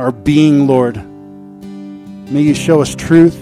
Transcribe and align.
our 0.00 0.10
being, 0.10 0.66
Lord. 0.66 0.96
May 2.32 2.40
you 2.40 2.54
show 2.54 2.80
us 2.80 2.94
truth. 2.94 3.38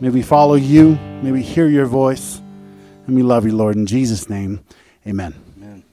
May 0.00 0.08
we 0.08 0.22
follow 0.22 0.54
you. 0.54 0.98
May 1.22 1.30
we 1.30 1.42
hear 1.42 1.68
your 1.68 1.84
voice. 1.84 2.40
And 3.06 3.14
we 3.14 3.22
love 3.22 3.44
you, 3.44 3.52
Lord. 3.52 3.76
In 3.76 3.84
Jesus' 3.84 4.30
name, 4.30 4.64
amen. 5.06 5.34
Amen. 5.58 5.84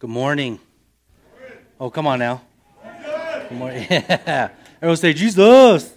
Good 0.00 0.10
morning. 0.10 0.58
Oh, 1.78 1.90
come 1.90 2.08
on 2.08 2.18
now. 2.18 2.42
Good 3.48 3.58
morning. 3.58 3.86
Yeah. 3.90 4.48
Everyone 4.78 4.96
say, 4.96 5.12
Jesus. 5.12 5.94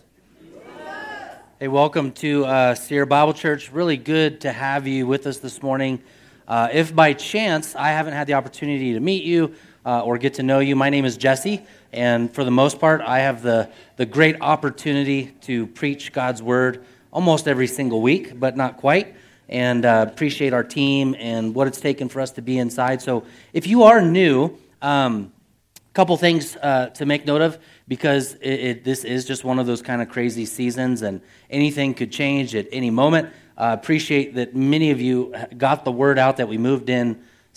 Hey, 1.60 1.68
welcome 1.68 2.12
to 2.12 2.46
uh, 2.46 2.76
Sierra 2.76 3.08
Bible 3.08 3.34
Church. 3.34 3.72
Really 3.72 3.98
good 3.98 4.42
to 4.42 4.52
have 4.52 4.86
you 4.86 5.08
with 5.08 5.26
us 5.26 5.40
this 5.40 5.64
morning. 5.64 6.04
Uh, 6.48 6.70
if 6.72 6.96
by 6.96 7.14
chance 7.14 7.76
I 7.76 7.88
haven't 7.90 8.14
had 8.14 8.28
the 8.28 8.36
opportunity 8.36 8.94
to 8.94 9.00
meet 9.00 9.24
you 9.24 9.56
uh, 9.88 10.02
or 10.02 10.18
get 10.18 10.34
to 10.34 10.44
know 10.44 10.60
you, 10.60 10.76
my 10.76 10.90
name 10.90 11.06
is 11.06 11.16
Jesse, 11.16 11.66
and 11.94 12.32
for 12.34 12.44
the 12.44 12.52
most 12.52 12.78
part, 12.78 13.00
I 13.00 13.20
have 13.20 13.42
the, 13.42 13.70
the 13.96 14.06
great 14.06 14.36
opportunity 14.42 15.28
to 15.44 15.66
preach 15.68 16.12
God's 16.12 16.44
Word 16.44 16.84
almost 17.10 17.48
every 17.48 17.68
single 17.68 18.02
week, 18.02 18.38
but 18.38 18.58
not 18.58 18.76
quite. 18.76 19.16
And 19.48 19.86
uh, 19.86 20.06
appreciate 20.12 20.52
our 20.52 20.66
team 20.66 21.16
and 21.18 21.56
what 21.56 21.68
it's 21.68 21.80
taken 21.80 22.10
for 22.10 22.20
us 22.20 22.32
to 22.32 22.42
be 22.42 22.58
inside. 22.58 23.02
So 23.02 23.24
if 23.54 23.66
you 23.66 23.84
are 23.84 24.02
new, 24.02 24.58
um, 24.82 25.32
couple 25.94 26.18
things 26.18 26.58
uh, 26.58 26.88
to 26.90 27.06
make 27.06 27.26
note 27.26 27.42
of 27.42 27.58
because 27.88 28.34
it, 28.36 28.50
it, 28.50 28.84
this 28.84 29.06
is 29.06 29.24
just 29.24 29.46
one 29.46 29.58
of 29.58 29.66
those 29.68 29.82
kind 29.82 30.02
of 30.02 30.10
crazy 30.10 30.46
seasons 30.46 31.02
and 31.02 31.22
anything 31.50 31.94
could 31.94 32.12
change 32.12 32.56
at 32.56 32.68
any 32.74 32.90
moment. 32.90 33.30
Uh, 33.58 33.76
appreciate 33.80 34.36
that 34.36 34.54
many 34.54 34.92
of 34.92 35.00
you 35.00 35.34
got 35.58 35.86
the 35.86 35.92
word 35.92 36.20
out 36.20 36.38
that 36.38 36.48
we 36.50 36.58
moved 36.58 36.90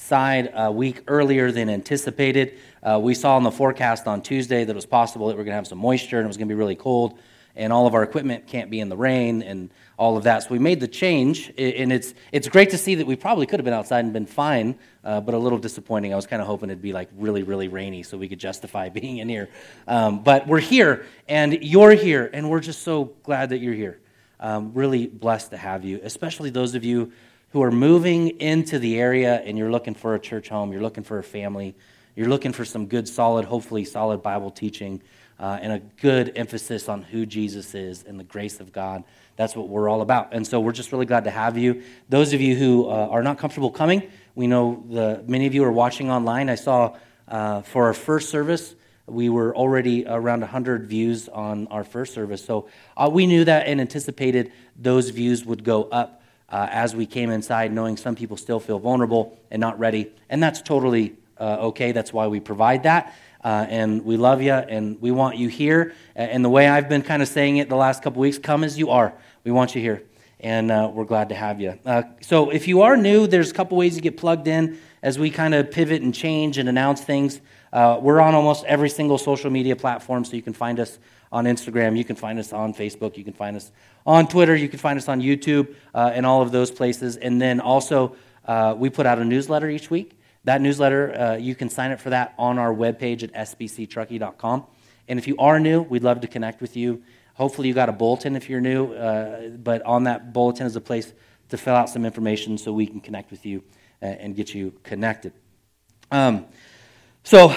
inside 0.00 0.50
a 0.54 0.72
week 0.72 1.02
earlier 1.08 1.52
than 1.52 1.68
anticipated. 1.68 2.58
Uh, 2.82 2.98
we 3.00 3.14
saw 3.14 3.36
in 3.36 3.42
the 3.42 3.50
forecast 3.50 4.06
on 4.06 4.22
Tuesday 4.22 4.64
that 4.64 4.72
it 4.72 4.74
was 4.74 4.86
possible 4.86 5.28
that 5.28 5.36
we 5.36 5.42
are 5.42 5.44
going 5.44 5.52
to 5.52 5.56
have 5.56 5.66
some 5.66 5.76
moisture 5.76 6.16
and 6.16 6.24
it 6.24 6.26
was 6.26 6.38
going 6.38 6.48
to 6.48 6.54
be 6.54 6.58
really 6.58 6.74
cold 6.74 7.18
and 7.54 7.70
all 7.70 7.86
of 7.86 7.94
our 7.94 8.02
equipment 8.02 8.46
can't 8.46 8.70
be 8.70 8.80
in 8.80 8.88
the 8.88 8.96
rain 8.96 9.42
and 9.42 9.68
all 9.98 10.16
of 10.16 10.24
that. 10.24 10.44
So 10.44 10.48
we 10.50 10.58
made 10.58 10.80
the 10.80 10.88
change, 10.88 11.52
and 11.58 11.92
it's 11.92 12.14
it's 12.32 12.48
great 12.48 12.70
to 12.70 12.78
see 12.78 12.94
that 12.94 13.06
we 13.06 13.14
probably 13.14 13.44
could 13.44 13.60
have 13.60 13.64
been 13.64 13.74
outside 13.74 14.04
and 14.04 14.14
been 14.14 14.24
fine, 14.24 14.78
uh, 15.04 15.20
but 15.20 15.34
a 15.34 15.38
little 15.38 15.58
disappointing. 15.58 16.14
I 16.14 16.16
was 16.16 16.26
kind 16.26 16.40
of 16.40 16.48
hoping 16.48 16.70
it'd 16.70 16.80
be 16.80 16.94
like 16.94 17.10
really 17.16 17.42
really 17.42 17.68
rainy 17.68 18.02
so 18.02 18.16
we 18.16 18.28
could 18.28 18.38
justify 18.38 18.88
being 19.00 19.18
in 19.18 19.28
here. 19.28 19.50
Um, 19.86 20.22
but 20.22 20.46
we're 20.46 20.60
here, 20.60 21.04
and 21.28 21.52
you're 21.62 21.92
here, 21.92 22.30
and 22.32 22.48
we're 22.48 22.60
just 22.60 22.82
so 22.82 23.12
glad 23.24 23.50
that 23.50 23.58
you're 23.58 23.74
here. 23.74 24.00
Um, 24.38 24.72
really 24.72 25.06
blessed 25.06 25.50
to 25.50 25.58
have 25.58 25.84
you, 25.84 26.00
especially 26.02 26.48
those 26.48 26.74
of 26.74 26.84
you 26.84 27.12
who 27.52 27.62
are 27.62 27.70
moving 27.70 28.28
into 28.40 28.78
the 28.78 28.98
area 28.98 29.42
and 29.44 29.58
you're 29.58 29.70
looking 29.70 29.94
for 29.94 30.14
a 30.14 30.18
church 30.18 30.48
home, 30.48 30.72
you're 30.72 30.82
looking 30.82 31.04
for 31.04 31.18
a 31.18 31.22
family, 31.22 31.74
you're 32.14 32.28
looking 32.28 32.52
for 32.52 32.64
some 32.64 32.86
good, 32.86 33.08
solid, 33.08 33.44
hopefully 33.44 33.84
solid 33.84 34.22
Bible 34.22 34.50
teaching 34.50 35.00
uh, 35.38 35.58
and 35.60 35.72
a 35.72 35.78
good 36.00 36.32
emphasis 36.36 36.88
on 36.88 37.02
who 37.02 37.24
Jesus 37.24 37.74
is 37.74 38.04
and 38.04 38.20
the 38.20 38.24
grace 38.24 38.60
of 38.60 38.72
God. 38.72 39.04
That's 39.36 39.56
what 39.56 39.68
we're 39.68 39.88
all 39.88 40.02
about. 40.02 40.32
And 40.32 40.46
so 40.46 40.60
we're 40.60 40.72
just 40.72 40.92
really 40.92 41.06
glad 41.06 41.24
to 41.24 41.30
have 41.30 41.56
you. 41.56 41.82
Those 42.08 42.32
of 42.32 42.40
you 42.40 42.56
who 42.56 42.88
uh, 42.88 43.08
are 43.10 43.22
not 43.22 43.38
comfortable 43.38 43.70
coming, 43.70 44.10
we 44.34 44.46
know 44.46 44.84
the, 44.88 45.24
many 45.26 45.46
of 45.46 45.54
you 45.54 45.64
are 45.64 45.72
watching 45.72 46.10
online. 46.10 46.50
I 46.50 46.56
saw 46.56 46.96
uh, 47.26 47.62
for 47.62 47.86
our 47.86 47.94
first 47.94 48.28
service, 48.28 48.74
we 49.06 49.28
were 49.28 49.56
already 49.56 50.04
around 50.06 50.40
100 50.40 50.86
views 50.86 51.28
on 51.28 51.66
our 51.68 51.84
first 51.84 52.14
service. 52.14 52.44
So 52.44 52.68
uh, 52.96 53.08
we 53.10 53.26
knew 53.26 53.44
that 53.44 53.66
and 53.66 53.80
anticipated 53.80 54.52
those 54.76 55.08
views 55.10 55.44
would 55.44 55.64
go 55.64 55.84
up 55.84 56.19
uh, 56.50 56.68
as 56.70 56.94
we 56.94 57.06
came 57.06 57.30
inside, 57.30 57.72
knowing 57.72 57.96
some 57.96 58.14
people 58.14 58.36
still 58.36 58.60
feel 58.60 58.78
vulnerable 58.78 59.38
and 59.50 59.60
not 59.60 59.78
ready. 59.78 60.12
And 60.28 60.42
that's 60.42 60.60
totally 60.62 61.16
uh, 61.38 61.68
okay. 61.68 61.92
That's 61.92 62.12
why 62.12 62.26
we 62.26 62.40
provide 62.40 62.82
that. 62.84 63.14
Uh, 63.42 63.66
and 63.68 64.04
we 64.04 64.16
love 64.16 64.42
you 64.42 64.52
and 64.52 65.00
we 65.00 65.10
want 65.10 65.36
you 65.36 65.48
here. 65.48 65.94
And 66.14 66.44
the 66.44 66.50
way 66.50 66.68
I've 66.68 66.88
been 66.88 67.02
kind 67.02 67.22
of 67.22 67.28
saying 67.28 67.56
it 67.56 67.68
the 67.68 67.76
last 67.76 68.02
couple 68.02 68.20
weeks 68.20 68.38
come 68.38 68.64
as 68.64 68.78
you 68.78 68.90
are. 68.90 69.14
We 69.44 69.50
want 69.50 69.74
you 69.74 69.80
here. 69.80 70.02
And 70.40 70.70
uh, 70.70 70.90
we're 70.92 71.04
glad 71.04 71.28
to 71.30 71.34
have 71.34 71.60
you. 71.60 71.78
Uh, 71.84 72.02
so 72.20 72.50
if 72.50 72.66
you 72.68 72.82
are 72.82 72.96
new, 72.96 73.26
there's 73.26 73.50
a 73.50 73.54
couple 73.54 73.76
ways 73.76 73.96
you 73.96 74.02
get 74.02 74.16
plugged 74.16 74.48
in 74.48 74.78
as 75.02 75.18
we 75.18 75.30
kind 75.30 75.54
of 75.54 75.70
pivot 75.70 76.02
and 76.02 76.14
change 76.14 76.58
and 76.58 76.68
announce 76.68 77.02
things. 77.02 77.40
Uh, 77.72 77.98
we're 78.00 78.20
on 78.20 78.34
almost 78.34 78.64
every 78.64 78.88
single 78.88 79.16
social 79.16 79.50
media 79.50 79.76
platform, 79.76 80.24
so 80.24 80.36
you 80.36 80.42
can 80.42 80.52
find 80.52 80.80
us 80.80 80.98
on 81.32 81.44
Instagram, 81.44 81.96
you 81.96 82.04
can 82.04 82.16
find 82.16 82.38
us 82.38 82.52
on 82.52 82.74
Facebook, 82.74 83.16
you 83.16 83.24
can 83.24 83.32
find 83.32 83.56
us 83.56 83.70
on 84.04 84.26
Twitter, 84.26 84.54
you 84.56 84.68
can 84.68 84.78
find 84.78 84.98
us 84.98 85.08
on 85.08 85.20
YouTube, 85.20 85.74
uh, 85.94 86.10
and 86.12 86.26
all 86.26 86.42
of 86.42 86.50
those 86.50 86.70
places. 86.70 87.16
And 87.16 87.40
then 87.40 87.60
also, 87.60 88.16
uh, 88.46 88.74
we 88.76 88.90
put 88.90 89.06
out 89.06 89.18
a 89.18 89.24
newsletter 89.24 89.68
each 89.68 89.90
week. 89.90 90.18
That 90.44 90.60
newsletter, 90.60 91.14
uh, 91.18 91.36
you 91.36 91.54
can 91.54 91.68
sign 91.68 91.92
up 91.92 92.00
for 92.00 92.10
that 92.10 92.34
on 92.38 92.58
our 92.58 92.74
webpage 92.74 93.22
at 93.22 93.32
sbctruckee.com. 93.34 94.66
And 95.06 95.18
if 95.18 95.28
you 95.28 95.36
are 95.38 95.60
new, 95.60 95.82
we'd 95.82 96.02
love 96.02 96.20
to 96.22 96.26
connect 96.26 96.60
with 96.60 96.76
you. 96.76 97.02
Hopefully, 97.34 97.68
you 97.68 97.74
got 97.74 97.88
a 97.88 97.92
bulletin 97.92 98.36
if 98.36 98.48
you're 98.48 98.60
new, 98.60 98.92
uh, 98.92 99.48
but 99.48 99.82
on 99.82 100.04
that 100.04 100.32
bulletin 100.32 100.66
is 100.66 100.76
a 100.76 100.80
place 100.80 101.12
to 101.50 101.56
fill 101.56 101.74
out 101.74 101.88
some 101.88 102.04
information 102.04 102.58
so 102.58 102.72
we 102.72 102.86
can 102.86 103.00
connect 103.00 103.30
with 103.30 103.44
you 103.44 103.62
uh, 104.02 104.06
and 104.06 104.34
get 104.34 104.54
you 104.54 104.72
connected. 104.82 105.32
Um, 106.10 106.46
so, 107.22 107.54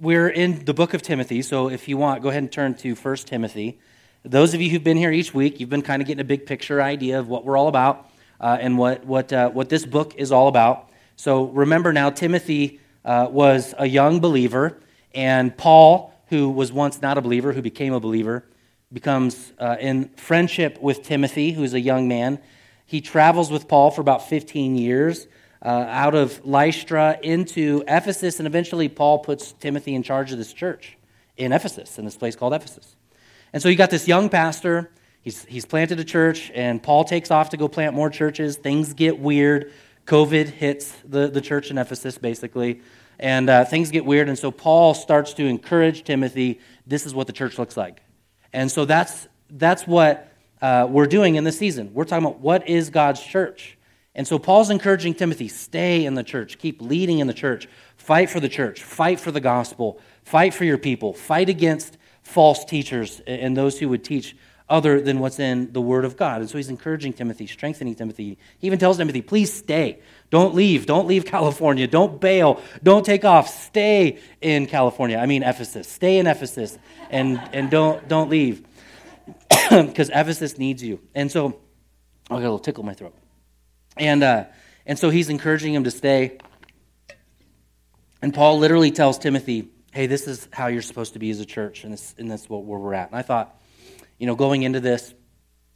we're 0.00 0.28
in 0.28 0.64
the 0.64 0.74
book 0.74 0.94
of 0.94 1.02
Timothy. 1.02 1.42
So, 1.42 1.68
if 1.68 1.88
you 1.88 1.96
want, 1.96 2.22
go 2.22 2.28
ahead 2.28 2.42
and 2.42 2.52
turn 2.52 2.74
to 2.76 2.94
1 2.94 3.16
Timothy. 3.16 3.80
Those 4.24 4.54
of 4.54 4.60
you 4.60 4.70
who've 4.70 4.84
been 4.84 4.96
here 4.96 5.10
each 5.10 5.34
week, 5.34 5.58
you've 5.58 5.70
been 5.70 5.82
kind 5.82 6.00
of 6.00 6.06
getting 6.06 6.20
a 6.20 6.24
big 6.24 6.46
picture 6.46 6.80
idea 6.80 7.18
of 7.18 7.28
what 7.28 7.44
we're 7.44 7.56
all 7.56 7.68
about 7.68 8.08
uh, 8.40 8.58
and 8.60 8.78
what, 8.78 9.04
what, 9.04 9.32
uh, 9.32 9.50
what 9.50 9.68
this 9.68 9.84
book 9.84 10.14
is 10.16 10.30
all 10.30 10.48
about. 10.48 10.88
So 11.16 11.44
remember 11.44 11.92
now, 11.92 12.10
Timothy 12.10 12.80
uh, 13.04 13.28
was 13.30 13.74
a 13.76 13.86
young 13.86 14.20
believer, 14.20 14.78
and 15.14 15.56
Paul, 15.56 16.14
who 16.28 16.48
was 16.50 16.72
once 16.72 17.02
not 17.02 17.18
a 17.18 17.20
believer, 17.20 17.52
who 17.52 17.62
became 17.62 17.92
a 17.92 18.00
believer, 18.00 18.44
becomes 18.92 19.52
uh, 19.58 19.76
in 19.80 20.10
friendship 20.10 20.80
with 20.80 21.02
Timothy, 21.02 21.52
who's 21.52 21.74
a 21.74 21.80
young 21.80 22.06
man. 22.06 22.38
He 22.86 23.00
travels 23.00 23.50
with 23.50 23.66
Paul 23.66 23.90
for 23.90 24.00
about 24.00 24.28
15 24.28 24.76
years 24.76 25.26
uh, 25.62 25.68
out 25.68 26.14
of 26.14 26.44
Lystra 26.44 27.18
into 27.22 27.82
Ephesus, 27.88 28.38
and 28.38 28.46
eventually 28.46 28.88
Paul 28.88 29.18
puts 29.18 29.52
Timothy 29.52 29.94
in 29.94 30.02
charge 30.02 30.32
of 30.32 30.38
this 30.38 30.52
church 30.52 30.96
in 31.36 31.52
Ephesus, 31.52 31.98
in 31.98 32.04
this 32.04 32.16
place 32.16 32.36
called 32.36 32.54
Ephesus. 32.54 32.96
And 33.52 33.62
so 33.62 33.68
you 33.68 33.76
got 33.76 33.90
this 33.90 34.06
young 34.06 34.28
pastor. 34.28 34.90
He's, 35.20 35.44
he's 35.46 35.64
planted 35.64 35.98
a 36.00 36.04
church, 36.04 36.50
and 36.54 36.82
Paul 36.82 37.04
takes 37.04 37.30
off 37.30 37.50
to 37.50 37.56
go 37.56 37.68
plant 37.68 37.94
more 37.94 38.10
churches. 38.10 38.56
Things 38.56 38.94
get 38.94 39.18
weird. 39.18 39.72
COVID 40.06 40.48
hits 40.48 40.94
the, 41.04 41.28
the 41.28 41.40
church 41.40 41.70
in 41.70 41.78
Ephesus, 41.78 42.18
basically, 42.18 42.80
and 43.18 43.50
uh, 43.50 43.64
things 43.64 43.90
get 43.90 44.04
weird. 44.04 44.28
And 44.28 44.38
so 44.38 44.50
Paul 44.50 44.94
starts 44.94 45.34
to 45.34 45.44
encourage 45.44 46.04
Timothy 46.04 46.60
this 46.86 47.04
is 47.04 47.14
what 47.14 47.26
the 47.26 47.32
church 47.32 47.58
looks 47.58 47.76
like. 47.76 48.00
And 48.52 48.70
so 48.70 48.84
that's, 48.84 49.28
that's 49.50 49.86
what 49.86 50.32
uh, 50.62 50.86
we're 50.88 51.06
doing 51.06 51.34
in 51.34 51.44
this 51.44 51.58
season. 51.58 51.92
We're 51.92 52.04
talking 52.04 52.24
about 52.24 52.40
what 52.40 52.68
is 52.68 52.90
God's 52.90 53.22
church. 53.22 53.77
And 54.18 54.26
so 54.26 54.36
Paul's 54.36 54.68
encouraging 54.68 55.14
Timothy 55.14 55.46
stay 55.46 56.04
in 56.04 56.14
the 56.14 56.24
church, 56.24 56.58
keep 56.58 56.82
leading 56.82 57.20
in 57.20 57.28
the 57.28 57.32
church, 57.32 57.68
fight 57.96 58.28
for 58.28 58.40
the 58.40 58.48
church, 58.48 58.82
fight 58.82 59.20
for 59.20 59.30
the 59.30 59.40
gospel, 59.40 60.00
fight 60.24 60.52
for 60.52 60.64
your 60.64 60.76
people, 60.76 61.12
fight 61.12 61.48
against 61.48 61.96
false 62.24 62.64
teachers 62.64 63.20
and 63.28 63.56
those 63.56 63.78
who 63.78 63.88
would 63.88 64.02
teach 64.02 64.36
other 64.68 65.00
than 65.00 65.20
what's 65.20 65.38
in 65.38 65.72
the 65.72 65.80
Word 65.80 66.04
of 66.04 66.16
God. 66.16 66.40
And 66.40 66.50
so 66.50 66.58
he's 66.58 66.68
encouraging 66.68 67.12
Timothy, 67.12 67.46
strengthening 67.46 67.94
Timothy. 67.94 68.38
He 68.58 68.66
even 68.66 68.80
tells 68.80 68.96
Timothy, 68.96 69.22
please 69.22 69.52
stay. 69.52 70.00
Don't 70.30 70.52
leave. 70.52 70.84
Don't 70.84 71.06
leave 71.06 71.24
California. 71.36 71.86
Don't 71.86 72.20
bail. 72.20 72.60
Don't 72.82 73.06
take 73.06 73.24
off. 73.24 73.48
Stay 73.48 74.18
in 74.40 74.66
California. 74.66 75.16
I 75.16 75.26
mean, 75.26 75.44
Ephesus. 75.44 75.86
Stay 75.88 76.18
in 76.18 76.26
Ephesus 76.26 76.76
and, 77.10 77.40
and 77.52 77.70
don't, 77.70 78.08
don't 78.08 78.28
leave 78.28 78.66
because 79.70 80.08
Ephesus 80.08 80.58
needs 80.58 80.82
you. 80.82 80.98
And 81.14 81.30
so, 81.30 81.60
I 82.28 82.34
got 82.34 82.38
a 82.38 82.40
little 82.40 82.58
tickle 82.58 82.82
in 82.82 82.86
my 82.86 82.94
throat. 82.94 83.14
And, 83.98 84.22
uh, 84.22 84.44
and 84.86 84.98
so 84.98 85.10
he's 85.10 85.28
encouraging 85.28 85.74
him 85.74 85.84
to 85.84 85.90
stay. 85.90 86.38
And 88.22 88.34
Paul 88.34 88.58
literally 88.58 88.90
tells 88.90 89.18
Timothy, 89.18 89.68
hey, 89.92 90.06
this 90.06 90.26
is 90.26 90.48
how 90.52 90.66
you're 90.66 90.82
supposed 90.82 91.12
to 91.12 91.18
be 91.18 91.30
as 91.30 91.40
a 91.40 91.46
church, 91.46 91.84
and, 91.84 91.92
this, 91.92 92.14
and 92.18 92.30
that's 92.30 92.48
what, 92.48 92.64
where 92.64 92.78
we're 92.78 92.94
at. 92.94 93.08
And 93.08 93.18
I 93.18 93.22
thought, 93.22 93.60
you 94.18 94.26
know, 94.26 94.34
going 94.34 94.62
into 94.62 94.80
this 94.80 95.14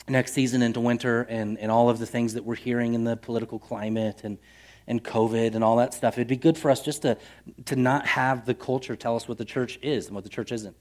next 0.09 0.33
season 0.33 0.63
into 0.63 0.81
winter 0.81 1.23
and, 1.23 1.59
and 1.59 1.71
all 1.71 1.89
of 1.89 1.99
the 1.99 2.07
things 2.07 2.35
that 2.35 2.45
we're 2.45 2.57
hearing 2.57 2.95
in 2.95 3.05
the 3.05 3.17
political 3.17 3.59
climate 3.59 4.23
and, 4.25 4.39
and 4.87 5.03
COVID 5.03 5.55
and 5.55 5.63
all 5.63 5.77
that 5.77 5.95
stuff, 5.95 6.15
it'd 6.15 6.27
be 6.27 6.37
good 6.37 6.59
for 6.59 6.71
us 6.71 6.83
just 6.83 7.03
to, 7.03 7.17
to 7.67 7.77
not 7.77 8.07
have 8.07 8.45
the 8.45 8.55
culture 8.55 8.97
tell 8.97 9.15
us 9.15 9.29
what 9.29 9.39
the 9.39 9.45
church 9.45 9.79
is 9.83 10.07
and 10.07 10.15
what 10.15 10.25
the 10.25 10.31
church 10.31 10.51
isn't. 10.51 10.77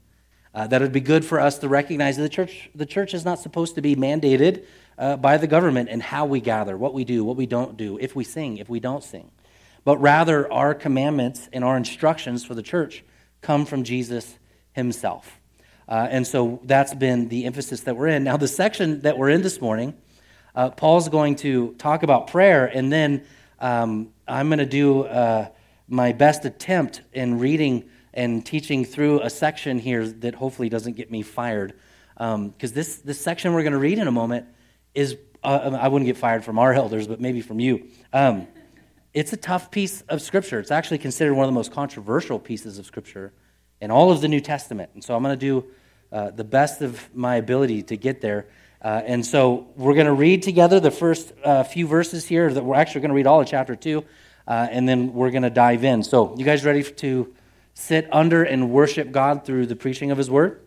Uh, 0.54 0.66
that 0.66 0.80
would 0.80 0.92
be 0.92 1.00
good 1.00 1.24
for 1.24 1.40
us 1.40 1.58
to 1.58 1.68
recognize 1.68 2.16
that 2.16 2.22
the 2.22 2.28
church, 2.28 2.68
the 2.74 2.86
church 2.86 3.14
is 3.14 3.24
not 3.24 3.38
supposed 3.38 3.74
to 3.74 3.80
be 3.80 3.96
mandated 3.96 4.64
uh, 4.98 5.16
by 5.16 5.38
the 5.38 5.46
government 5.46 5.88
and 5.88 6.02
how 6.02 6.26
we 6.26 6.40
gather, 6.40 6.76
what 6.76 6.92
we 6.92 7.04
do, 7.04 7.24
what 7.24 7.36
we 7.36 7.46
don't 7.46 7.76
do, 7.76 7.98
if 7.98 8.14
we 8.14 8.22
sing, 8.22 8.58
if 8.58 8.68
we 8.68 8.78
don't 8.78 9.02
sing. 9.02 9.30
But 9.84 9.96
rather, 9.98 10.50
our 10.52 10.74
commandments 10.74 11.48
and 11.52 11.64
our 11.64 11.76
instructions 11.76 12.44
for 12.44 12.54
the 12.54 12.62
church 12.62 13.02
come 13.40 13.64
from 13.64 13.82
Jesus 13.82 14.38
himself. 14.72 15.40
Uh, 15.88 16.06
and 16.10 16.26
so 16.26 16.60
that's 16.64 16.94
been 16.94 17.28
the 17.28 17.46
emphasis 17.46 17.80
that 17.80 17.96
we're 17.96 18.08
in. 18.08 18.22
Now, 18.22 18.36
the 18.36 18.48
section 18.48 19.00
that 19.00 19.18
we're 19.18 19.30
in 19.30 19.42
this 19.42 19.60
morning, 19.60 19.94
uh, 20.54 20.70
Paul's 20.70 21.08
going 21.08 21.36
to 21.36 21.74
talk 21.74 22.02
about 22.02 22.28
prayer, 22.28 22.66
and 22.66 22.92
then 22.92 23.24
um, 23.58 24.12
I'm 24.28 24.48
going 24.48 24.58
to 24.58 24.66
do 24.66 25.04
uh, 25.04 25.48
my 25.88 26.12
best 26.12 26.44
attempt 26.44 27.00
in 27.12 27.38
reading 27.38 27.90
and 28.14 28.44
teaching 28.44 28.84
through 28.84 29.20
a 29.20 29.30
section 29.30 29.78
here 29.78 30.06
that 30.06 30.34
hopefully 30.34 30.68
doesn't 30.68 30.96
get 30.96 31.10
me 31.10 31.22
fired. 31.22 31.74
Because 32.14 32.34
um, 32.34 32.54
this, 32.58 32.96
this 32.98 33.20
section 33.20 33.52
we're 33.54 33.62
going 33.62 33.72
to 33.72 33.78
read 33.78 33.98
in 33.98 34.06
a 34.06 34.12
moment 34.12 34.46
is, 34.94 35.16
uh, 35.42 35.78
I 35.80 35.88
wouldn't 35.88 36.06
get 36.06 36.16
fired 36.16 36.44
from 36.44 36.58
our 36.58 36.72
elders, 36.82 37.06
but 37.06 37.20
maybe 37.20 37.40
from 37.40 37.60
you. 37.60 37.88
Um, 38.12 38.46
it's 39.14 39.32
a 39.32 39.36
tough 39.36 39.70
piece 39.70 40.02
of 40.02 40.22
Scripture. 40.22 40.58
It's 40.58 40.70
actually 40.70 40.98
considered 40.98 41.34
one 41.34 41.44
of 41.44 41.48
the 41.48 41.54
most 41.54 41.72
controversial 41.72 42.38
pieces 42.38 42.78
of 42.78 42.86
Scripture 42.86 43.32
in 43.80 43.90
all 43.90 44.10
of 44.10 44.20
the 44.20 44.28
New 44.28 44.40
Testament. 44.40 44.90
And 44.94 45.02
so 45.04 45.14
I'm 45.14 45.22
going 45.22 45.38
to 45.38 45.46
do 45.46 45.66
uh, 46.10 46.30
the 46.30 46.44
best 46.44 46.82
of 46.82 47.14
my 47.14 47.36
ability 47.36 47.82
to 47.82 47.96
get 47.96 48.20
there. 48.20 48.46
Uh, 48.80 49.02
and 49.04 49.24
so 49.24 49.68
we're 49.76 49.94
going 49.94 50.06
to 50.06 50.12
read 50.12 50.42
together 50.42 50.80
the 50.80 50.90
first 50.90 51.32
uh, 51.44 51.62
few 51.62 51.86
verses 51.86 52.26
here. 52.26 52.52
That 52.52 52.64
we're 52.64 52.74
actually 52.74 53.02
going 53.02 53.10
to 53.10 53.14
read 53.14 53.26
all 53.26 53.40
of 53.40 53.46
chapter 53.46 53.76
2, 53.76 54.04
uh, 54.46 54.68
and 54.70 54.88
then 54.88 55.12
we're 55.12 55.30
going 55.30 55.44
to 55.44 55.50
dive 55.50 55.84
in. 55.84 56.02
So, 56.02 56.34
you 56.36 56.44
guys 56.44 56.64
ready 56.64 56.82
to 56.82 57.34
sit 57.74 58.08
under 58.12 58.42
and 58.42 58.70
worship 58.70 59.12
God 59.12 59.44
through 59.44 59.66
the 59.66 59.76
preaching 59.76 60.10
of 60.10 60.18
His 60.18 60.30
Word? 60.30 60.60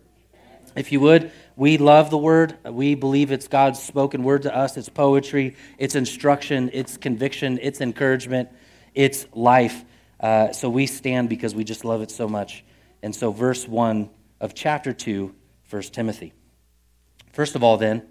If 0.75 0.91
you 0.91 0.99
would, 0.99 1.31
we 1.55 1.77
love 1.77 2.09
the 2.09 2.17
Word. 2.17 2.57
We 2.65 2.95
believe 2.95 3.31
it's 3.31 3.47
God's 3.47 3.81
spoken 3.81 4.23
word 4.23 4.41
to 4.43 4.55
us. 4.55 4.75
It's 4.75 4.89
poetry, 4.89 5.55
it's 5.77 5.95
instruction, 5.95 6.69
it's 6.73 6.97
conviction, 6.97 7.59
it's 7.61 7.79
encouragement, 7.79 8.49
it's 8.93 9.25
life. 9.33 9.85
Uh, 10.19 10.51
so 10.51 10.69
we 10.69 10.85
stand 10.85 11.29
because 11.29 11.55
we 11.55 11.63
just 11.63 11.85
love 11.85 12.01
it 12.01 12.11
so 12.11 12.27
much. 12.27 12.63
And 13.01 13.15
so, 13.15 13.31
verse 13.31 13.67
1 13.67 14.09
of 14.41 14.53
chapter 14.53 14.91
2, 14.91 15.33
1 15.69 15.81
Timothy. 15.83 16.33
First 17.31 17.55
of 17.55 17.63
all, 17.63 17.77
then, 17.77 18.03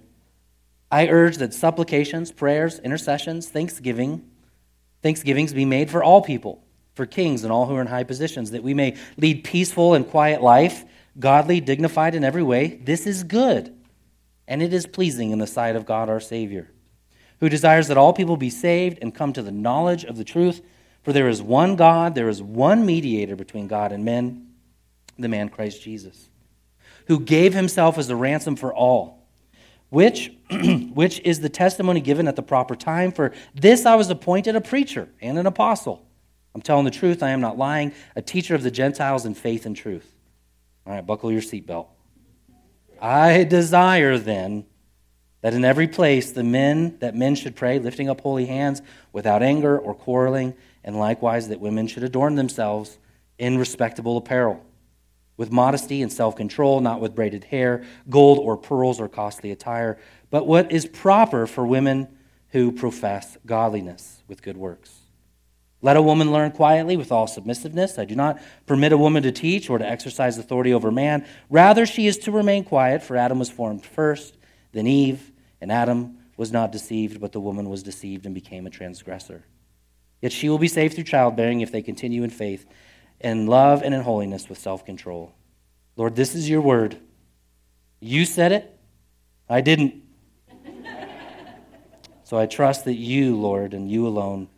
I 0.90 1.08
urge 1.08 1.38
that 1.38 1.52
supplications, 1.52 2.32
prayers, 2.32 2.78
intercessions, 2.78 3.48
thanksgiving, 3.48 4.24
thanksgivings 5.02 5.52
be 5.52 5.64
made 5.64 5.90
for 5.90 6.02
all 6.02 6.22
people, 6.22 6.63
for 6.94 7.06
kings 7.06 7.42
and 7.42 7.52
all 7.52 7.66
who 7.66 7.74
are 7.74 7.80
in 7.80 7.86
high 7.86 8.04
positions, 8.04 8.50
that 8.52 8.62
we 8.62 8.74
may 8.74 8.96
lead 9.16 9.44
peaceful 9.44 9.94
and 9.94 10.08
quiet 10.08 10.42
life, 10.42 10.84
godly, 11.18 11.60
dignified 11.60 12.14
in 12.14 12.24
every 12.24 12.42
way. 12.42 12.80
This 12.82 13.06
is 13.06 13.22
good, 13.22 13.74
and 14.46 14.62
it 14.62 14.72
is 14.72 14.86
pleasing 14.86 15.30
in 15.30 15.38
the 15.38 15.46
sight 15.46 15.76
of 15.76 15.86
God 15.86 16.08
our 16.08 16.20
Savior, 16.20 16.70
who 17.40 17.48
desires 17.48 17.88
that 17.88 17.98
all 17.98 18.12
people 18.12 18.36
be 18.36 18.50
saved 18.50 18.98
and 19.02 19.14
come 19.14 19.32
to 19.32 19.42
the 19.42 19.52
knowledge 19.52 20.04
of 20.04 20.16
the 20.16 20.24
truth. 20.24 20.62
For 21.02 21.12
there 21.12 21.28
is 21.28 21.42
one 21.42 21.76
God, 21.76 22.14
there 22.14 22.28
is 22.28 22.42
one 22.42 22.86
mediator 22.86 23.36
between 23.36 23.68
God 23.68 23.92
and 23.92 24.04
men, 24.04 24.48
the 25.18 25.28
man 25.28 25.48
Christ 25.48 25.82
Jesus 25.82 26.28
who 27.06 27.20
gave 27.20 27.54
himself 27.54 27.98
as 27.98 28.08
a 28.08 28.16
ransom 28.16 28.56
for 28.56 28.74
all, 28.74 29.26
which, 29.90 30.32
which 30.50 31.20
is 31.20 31.40
the 31.40 31.48
testimony 31.48 32.00
given 32.00 32.28
at 32.28 32.36
the 32.36 32.42
proper 32.42 32.74
time. 32.74 33.12
For 33.12 33.32
this 33.54 33.86
I 33.86 33.94
was 33.96 34.10
appointed 34.10 34.56
a 34.56 34.60
preacher 34.60 35.08
and 35.20 35.38
an 35.38 35.46
apostle. 35.46 36.03
I'm 36.54 36.62
telling 36.62 36.84
the 36.84 36.90
truth, 36.90 37.22
I 37.22 37.30
am 37.30 37.40
not 37.40 37.58
lying, 37.58 37.92
a 38.14 38.22
teacher 38.22 38.54
of 38.54 38.62
the 38.62 38.70
Gentiles 38.70 39.26
in 39.26 39.34
faith 39.34 39.66
and 39.66 39.76
truth. 39.76 40.14
All 40.86 40.92
right, 40.92 41.04
buckle 41.04 41.32
your 41.32 41.40
seatbelt. 41.40 41.88
I 43.00 43.44
desire 43.44 44.18
then 44.18 44.66
that 45.40 45.52
in 45.52 45.64
every 45.64 45.88
place 45.88 46.32
the 46.32 46.44
men 46.44 46.96
that 47.00 47.14
men 47.14 47.34
should 47.34 47.56
pray 47.56 47.78
lifting 47.78 48.08
up 48.08 48.20
holy 48.20 48.46
hands 48.46 48.82
without 49.12 49.42
anger 49.42 49.78
or 49.78 49.94
quarreling 49.94 50.54
and 50.84 50.98
likewise 50.98 51.48
that 51.48 51.60
women 51.60 51.86
should 51.86 52.02
adorn 52.02 52.36
themselves 52.36 52.98
in 53.38 53.58
respectable 53.58 54.16
apparel 54.16 54.64
with 55.36 55.50
modesty 55.50 56.02
and 56.02 56.12
self 56.12 56.36
control, 56.36 56.80
not 56.80 57.00
with 57.00 57.14
braided 57.14 57.44
hair, 57.44 57.84
gold 58.08 58.38
or 58.38 58.56
pearls 58.56 59.00
or 59.00 59.08
costly 59.08 59.50
attire, 59.50 59.98
but 60.30 60.46
what 60.46 60.70
is 60.70 60.86
proper 60.86 61.46
for 61.46 61.66
women 61.66 62.08
who 62.50 62.70
profess 62.70 63.36
godliness 63.44 64.22
with 64.28 64.42
good 64.42 64.56
works. 64.56 65.03
Let 65.84 65.98
a 65.98 66.02
woman 66.02 66.32
learn 66.32 66.52
quietly 66.52 66.96
with 66.96 67.12
all 67.12 67.26
submissiveness. 67.26 67.98
I 67.98 68.06
do 68.06 68.14
not 68.14 68.40
permit 68.64 68.92
a 68.92 68.96
woman 68.96 69.22
to 69.22 69.30
teach 69.30 69.68
or 69.68 69.76
to 69.76 69.86
exercise 69.86 70.38
authority 70.38 70.72
over 70.72 70.90
man. 70.90 71.26
Rather, 71.50 71.84
she 71.84 72.06
is 72.06 72.16
to 72.20 72.32
remain 72.32 72.64
quiet, 72.64 73.02
for 73.02 73.18
Adam 73.18 73.38
was 73.38 73.50
formed 73.50 73.84
first, 73.84 74.38
then 74.72 74.86
Eve, 74.86 75.30
and 75.60 75.70
Adam 75.70 76.16
was 76.38 76.50
not 76.50 76.72
deceived, 76.72 77.20
but 77.20 77.32
the 77.32 77.40
woman 77.40 77.68
was 77.68 77.82
deceived 77.82 78.24
and 78.24 78.34
became 78.34 78.66
a 78.66 78.70
transgressor. 78.70 79.44
Yet 80.22 80.32
she 80.32 80.48
will 80.48 80.56
be 80.56 80.68
saved 80.68 80.94
through 80.94 81.04
childbearing 81.04 81.60
if 81.60 81.70
they 81.70 81.82
continue 81.82 82.22
in 82.22 82.30
faith 82.30 82.64
in 83.20 83.46
love 83.46 83.82
and 83.82 83.94
in 83.94 84.00
holiness 84.00 84.48
with 84.48 84.56
self 84.56 84.86
control. 84.86 85.34
Lord, 85.96 86.16
this 86.16 86.34
is 86.34 86.48
your 86.48 86.62
word. 86.62 86.96
You 88.00 88.24
said 88.24 88.52
it, 88.52 88.74
I 89.50 89.60
didn't. 89.60 90.02
so 92.24 92.38
I 92.38 92.46
trust 92.46 92.86
that 92.86 92.94
you, 92.94 93.36
Lord, 93.36 93.74
and 93.74 93.90
you 93.90 94.06
alone 94.06 94.48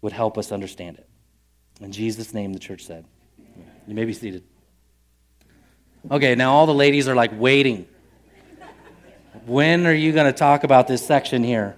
would 0.00 0.12
help 0.12 0.38
us 0.38 0.52
understand 0.52 0.98
it. 0.98 1.08
In 1.80 1.92
Jesus' 1.92 2.34
name, 2.34 2.52
the 2.52 2.58
church 2.58 2.84
said. 2.84 3.04
You 3.86 3.94
may 3.94 4.04
be 4.04 4.12
seated. 4.12 4.44
Okay, 6.10 6.34
now 6.34 6.52
all 6.52 6.66
the 6.66 6.74
ladies 6.74 7.08
are 7.08 7.14
like 7.14 7.32
waiting. 7.38 7.86
When 9.46 9.86
are 9.86 9.94
you 9.94 10.12
going 10.12 10.30
to 10.30 10.36
talk 10.36 10.64
about 10.64 10.88
this 10.88 11.04
section 11.04 11.42
here? 11.42 11.76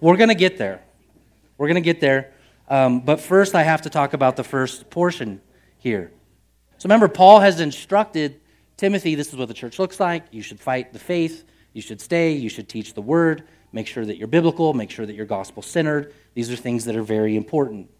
We're 0.00 0.16
going 0.16 0.28
to 0.28 0.34
get 0.34 0.58
there. 0.58 0.82
We're 1.58 1.68
going 1.68 1.76
to 1.76 1.80
get 1.80 2.00
there. 2.00 2.32
Um, 2.68 3.00
but 3.00 3.20
first, 3.20 3.54
I 3.54 3.62
have 3.62 3.82
to 3.82 3.90
talk 3.90 4.12
about 4.12 4.36
the 4.36 4.44
first 4.44 4.90
portion 4.90 5.40
here. 5.78 6.12
So 6.78 6.86
remember, 6.86 7.08
Paul 7.08 7.40
has 7.40 7.60
instructed 7.60 8.40
Timothy 8.76 9.14
this 9.14 9.28
is 9.28 9.36
what 9.36 9.48
the 9.48 9.54
church 9.54 9.78
looks 9.78 9.98
like. 9.98 10.24
You 10.30 10.42
should 10.42 10.60
fight 10.60 10.92
the 10.92 10.98
faith. 10.98 11.44
You 11.72 11.80
should 11.80 12.00
stay. 12.00 12.32
You 12.32 12.48
should 12.48 12.68
teach 12.68 12.94
the 12.94 13.02
word. 13.02 13.44
Make 13.72 13.86
sure 13.86 14.04
that 14.04 14.16
you're 14.16 14.28
biblical. 14.28 14.74
Make 14.74 14.90
sure 14.90 15.06
that 15.06 15.14
you're 15.14 15.26
gospel 15.26 15.62
centered. 15.62 16.14
These 16.34 16.50
are 16.50 16.56
things 16.56 16.84
that 16.84 16.96
are 16.96 17.02
very 17.02 17.36
important. 17.36 17.90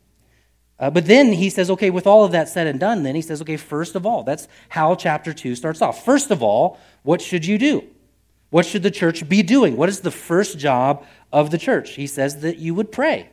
Uh, 0.79 0.91
but 0.91 1.07
then 1.07 1.33
he 1.33 1.49
says, 1.49 1.71
okay, 1.71 1.91
with 1.91 2.07
all 2.07 2.25
of 2.25 2.33
that 2.33 2.49
said 2.49 2.67
and 2.67 2.79
done, 2.79 3.03
then 3.03 3.15
he 3.15 3.23
says, 3.23 3.41
okay, 3.41 3.57
first 3.57 3.95
of 3.95 4.05
all, 4.05 4.23
that's 4.23 4.47
how 4.69 4.95
chapter 4.95 5.33
2 5.33 5.55
starts 5.55 5.81
off. 5.81 6.05
First 6.05 6.31
of 6.31 6.43
all, 6.43 6.79
what 7.03 7.23
should 7.23 7.47
you 7.47 7.57
do? 7.57 7.85
What 8.51 8.67
should 8.67 8.83
the 8.83 8.91
church 8.91 9.29
be 9.29 9.43
doing? 9.43 9.77
What 9.77 9.89
is 9.89 10.01
the 10.01 10.11
first 10.11 10.59
job 10.59 11.05
of 11.33 11.51
the 11.51 11.59
church? 11.59 11.93
He 11.93 12.07
says 12.07 12.41
that 12.41 12.59
you 12.59 12.75
would 12.75 12.93
pray. 12.93 13.31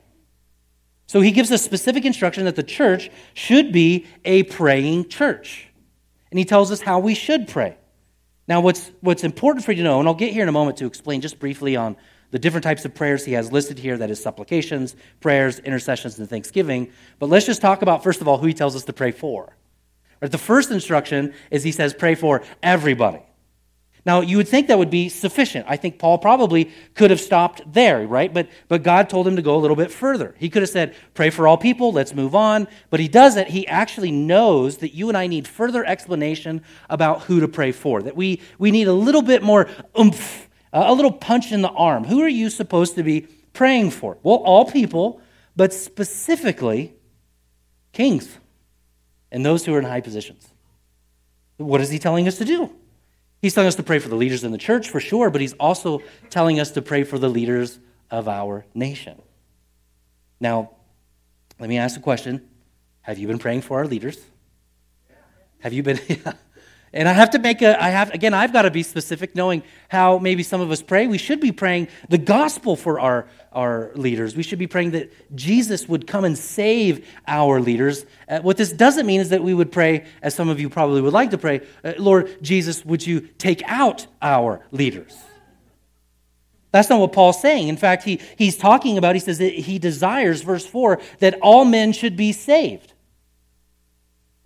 So 1.05 1.21
he 1.21 1.31
gives 1.31 1.51
a 1.51 1.57
specific 1.57 2.05
instruction 2.05 2.45
that 2.45 2.55
the 2.55 2.63
church 2.63 3.11
should 3.33 3.71
be 3.71 4.07
a 4.23 4.43
praying 4.43 5.09
church. 5.09 5.67
And 6.31 6.39
he 6.39 6.45
tells 6.45 6.71
us 6.71 6.81
how 6.81 6.99
we 6.99 7.13
should 7.13 7.47
pray. 7.47 7.77
Now, 8.47 8.61
what's, 8.61 8.91
what's 9.01 9.23
important 9.23 9.65
for 9.65 9.71
you 9.71 9.77
to 9.77 9.83
know, 9.83 9.99
and 9.99 10.07
I'll 10.07 10.15
get 10.15 10.33
here 10.33 10.43
in 10.43 10.49
a 10.49 10.53
moment 10.53 10.77
to 10.77 10.85
explain 10.85 11.21
just 11.21 11.39
briefly 11.39 11.75
on 11.75 11.95
the 12.33 12.39
different 12.39 12.63
types 12.63 12.83
of 12.83 12.95
prayers 12.95 13.23
he 13.23 13.33
has 13.33 13.51
listed 13.51 13.77
here 13.77 13.95
that 13.95 14.09
is, 14.09 14.19
supplications, 14.19 14.95
prayers, 15.21 15.59
intercessions, 15.59 16.17
and 16.17 16.27
thanksgiving. 16.27 16.91
But 17.19 17.29
let's 17.29 17.45
just 17.45 17.61
talk 17.61 17.83
about, 17.83 18.03
first 18.03 18.21
of 18.21 18.27
all, 18.27 18.39
who 18.39 18.47
he 18.47 18.55
tells 18.55 18.75
us 18.75 18.85
to 18.85 18.91
pray 18.91 19.11
for. 19.11 19.55
Right, 20.19 20.31
the 20.31 20.39
first 20.39 20.71
instruction 20.71 21.35
is 21.51 21.63
he 21.63 21.71
says, 21.71 21.93
pray 21.93 22.15
for 22.15 22.41
everybody. 22.63 23.21
Now, 24.03 24.21
you 24.21 24.37
would 24.37 24.47
think 24.47 24.67
that 24.67 24.79
would 24.79 24.89
be 24.89 25.09
sufficient. 25.09 25.67
I 25.69 25.77
think 25.77 25.99
Paul 25.99 26.17
probably 26.17 26.71
could 26.95 27.11
have 27.11 27.21
stopped 27.21 27.71
there, 27.71 28.07
right? 28.07 28.33
But, 28.33 28.49
but 28.67 28.81
God 28.81 29.11
told 29.11 29.27
him 29.27 29.35
to 29.35 29.43
go 29.43 29.55
a 29.55 29.61
little 29.61 29.77
bit 29.77 29.91
further. 29.91 30.33
He 30.39 30.49
could 30.49 30.63
have 30.63 30.71
said, 30.71 30.95
Pray 31.13 31.29
for 31.29 31.47
all 31.47 31.55
people, 31.55 31.91
let's 31.91 32.15
move 32.15 32.33
on. 32.33 32.67
But 32.89 32.99
he 32.99 33.07
doesn't. 33.07 33.49
He 33.49 33.67
actually 33.67 34.11
knows 34.11 34.77
that 34.77 34.95
you 34.95 35.07
and 35.07 35.15
I 35.15 35.27
need 35.27 35.47
further 35.47 35.85
explanation 35.85 36.63
about 36.89 37.21
who 37.21 37.41
to 37.41 37.47
pray 37.47 37.71
for, 37.71 38.01
that 38.01 38.15
we, 38.15 38.41
we 38.57 38.71
need 38.71 38.87
a 38.87 38.93
little 38.93 39.21
bit 39.21 39.43
more 39.43 39.69
oomph, 39.97 40.49
a 40.73 40.93
little 40.93 41.11
punch 41.11 41.51
in 41.51 41.61
the 41.61 41.69
arm. 41.69 42.05
Who 42.05 42.21
are 42.21 42.27
you 42.27 42.49
supposed 42.49 42.95
to 42.95 43.03
be 43.03 43.21
praying 43.53 43.91
for? 43.91 44.17
Well, 44.23 44.37
all 44.37 44.65
people, 44.65 45.21
but 45.55 45.71
specifically 45.71 46.93
kings 47.91 48.37
and 49.31 49.45
those 49.45 49.65
who 49.65 49.73
are 49.73 49.79
in 49.79 49.85
high 49.85 50.01
positions. 50.01 50.47
What 51.57 51.79
is 51.79 51.89
he 51.89 51.99
telling 51.99 52.27
us 52.27 52.39
to 52.39 52.45
do? 52.45 52.71
He's 53.41 53.53
telling 53.53 53.67
us 53.67 53.75
to 53.75 53.83
pray 53.83 53.99
for 53.99 54.09
the 54.09 54.15
leaders 54.15 54.43
in 54.43 54.51
the 54.51 54.57
church, 54.57 54.89
for 54.89 54.99
sure, 54.99 55.29
but 55.29 55.41
he's 55.41 55.53
also 55.53 56.01
telling 56.29 56.59
us 56.59 56.71
to 56.71 56.81
pray 56.81 57.03
for 57.03 57.19
the 57.19 57.29
leaders 57.29 57.79
of 58.09 58.27
our 58.27 58.65
nation. 58.73 59.21
Now, 60.39 60.71
let 61.59 61.69
me 61.69 61.77
ask 61.77 61.97
a 61.97 62.01
question 62.01 62.47
Have 63.01 63.19
you 63.19 63.27
been 63.27 63.39
praying 63.39 63.61
for 63.61 63.79
our 63.79 63.87
leaders? 63.87 64.19
Have 65.59 65.73
you 65.73 65.83
been? 65.83 65.99
And 66.93 67.09
I 67.09 67.13
have 67.13 67.31
to 67.31 67.39
make 67.39 67.63
a, 67.63 67.81
I 67.81 67.89
have, 67.89 68.11
again, 68.11 68.35
I've 68.35 68.53
got 68.53 68.63
to 68.63 68.71
be 68.71 68.83
specific 68.83 69.35
knowing 69.35 69.63
how 69.89 70.19
maybe 70.19 70.43
some 70.43 70.61
of 70.61 70.69
us 70.69 70.83
pray. 70.83 71.07
We 71.07 71.17
should 71.17 71.39
be 71.39 71.51
praying 71.51 71.87
the 72.07 72.19
gospel 72.19 72.75
for 72.75 72.99
our, 72.99 73.27
our 73.51 73.91
leaders. 73.95 74.35
We 74.35 74.43
should 74.43 74.59
be 74.59 74.67
praying 74.67 74.91
that 74.91 75.11
Jesus 75.35 75.89
would 75.89 76.05
come 76.05 76.23
and 76.23 76.37
save 76.37 77.07
our 77.27 77.59
leaders. 77.59 78.05
Uh, 78.29 78.41
what 78.41 78.57
this 78.57 78.71
doesn't 78.71 79.07
mean 79.07 79.21
is 79.21 79.29
that 79.29 79.41
we 79.41 79.55
would 79.55 79.71
pray, 79.71 80.05
as 80.21 80.35
some 80.35 80.49
of 80.49 80.59
you 80.59 80.69
probably 80.69 81.01
would 81.01 81.13
like 81.13 81.31
to 81.31 81.37
pray, 81.39 81.61
uh, 81.83 81.93
Lord 81.97 82.37
Jesus, 82.43 82.85
would 82.85 83.05
you 83.05 83.21
take 83.21 83.63
out 83.65 84.05
our 84.21 84.63
leaders? 84.71 85.17
That's 86.69 86.89
not 86.89 86.99
what 86.99 87.11
Paul's 87.11 87.41
saying. 87.41 87.69
In 87.69 87.77
fact, 87.77 88.03
he, 88.03 88.19
he's 88.37 88.55
talking 88.55 88.99
about, 88.99 89.15
he 89.15 89.19
says 89.19 89.39
that 89.39 89.53
he 89.53 89.79
desires, 89.79 90.41
verse 90.43 90.65
4, 90.65 91.01
that 91.19 91.39
all 91.41 91.65
men 91.65 91.91
should 91.91 92.15
be 92.15 92.31
saved. 92.31 92.93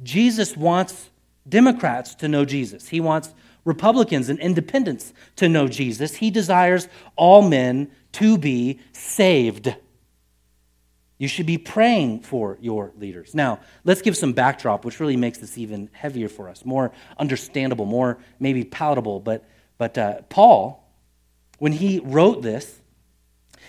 Jesus 0.01 0.55
wants 0.55 1.09
Democrats 1.47 2.15
to 2.15 2.27
know 2.27 2.45
Jesus. 2.45 2.89
He 2.89 2.99
wants 2.99 3.33
Republicans 3.65 4.29
and 4.29 4.39
independents 4.39 5.13
to 5.35 5.49
know 5.49 5.67
Jesus. 5.67 6.15
He 6.15 6.31
desires 6.31 6.87
all 7.15 7.47
men 7.47 7.91
to 8.13 8.37
be 8.37 8.79
saved. 8.93 9.75
You 11.17 11.27
should 11.27 11.45
be 11.47 11.57
praying 11.57 12.21
for 12.21 12.57
your 12.61 12.93
leaders. 12.97 13.33
Now, 13.33 13.59
let's 13.83 14.01
give 14.01 14.15
some 14.15 14.33
backdrop, 14.33 14.85
which 14.85 14.99
really 14.99 15.17
makes 15.17 15.39
this 15.39 15.57
even 15.57 15.89
heavier 15.91 16.29
for 16.29 16.47
us, 16.47 16.63
more 16.63 16.91
understandable, 17.17 17.85
more 17.85 18.19
maybe 18.39 18.63
palatable. 18.63 19.19
But, 19.19 19.43
but 19.77 19.97
uh, 19.97 20.21
Paul, 20.29 20.87
when 21.57 21.71
he 21.71 21.99
wrote 21.99 22.43
this, 22.43 22.81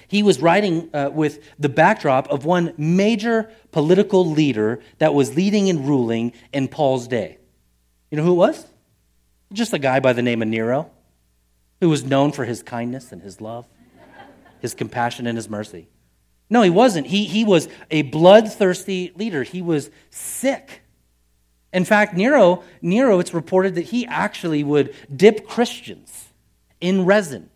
he 0.09 0.23
was 0.23 0.41
writing 0.41 0.91
uh, 0.95 1.11
with 1.13 1.43
the 1.59 1.69
backdrop 1.69 2.29
of 2.29 2.45
one 2.45 2.73
major 2.77 3.51
political 3.73 4.25
leader 4.25 4.81
that 4.99 5.15
was 5.15 5.35
leading 5.35 5.69
and 5.69 5.89
ruling 5.89 6.33
in 6.53 6.69
Paul's 6.69 7.09
day. 7.09 7.38
You 8.11 8.17
know 8.17 8.25
who 8.25 8.33
it 8.33 8.37
was? 8.37 8.67
Just 9.53 9.73
a 9.73 9.79
guy 9.79 10.01
by 10.01 10.13
the 10.13 10.23
name 10.23 10.43
of 10.43 10.49
Nero, 10.49 10.91
who 11.81 11.89
was 11.89 12.05
known 12.05 12.33
for 12.33 12.45
his 12.45 12.63
kindness 12.63 13.13
and 13.13 13.23
his 13.23 13.41
love, 13.41 13.67
his 14.61 14.75
compassion 14.75 15.27
and 15.27 15.37
his 15.37 15.49
mercy. 15.49 15.89
No, 16.51 16.63
he 16.63 16.71
wasn't. 16.71 17.07
He, 17.07 17.25
he 17.25 17.45
was 17.45 17.69
a 17.91 18.03
bloodthirsty 18.03 19.13
leader. 19.17 19.43
He 19.43 19.61
was 19.61 19.91
sick. 20.11 20.83
In 21.73 21.85
fact, 21.85 22.15
Nero, 22.15 22.63
Nero, 22.81 23.19
it's 23.19 23.35
reported 23.35 23.75
that 23.75 23.87
he 23.87 24.07
actually 24.07 24.65
would 24.65 24.95
dip 25.15 25.47
Christians 25.47 26.29
in 26.81 27.05
resin, 27.05 27.51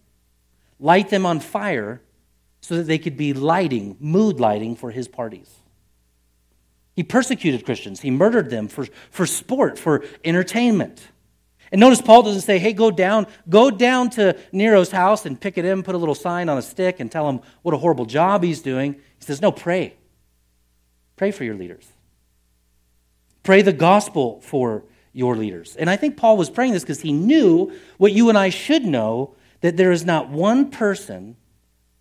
light 0.79 1.09
them 1.09 1.25
on 1.25 1.41
fire 1.41 2.03
so 2.61 2.77
that 2.77 2.85
they 2.85 2.99
could 2.99 3.17
be 3.17 3.33
lighting, 3.33 3.97
mood 3.99 4.39
lighting 4.39 4.77
for 4.77 4.91
his 4.91 5.09
parties. 5.09 5.51
He 6.95 7.03
persecuted 7.03 7.65
Christians. 7.65 8.01
He 8.01 8.11
murdered 8.11 8.51
them 8.51 8.69
for, 8.69 8.87
for 9.11 9.27
sport, 9.27 9.79
for 9.79 10.05
entertainment. 10.25 11.09
And 11.71 11.81
notice 11.81 12.03
Paul 12.03 12.23
doesn't 12.23 12.43
say, 12.43 12.59
hey, 12.59 12.75
go 12.75 12.91
down, 12.91 13.27
go 13.49 13.71
down 13.71 14.11
to 14.11 14.39
Nero's 14.53 14.91
house 14.91 15.25
and 15.25 15.41
pick 15.41 15.57
it 15.57 15.65
in, 15.65 15.83
put 15.83 15.95
a 15.95 15.99
little 15.99 16.15
sign 16.15 16.51
on 16.51 16.59
a 16.59 16.63
stick 16.63 17.01
and 17.01 17.11
tell 17.11 17.29
him 17.29 17.41
what 17.63 17.73
a 17.73 17.79
horrible 17.79 18.05
job 18.05 18.43
he's 18.43 18.61
doing. 18.61 18.95
He 18.95 19.25
says, 19.25 19.41
no, 19.41 19.51
pray. 19.51 19.95
Pray 21.17 21.31
for 21.31 21.45
your 21.45 21.55
leaders. 21.55 21.89
Pray 23.43 23.63
the 23.63 23.73
gospel 23.73 24.41
for 24.43 24.85
your 25.15 25.35
leaders. 25.35 25.77
And 25.77 25.89
I 25.89 25.97
think 25.97 26.19
Paul 26.19 26.37
was 26.37 26.51
praying 26.51 26.75
this 26.75 26.83
because 26.83 27.01
he 27.01 27.13
knew 27.13 27.73
what 27.97 28.13
you 28.13 28.29
and 28.29 28.37
I 28.37 28.51
should 28.51 28.85
know 28.85 29.35
that 29.63 29.77
there 29.77 29.93
is 29.93 30.05
not 30.05 30.29
one 30.29 30.71
person 30.71 31.37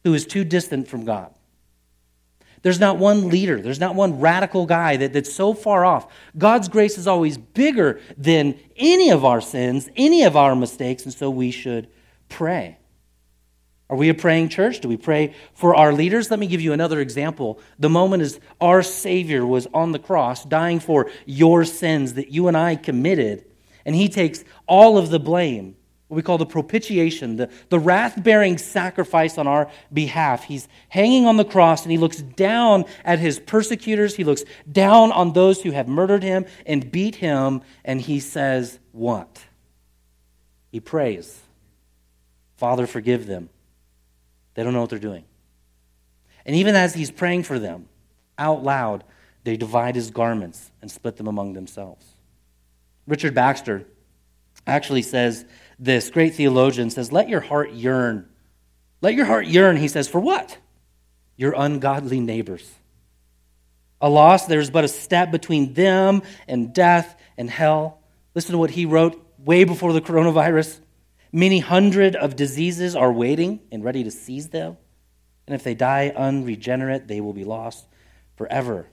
who 0.04 0.14
is 0.14 0.26
too 0.26 0.44
distant 0.44 0.88
from 0.88 1.06
God. 1.06 1.34
There's 2.64 2.80
not 2.80 2.98
one 2.98 3.30
leader, 3.30 3.60
there's 3.60 3.80
not 3.80 3.96
one 3.96 4.20
radical 4.20 4.66
guy 4.66 4.96
that, 4.98 5.14
that's 5.14 5.34
so 5.34 5.54
far 5.54 5.84
off. 5.84 6.08
God's 6.38 6.70
grace 6.70 6.98
is 6.98 7.08
always 7.08 7.38
bigger 7.38 8.00
than 8.18 8.60
any 8.76 9.10
of 9.10 9.26
our 9.26 9.42
sins, 9.42 9.90
any 9.96 10.24
of 10.24 10.36
our 10.36 10.56
mistakes, 10.56 11.04
and 11.04 11.14
so 11.14 11.30
we 11.30 11.50
should 11.50 11.88
pray. 12.30 12.78
Are 13.90 13.98
we 13.98 14.10
a 14.10 14.14
praying 14.14 14.50
church? 14.50 14.80
Do 14.80 14.88
we 14.88 14.96
pray 14.96 15.34
for 15.54 15.76
our 15.76 15.92
leaders? 15.92 16.30
Let 16.30 16.40
me 16.40 16.48
give 16.48 16.62
you 16.62 16.72
another 16.72 17.02
example. 17.02 17.60
The 17.78 17.90
moment 17.90 18.24
is 18.24 18.40
our 18.62 18.84
Savior 18.84 19.46
was 19.46 19.68
on 19.74 19.92
the 19.92 20.00
cross, 20.00 20.46
dying 20.46 20.80
for 20.80 21.10
your 21.26 21.66
sins 21.66 22.14
that 22.14 22.30
you 22.30 22.48
and 22.48 22.56
I 22.56 22.76
committed, 22.76 23.44
and 23.86 23.96
He 23.96 24.08
takes 24.08 24.46
all 24.68 24.98
of 24.98 25.10
the 25.10 25.20
blame 25.20 25.76
what 26.12 26.18
we 26.18 26.24
call 26.24 26.38
the 26.38 26.46
propitiation, 26.46 27.38
the, 27.38 27.50
the 27.70 27.80
wrath 27.80 28.22
bearing 28.22 28.58
sacrifice 28.58 29.38
on 29.38 29.48
our 29.48 29.72
behalf. 29.94 30.44
He's 30.44 30.68
hanging 30.90 31.26
on 31.26 31.38
the 31.38 31.46
cross 31.46 31.84
and 31.84 31.92
he 31.92 31.98
looks 31.98 32.18
down 32.18 32.84
at 33.06 33.20
his 33.20 33.40
persecutors. 33.40 34.18
He 34.18 34.26
looks 34.26 34.44
down 34.70 35.14
on 35.14 35.32
those 35.32 35.62
who 35.62 35.72
have 35.72 35.88
murdered 35.88 36.22
him 36.22 36.46
and 36.66 36.92
beat 36.92 37.16
him, 37.16 37.62
and 37.86 38.02
he 38.02 38.20
says, 38.20 38.78
What? 38.92 39.46
He 40.70 40.82
prays, 40.82 41.40
Father, 42.58 42.88
forgive 42.88 43.26
them. 43.26 43.48
They 44.56 44.66
don't 44.66 44.74
know 44.74 44.82
what 44.82 44.90
they're 44.90 45.00
doing. 45.00 45.24
And 46.46 46.58
even 46.58 46.76
as 46.76 46.94
he's 46.94 47.10
praying 47.10 47.44
for 47.44 47.58
them 47.58 47.88
out 48.38 48.64
loud, 48.64 49.06
they 49.46 49.56
divide 49.56 49.96
his 49.96 50.12
garments 50.12 50.72
and 50.82 50.92
split 50.92 51.16
them 51.16 51.28
among 51.28 51.54
themselves. 51.54 52.06
Richard 53.08 53.34
Baxter 53.34 53.86
actually 54.68 55.02
says 55.02 55.46
this 55.82 56.12
great 56.12 56.36
theologian 56.36 56.92
says, 56.92 57.12
Let 57.12 57.28
your 57.28 57.42
heart 57.42 57.72
yearn. 57.72 58.30
Let 59.02 59.16
your 59.16 59.26
heart 59.26 59.48
yearn, 59.48 59.78
he 59.78 59.88
says, 59.88 60.08
for 60.08 60.20
what? 60.20 60.58
Your 61.36 61.54
ungodly 61.58 62.20
neighbors. 62.20 62.72
A 64.00 64.08
loss, 64.08 64.46
there's 64.46 64.70
but 64.70 64.84
a 64.84 64.88
step 64.88 65.32
between 65.32 65.74
them 65.74 66.22
and 66.48 66.74
death 66.74 67.20
and 67.36 67.50
hell. 67.50 68.00
Listen 68.36 68.52
to 68.52 68.58
what 68.60 68.70
he 68.70 68.86
wrote 68.86 69.20
way 69.40 69.64
before 69.64 69.92
the 69.92 70.02
coronavirus. 70.02 70.80
Many 71.32 71.60
hundred 71.60 72.16
of 72.16 72.36
diseases 72.36 72.96
are 72.96 73.12
waiting 73.12 73.62
and 73.72 73.84
ready 73.84 74.04
to 74.04 74.12
seize 74.12 74.50
them. 74.50 74.78
And 75.48 75.56
if 75.56 75.64
they 75.64 75.74
die 75.74 76.14
unregenerate, 76.16 77.08
they 77.08 77.22
will 77.22 77.34
be 77.34 77.44
lost 77.44 77.88
forever. 78.36 78.88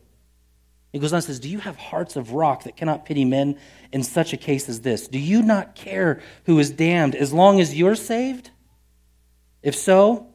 He 0.93 0.99
goes 0.99 1.13
on 1.13 1.19
and 1.19 1.25
says, 1.25 1.41
Do 1.41 1.49
you 1.49 1.59
have 1.61 1.77
hearts 1.77 2.17
of 2.17 2.33
rock 2.33 2.65
that 2.65 2.77
cannot 2.77 3.05
pity 3.05 3.25
men 3.25 3.59
in 3.93 4.03
such 4.03 4.33
a 4.33 4.37
case 4.37 4.69
as 4.69 4.81
this? 4.81 5.09
Do 5.09 5.19
you 5.19 5.43
not 5.43 5.75
care 5.75 6.21
who 6.45 6.59
is 6.59 6.71
damned 6.71 7.15
as 7.15 7.33
long 7.33 7.61
as 7.61 7.79
you're 7.79 7.95
saved? 7.95 8.51
If 9.63 9.75
so, 9.75 10.29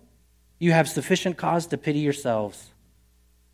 you 0.60 0.72
have 0.72 0.88
sufficient 0.88 1.38
cause 1.38 1.68
to 1.68 1.78
pity 1.78 2.00
yourselves, 2.00 2.72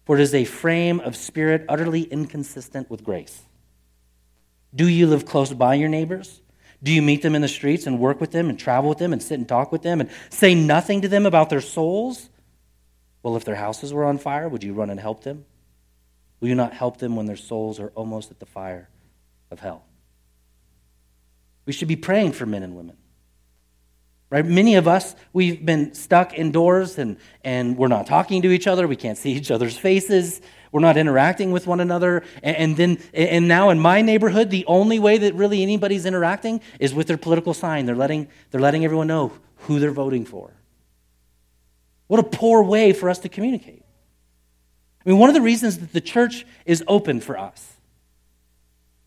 for 0.06 0.18
it 0.18 0.22
is 0.22 0.36
a 0.36 0.44
frame 0.44 1.00
of 1.00 1.16
spirit 1.16 1.66
utterly 1.70 2.04
inconsistent 2.04 2.90
with 2.90 3.04
grace. 3.04 3.44
Do 4.76 4.88
you 4.88 5.08
live 5.08 5.26
close 5.26 5.54
by 5.54 5.76
your 5.76 5.90
neighbors? 5.90 6.42
Do 6.82 6.92
you 6.92 7.02
meet 7.02 7.22
them 7.22 7.36
in 7.36 7.42
the 7.42 7.48
streets 7.48 7.88
and 7.88 8.00
work 8.00 8.22
with 8.22 8.32
them 8.32 8.50
and 8.50 8.60
travel 8.60 8.90
with 8.90 9.00
them 9.00 9.14
and 9.14 9.22
sit 9.22 9.40
and 9.40 9.48
talk 9.48 9.72
with 9.72 9.82
them 9.82 10.00
and 10.02 10.10
say 10.30 10.54
nothing 10.54 11.02
to 11.02 11.08
them 11.08 11.26
about 11.26 11.50
their 11.50 11.62
souls? 11.62 12.30
Well, 13.24 13.36
if 13.36 13.44
their 13.44 13.56
houses 13.56 13.94
were 13.94 14.06
on 14.06 14.18
fire, 14.18 14.48
would 14.48 14.64
you 14.64 14.74
run 14.74 14.90
and 14.90 15.00
help 15.00 15.24
them? 15.24 15.46
Will 16.40 16.50
you 16.50 16.56
not 16.56 16.74
help 16.74 16.98
them 16.98 17.16
when 17.16 17.26
their 17.26 17.36
souls 17.36 17.80
are 17.80 17.92
almost 17.96 18.32
at 18.32 18.40
the 18.40 18.46
fire 18.46 18.90
of 19.52 19.60
hell? 19.60 19.84
We 21.66 21.74
should 21.74 21.88
be 21.88 21.96
praying 21.96 22.32
for 22.32 22.46
men 22.46 22.64
and 22.64 22.76
women. 22.76 22.98
Right? 24.32 24.46
Many 24.46 24.76
of 24.76 24.88
us, 24.88 25.16
we've 25.34 25.66
been 25.66 25.96
stuck 25.96 26.36
indoors 26.36 27.00
and, 27.00 27.18
and 27.44 27.76
we're 27.76 27.88
not 27.88 28.06
talking 28.06 28.44
to 28.44 28.52
each 28.52 28.68
other. 28.68 28.88
We 28.88 28.96
can't 28.96 29.18
see 29.18 29.32
each 29.32 29.50
other's 29.50 29.76
faces. 29.76 30.40
We're 30.72 30.82
not 30.82 30.98
interacting 30.98 31.52
with 31.52 31.66
one 31.66 31.80
another. 31.80 32.24
And, 32.44 32.56
and 32.56 32.78
then, 32.78 33.00
and 33.12 33.48
now 33.48 33.72
in 33.72 33.80
my 33.80 34.04
neighborhood, 34.04 34.52
the 34.52 34.66
only 34.68 35.00
way 35.00 35.18
that 35.18 35.34
really 35.34 35.64
anybody's 35.64 36.06
interacting 36.06 36.62
is 36.80 36.94
with 36.94 37.08
their 37.08 37.18
political 37.18 37.56
sign. 37.56 37.88
They're 37.88 37.96
letting, 37.96 38.28
they're 38.52 38.62
letting 38.62 38.86
everyone 38.86 39.08
know 39.08 39.34
who 39.62 39.80
they're 39.80 39.90
voting 39.90 40.26
for. 40.26 40.54
What 42.06 42.20
a 42.20 42.24
poor 42.24 42.62
way 42.62 42.94
for 42.94 43.10
us 43.10 43.20
to 43.20 43.30
communicate. 43.30 43.84
I 45.10 45.12
mean, 45.12 45.20
one 45.22 45.32
of 45.32 45.34
the 45.34 45.42
reasons 45.42 45.80
that 45.80 45.92
the 45.92 46.02
church 46.02 46.46
is 46.68 46.84
open 46.88 47.20
for 47.20 47.36
us 47.36 47.78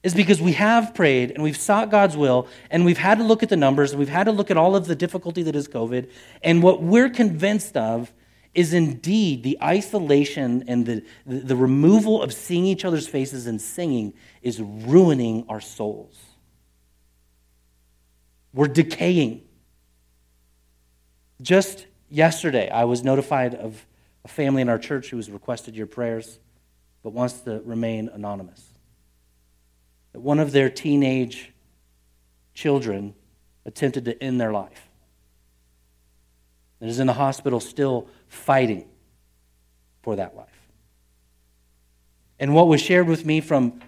is 0.02 0.16
because 0.16 0.42
we 0.42 0.54
have 0.54 0.96
prayed 0.96 1.30
and 1.30 1.44
we've 1.44 1.56
sought 1.56 1.92
God's 1.92 2.16
will 2.16 2.48
and 2.70 2.84
we've 2.84 2.98
had 2.98 3.18
to 3.18 3.24
look 3.24 3.44
at 3.44 3.50
the 3.50 3.56
numbers 3.56 3.92
and 3.92 4.00
we've 4.00 4.08
had 4.08 4.24
to 4.24 4.32
look 4.32 4.50
at 4.50 4.56
all 4.56 4.74
of 4.74 4.88
the 4.88 4.96
difficulty 4.96 5.44
that 5.44 5.54
is 5.54 5.68
COVID. 5.68 6.10
And 6.42 6.60
what 6.60 6.82
we're 6.82 7.08
convinced 7.08 7.76
of 7.76 8.12
is 8.52 8.74
indeed 8.74 9.44
the 9.44 9.56
isolation 9.62 10.64
and 10.66 10.86
the, 10.86 11.04
the, 11.24 11.54
removal 11.54 12.20
of 12.20 12.32
seeing 12.32 12.66
each 12.66 12.84
other's 12.84 13.06
faces 13.06 13.46
and 13.46 13.62
singing 13.62 14.12
is 14.42 14.60
ruining 14.60 15.46
our 15.48 15.60
souls. 15.60 16.18
We're 18.52 18.66
decaying. 18.66 19.42
Just 21.40 21.86
yesterday, 22.10 22.68
I 22.70 22.86
was 22.86 23.04
notified 23.04 23.54
of 23.54 23.86
a 24.24 24.28
family 24.28 24.62
in 24.62 24.68
our 24.68 24.78
church 24.78 25.10
who 25.10 25.16
has 25.16 25.30
requested 25.30 25.76
your 25.76 25.86
prayers 25.86 26.38
but 27.02 27.12
wants 27.12 27.40
to 27.40 27.60
remain 27.64 28.08
anonymous. 28.08 28.64
That 30.12 30.20
one 30.20 30.38
of 30.38 30.52
their 30.52 30.70
teenage 30.70 31.52
children 32.54 33.14
attempted 33.64 34.04
to 34.04 34.22
end 34.22 34.40
their 34.40 34.52
life 34.52 34.88
and 36.80 36.90
is 36.90 37.00
in 37.00 37.06
the 37.06 37.12
hospital 37.12 37.60
still 37.60 38.08
fighting 38.28 38.88
for 40.02 40.16
that 40.16 40.36
life. 40.36 40.48
And 42.38 42.54
what 42.54 42.68
was 42.68 42.80
shared 42.80 43.06
with 43.06 43.24
me 43.24 43.40
from 43.40 43.80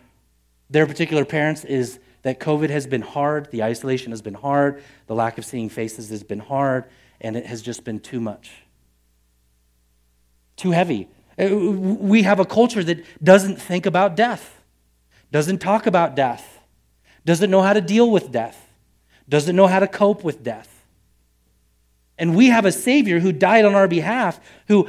their 0.71 0.87
particular 0.87 1.25
parents 1.25 1.64
is 1.64 1.99
that 2.23 2.41
COVID 2.41 2.71
has 2.71 2.87
been 2.87 3.03
hard, 3.03 3.50
the 3.50 3.62
isolation 3.62 4.12
has 4.12 4.23
been 4.23 4.35
hard, 4.35 4.83
the 5.07 5.14
lack 5.14 5.38
of 5.38 5.45
seeing 5.45 5.69
faces 5.69 6.09
has 6.09 6.23
been 6.23 6.38
hard, 6.38 6.87
and 7.21 7.37
it 7.37 7.47
has 7.47 7.62
just 7.62 7.85
been 7.85 8.00
too 8.00 8.21
much 8.21 8.63
too 10.57 10.71
heavy. 10.71 11.09
Uh, 11.39 11.57
we 11.57 12.23
have 12.23 12.41
a 12.41 12.45
culture 12.45 12.85
that 12.85 13.05
doesn't 13.23 13.61
think 13.61 13.87
about 13.87 14.17
death, 14.17 14.63
doesn't 15.31 15.59
talk 15.59 15.87
about 15.87 16.15
death, 16.15 16.61
doesn't 17.25 17.51
know 17.51 17.63
how 17.63 17.73
to 17.73 17.81
deal 17.81 18.11
with 18.11 18.31
death, 18.31 18.69
doesn't 19.29 19.57
know 19.57 19.67
how 19.67 19.81
to 19.81 19.89
cope 19.89 20.23
with 20.23 20.43
death. 20.43 20.71
And 22.17 22.37
we 22.37 22.47
have 22.47 22.65
a 22.65 22.71
Savior 22.71 23.19
who 23.19 23.33
died 23.33 23.65
on 23.65 23.75
our 23.75 23.89
behalf, 23.89 24.39
who 24.69 24.89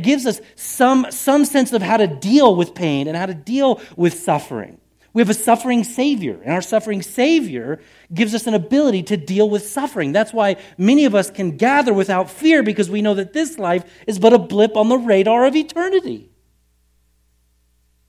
gives 0.00 0.26
us 0.26 0.40
some, 0.54 1.06
some 1.10 1.44
sense 1.44 1.72
of 1.72 1.82
how 1.82 1.96
to 1.96 2.06
deal 2.06 2.54
with 2.54 2.74
pain 2.74 3.08
and 3.08 3.16
how 3.16 3.26
to 3.26 3.34
deal 3.34 3.80
with 3.96 4.14
suffering. 4.14 4.78
We 5.12 5.20
have 5.20 5.30
a 5.30 5.34
suffering 5.34 5.82
Savior, 5.82 6.40
and 6.44 6.52
our 6.52 6.62
suffering 6.62 7.02
Savior 7.02 7.80
gives 8.12 8.34
us 8.34 8.46
an 8.46 8.54
ability 8.54 9.04
to 9.04 9.16
deal 9.16 9.48
with 9.48 9.66
suffering. 9.66 10.12
That's 10.12 10.32
why 10.32 10.56
many 10.76 11.04
of 11.04 11.14
us 11.14 11.30
can 11.30 11.56
gather 11.56 11.92
without 11.92 12.28
fear 12.28 12.62
because 12.62 12.90
we 12.90 13.02
know 13.02 13.14
that 13.14 13.32
this 13.32 13.58
life 13.58 13.84
is 14.06 14.18
but 14.18 14.32
a 14.32 14.38
blip 14.38 14.76
on 14.76 14.88
the 14.88 14.98
radar 14.98 15.44
of 15.44 15.54
eternity. 15.54 16.30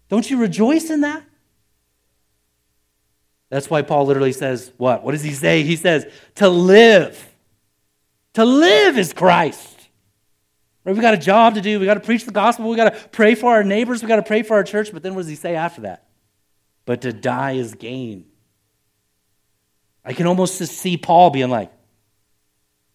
Don't 0.10 0.30
you 0.30 0.38
rejoice 0.38 0.90
in 0.90 1.02
that? 1.02 1.24
That's 3.50 3.70
why 3.70 3.82
Paul 3.82 4.06
literally 4.06 4.32
says, 4.32 4.72
What? 4.78 5.04
What 5.04 5.12
does 5.12 5.24
he 5.24 5.34
say? 5.34 5.64
He 5.64 5.76
says, 5.76 6.06
To 6.36 6.50
live. 6.50 7.28
To 8.34 8.46
live 8.46 8.98
is 8.98 9.14
Christ. 9.14 9.78
Right? 10.84 10.96
We 10.96 11.02
got 11.02 11.14
a 11.14 11.18
job 11.18 11.56
to 11.56 11.62
do. 11.62 11.80
We 11.80 11.86
got 11.86 11.96
to 11.96 12.00
preach 12.00 12.26
the 12.26 12.32
gospel. 12.32 12.70
We 12.70 12.76
got 12.76 12.94
to 12.94 13.10
pray 13.10 13.36
for 13.36 13.52
our 13.52 13.64
neighbors. 13.64 14.02
We 14.02 14.08
got 14.08 14.16
to 14.16 14.24
pray 14.24 14.42
for 14.42 14.56
our 14.56 14.64
church. 14.64 14.92
But 14.92 15.04
then 15.04 15.16
what 15.16 15.22
does 15.22 15.30
he 15.30 15.36
say 15.36 15.56
after 15.56 15.82
that? 15.82 16.08
But 16.86 17.02
to 17.02 17.14
die 17.14 17.54
is 17.54 17.76
gain. 17.76 18.26
I 20.04 20.14
can 20.14 20.28
almost 20.28 20.58
just 20.58 20.74
see 20.74 20.98
Paul 20.98 21.30
being 21.30 21.50
like, 21.50 21.72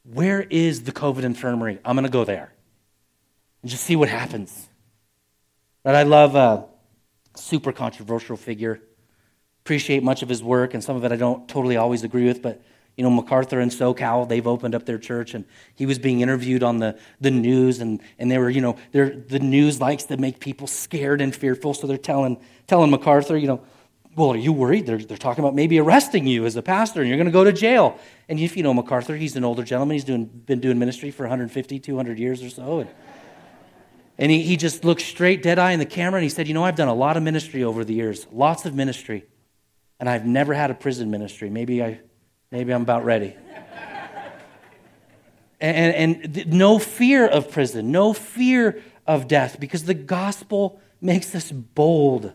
Where 0.05 0.43
is 0.43 0.83
the 0.83 0.93
COVID 0.93 1.23
infirmary? 1.23 1.79
I'm 1.85 1.97
going 1.97 2.05
to 2.05 2.11
go 2.11 2.25
there 2.25 2.53
and 3.63 3.71
just 3.71 3.85
see 3.85 3.97
what 3.97 4.09
happens. 4.09 4.69
But 5.83 5.95
I 5.95 6.03
love 6.03 6.35
a 6.35 6.67
super 7.39 7.73
controversial 7.73 8.37
figure. 8.37 8.81
Appreciate 9.65 10.03
much 10.03 10.23
of 10.23 10.29
his 10.29 10.43
work, 10.43 10.75
and 10.75 10.83
some 10.83 10.97
of 10.97 11.05
it 11.05 11.13
I 11.13 11.17
don't 11.17 11.49
totally 11.49 11.77
always 11.77 12.03
agree 12.03 12.27
with, 12.27 12.43
but 12.43 12.63
you 12.97 13.05
know, 13.05 13.11
MacArthur 13.11 13.61
and 13.61 13.71
SoCal, 13.71 14.27
they've 14.27 14.47
opened 14.47 14.75
up 14.75 14.87
their 14.87 14.99
church, 14.99 15.35
and 15.35 15.45
he 15.75 15.85
was 15.85 15.99
being 15.99 16.23
interviewed 16.23 16.63
on 16.63 16.79
the, 16.79 16.99
the 17.21 17.31
news, 17.31 17.81
and, 17.81 18.01
and 18.19 18.31
they 18.31 18.39
were, 18.39 18.49
you 18.49 18.63
know, 18.63 18.77
they're 18.93 19.11
the 19.11 19.39
news 19.39 19.81
likes 19.81 20.05
to 20.05 20.17
make 20.17 20.41
people 20.41 20.67
scared 20.67 21.21
and 21.21 21.35
fearful, 21.35 21.75
so 21.75 21.87
they're 21.87 21.99
telling, 21.99 22.39
telling 22.67 22.91
MacArthur, 22.91 23.37
you 23.37 23.49
know, 23.49 23.61
well, 24.17 24.33
are 24.33 24.37
you 24.37 24.53
worried? 24.53 24.87
They're, 24.87 24.99
they're 24.99 25.17
talking 25.17 25.45
about 25.45 25.55
maybe 25.55 25.79
arresting 25.79 26.27
you 26.27 26.47
as 26.47 26.57
a 26.57 26.63
pastor, 26.63 27.01
and 27.01 27.09
you're 27.09 27.19
going 27.19 27.27
to 27.27 27.33
go 27.33 27.45
to 27.45 27.53
jail. 27.53 27.99
And 28.29 28.41
if 28.41 28.57
you 28.57 28.63
know 28.63 28.75
MacArthur, 28.75 29.15
he's 29.15 29.37
an 29.37 29.45
older 29.45 29.63
gentleman. 29.63 29.95
He's 29.95 30.05
doing, 30.05 30.25
been 30.25 30.61
doing 30.61 30.79
ministry 30.79 31.11
for 31.11 31.23
150, 31.25 31.79
200 31.79 32.19
years 32.19 32.43
or 32.43 32.51
so. 32.51 32.81
And, 32.81 32.91
and 34.19 34.33
he, 34.33 34.43
he 34.43 34.57
just 34.57 34.85
looked 34.85 35.03
straight, 35.03 35.43
dead 35.43 35.59
eye 35.59 35.73
in 35.73 35.79
the 35.79 35.87
camera, 35.87 36.19
and 36.19 36.25
he 36.25 36.31
said, 36.31 36.49
You 36.49 36.55
know, 36.55 36.65
I've 36.65 36.77
done 36.77 36.89
a 36.89 36.95
lot 36.95 37.17
of 37.17 37.23
ministry 37.23 37.63
over 37.63 37.85
the 37.85 37.95
years, 37.95 38.27
lots 38.33 38.65
of 38.65 38.75
ministry, 38.75 39.25
and 40.01 40.09
I've 40.09 40.27
never 40.27 40.55
had 40.55 40.71
a 40.71 40.75
prison 40.75 41.11
ministry. 41.11 41.51
Maybe 41.51 41.83
I, 41.83 42.01
Maybe 42.51 42.73
I'm 42.73 42.83
about 42.83 43.05
ready. 43.05 43.35
and, 45.61 46.25
and 46.25 46.47
no 46.47 46.79
fear 46.79 47.27
of 47.27 47.51
prison, 47.51 47.91
no 47.91 48.13
fear 48.13 48.83
of 49.07 49.29
death, 49.29 49.59
because 49.59 49.85
the 49.85 49.95
gospel 49.95 50.81
makes 51.01 51.35
us 51.35 51.51
bold, 51.51 52.33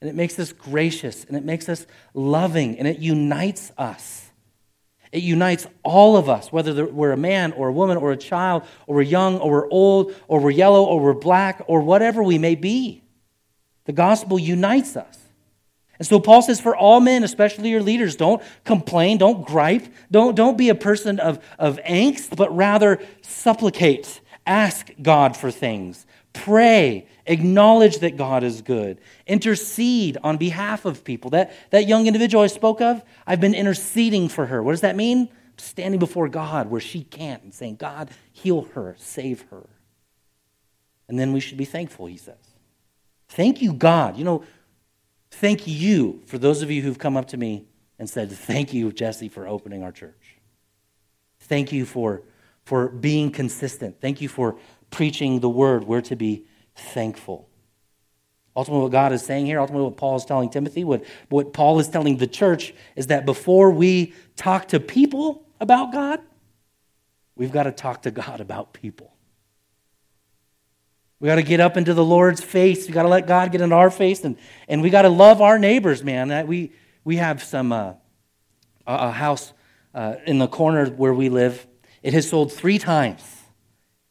and 0.00 0.10
it 0.10 0.14
makes 0.14 0.38
us 0.38 0.52
gracious, 0.52 1.24
and 1.24 1.36
it 1.36 1.44
makes 1.44 1.68
us 1.68 1.86
loving, 2.12 2.78
and 2.78 2.86
it 2.86 2.98
unites 2.98 3.72
us. 3.78 4.30
It 5.12 5.22
unites 5.22 5.66
all 5.84 6.16
of 6.16 6.28
us, 6.28 6.50
whether 6.50 6.86
we're 6.86 7.12
a 7.12 7.16
man 7.16 7.52
or 7.52 7.68
a 7.68 7.72
woman 7.72 7.96
or 7.96 8.10
a 8.10 8.16
child, 8.16 8.64
or 8.86 8.96
we're 8.96 9.02
young 9.02 9.38
or 9.38 9.50
we're 9.50 9.70
old, 9.70 10.12
or 10.26 10.40
we're 10.40 10.50
yellow 10.50 10.84
or 10.84 11.00
we're 11.00 11.14
black, 11.14 11.62
or 11.68 11.82
whatever 11.82 12.22
we 12.22 12.36
may 12.36 12.56
be. 12.56 13.04
The 13.84 13.92
gospel 13.92 14.38
unites 14.38 14.96
us. 14.96 15.18
And 15.98 16.06
so 16.08 16.18
Paul 16.18 16.42
says, 16.42 16.60
for 16.60 16.76
all 16.76 16.98
men, 17.00 17.22
especially 17.22 17.70
your 17.70 17.82
leaders, 17.82 18.16
don't 18.16 18.42
complain, 18.64 19.18
don't 19.18 19.46
gripe, 19.46 19.86
don't, 20.10 20.34
don't 20.34 20.58
be 20.58 20.68
a 20.68 20.74
person 20.74 21.20
of, 21.20 21.38
of 21.58 21.78
angst, 21.88 22.36
but 22.36 22.54
rather 22.54 23.00
supplicate, 23.22 24.20
ask 24.44 24.90
God 25.00 25.36
for 25.36 25.52
things, 25.52 26.04
pray, 26.32 27.06
acknowledge 27.26 27.98
that 27.98 28.16
God 28.16 28.42
is 28.42 28.62
good, 28.62 29.00
intercede 29.26 30.18
on 30.22 30.36
behalf 30.36 30.84
of 30.84 31.04
people. 31.04 31.30
That, 31.30 31.54
that 31.70 31.86
young 31.86 32.06
individual 32.06 32.44
I 32.44 32.48
spoke 32.48 32.80
of, 32.80 33.02
I've 33.26 33.40
been 33.40 33.54
interceding 33.54 34.28
for 34.28 34.46
her. 34.46 34.62
What 34.62 34.72
does 34.72 34.82
that 34.82 34.96
mean? 34.96 35.28
Standing 35.56 36.00
before 36.00 36.28
God 36.28 36.70
where 36.70 36.80
she 36.80 37.02
can't 37.02 37.42
and 37.42 37.54
saying, 37.54 37.76
God, 37.76 38.10
heal 38.32 38.68
her, 38.74 38.96
save 38.98 39.42
her. 39.50 39.68
And 41.08 41.18
then 41.18 41.32
we 41.32 41.40
should 41.40 41.58
be 41.58 41.64
thankful, 41.64 42.06
he 42.06 42.16
says. 42.16 42.36
Thank 43.28 43.62
you, 43.62 43.72
God. 43.72 44.16
You 44.16 44.24
know, 44.24 44.44
Thank 45.34 45.66
you 45.66 46.22
for 46.26 46.38
those 46.38 46.62
of 46.62 46.70
you 46.70 46.80
who've 46.80 46.98
come 46.98 47.16
up 47.16 47.26
to 47.28 47.36
me 47.36 47.66
and 47.98 48.08
said, 48.08 48.30
Thank 48.30 48.72
you, 48.72 48.92
Jesse, 48.92 49.28
for 49.28 49.48
opening 49.48 49.82
our 49.82 49.90
church. 49.90 50.38
Thank 51.40 51.72
you 51.72 51.84
for, 51.84 52.22
for 52.64 52.88
being 52.88 53.32
consistent. 53.32 54.00
Thank 54.00 54.20
you 54.20 54.28
for 54.28 54.56
preaching 54.92 55.40
the 55.40 55.48
word. 55.48 55.84
We're 55.84 56.02
to 56.02 56.14
be 56.14 56.44
thankful. 56.74 57.48
Ultimately, 58.56 58.82
what 58.84 58.92
God 58.92 59.12
is 59.12 59.24
saying 59.24 59.46
here, 59.46 59.58
ultimately, 59.58 59.84
what 59.84 59.96
Paul 59.96 60.16
is 60.16 60.24
telling 60.24 60.48
Timothy, 60.48 60.84
what, 60.84 61.04
what 61.28 61.52
Paul 61.52 61.80
is 61.80 61.88
telling 61.88 62.18
the 62.18 62.26
church, 62.26 62.72
is 62.94 63.08
that 63.08 63.26
before 63.26 63.70
we 63.70 64.14
talk 64.36 64.68
to 64.68 64.78
people 64.78 65.44
about 65.60 65.92
God, 65.92 66.20
we've 67.34 67.50
got 67.50 67.64
to 67.64 67.72
talk 67.72 68.02
to 68.02 68.12
God 68.12 68.40
about 68.40 68.72
people. 68.72 69.12
We 71.18 71.26
got 71.26 71.36
to 71.36 71.42
get 71.42 71.58
up 71.58 71.76
into 71.76 71.94
the 71.94 72.04
Lord's 72.04 72.42
face. 72.42 72.86
We 72.86 72.92
got 72.92 73.04
to 73.04 73.08
let 73.08 73.26
God 73.26 73.50
get 73.50 73.60
into 73.60 73.74
our 73.74 73.90
face, 73.90 74.24
and, 74.24 74.36
and 74.68 74.82
we 74.82 74.90
got 74.90 75.02
to 75.02 75.08
love 75.08 75.40
our 75.40 75.58
neighbors, 75.58 76.04
man. 76.04 76.46
We, 76.46 76.72
we 77.02 77.16
have 77.16 77.42
some 77.42 77.72
uh, 77.72 77.94
a 78.86 79.10
house 79.10 79.52
uh, 79.94 80.16
in 80.26 80.38
the 80.38 80.48
corner 80.48 80.86
where 80.86 81.14
we 81.14 81.28
live. 81.28 81.66
It 82.02 82.12
has 82.12 82.28
sold 82.28 82.52
three 82.52 82.78
times 82.78 83.22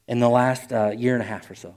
in 0.07 0.19
the 0.19 0.29
last 0.29 0.73
uh, 0.73 0.89
year 0.89 1.13
and 1.13 1.21
a 1.21 1.25
half 1.25 1.49
or 1.49 1.55
so. 1.55 1.75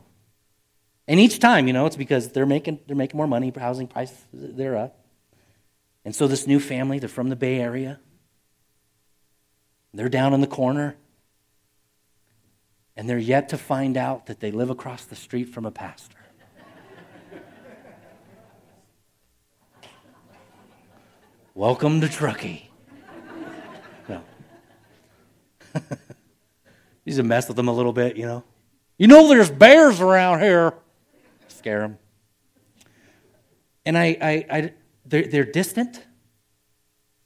And 1.08 1.20
each 1.20 1.38
time, 1.38 1.66
you 1.66 1.72
know, 1.72 1.86
it's 1.86 1.96
because 1.96 2.32
they're 2.32 2.46
making, 2.46 2.80
they're 2.86 2.96
making 2.96 3.16
more 3.16 3.28
money, 3.28 3.52
housing 3.56 3.86
prices, 3.86 4.18
they're 4.32 4.76
up. 4.76 4.98
And 6.04 6.14
so 6.14 6.26
this 6.26 6.46
new 6.46 6.60
family, 6.60 6.98
they're 6.98 7.08
from 7.08 7.28
the 7.28 7.36
Bay 7.36 7.60
Area. 7.60 8.00
They're 9.92 10.08
down 10.08 10.34
in 10.34 10.40
the 10.40 10.46
corner 10.46 10.96
and 12.96 13.08
they're 13.08 13.18
yet 13.18 13.50
to 13.50 13.58
find 13.58 13.96
out 13.96 14.26
that 14.26 14.40
they 14.40 14.50
live 14.50 14.70
across 14.70 15.04
the 15.04 15.14
street 15.14 15.44
from 15.44 15.64
a 15.66 15.70
pastor. 15.70 16.16
Welcome 21.54 22.00
to 22.00 22.08
Truckee. 22.08 22.70
No. 24.08 24.22
He's 27.04 27.18
a 27.18 27.24
mess 27.24 27.48
with 27.48 27.56
them 27.56 27.66
a 27.66 27.72
little 27.72 27.92
bit, 27.92 28.16
you 28.16 28.24
know. 28.24 28.44
You 28.98 29.08
know, 29.08 29.26
there's 29.26 29.50
bears 29.50 30.00
around 30.00 30.40
here. 30.40 30.74
Scare 31.66 31.80
them. 31.80 31.98
And 33.84 33.98
I, 33.98 34.16
I, 34.20 34.46
I 34.56 34.72
they're, 35.04 35.26
they're 35.26 35.44
distant 35.44 36.00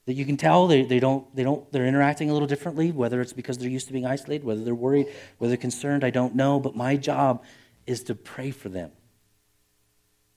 that 0.07 0.15
you 0.15 0.25
can 0.25 0.39
tell 0.39 0.67
they, 0.67 0.83
they 0.83 0.99
don't 0.99 1.37
they 1.37 1.43
don't 1.43 1.71
they're 1.73 1.85
interacting 1.85 2.31
a 2.31 2.33
little 2.33 2.49
differently 2.49 2.91
whether 2.91 3.21
it's 3.21 3.35
because 3.35 3.59
they're 3.59 3.69
used 3.69 3.87
to 3.89 3.93
being 3.93 4.07
isolated 4.07 4.43
whether 4.43 4.65
they're 4.65 4.75
worried 4.75 5.09
whether 5.37 5.51
they're 5.51 5.61
concerned 5.61 6.05
i 6.05 6.11
don't 6.11 6.35
know 6.35 6.59
but 6.59 6.75
my 6.75 6.97
job 6.97 7.45
is 7.87 8.03
to 8.05 8.15
pray 8.15 8.51
for 8.51 8.71
them 8.71 8.91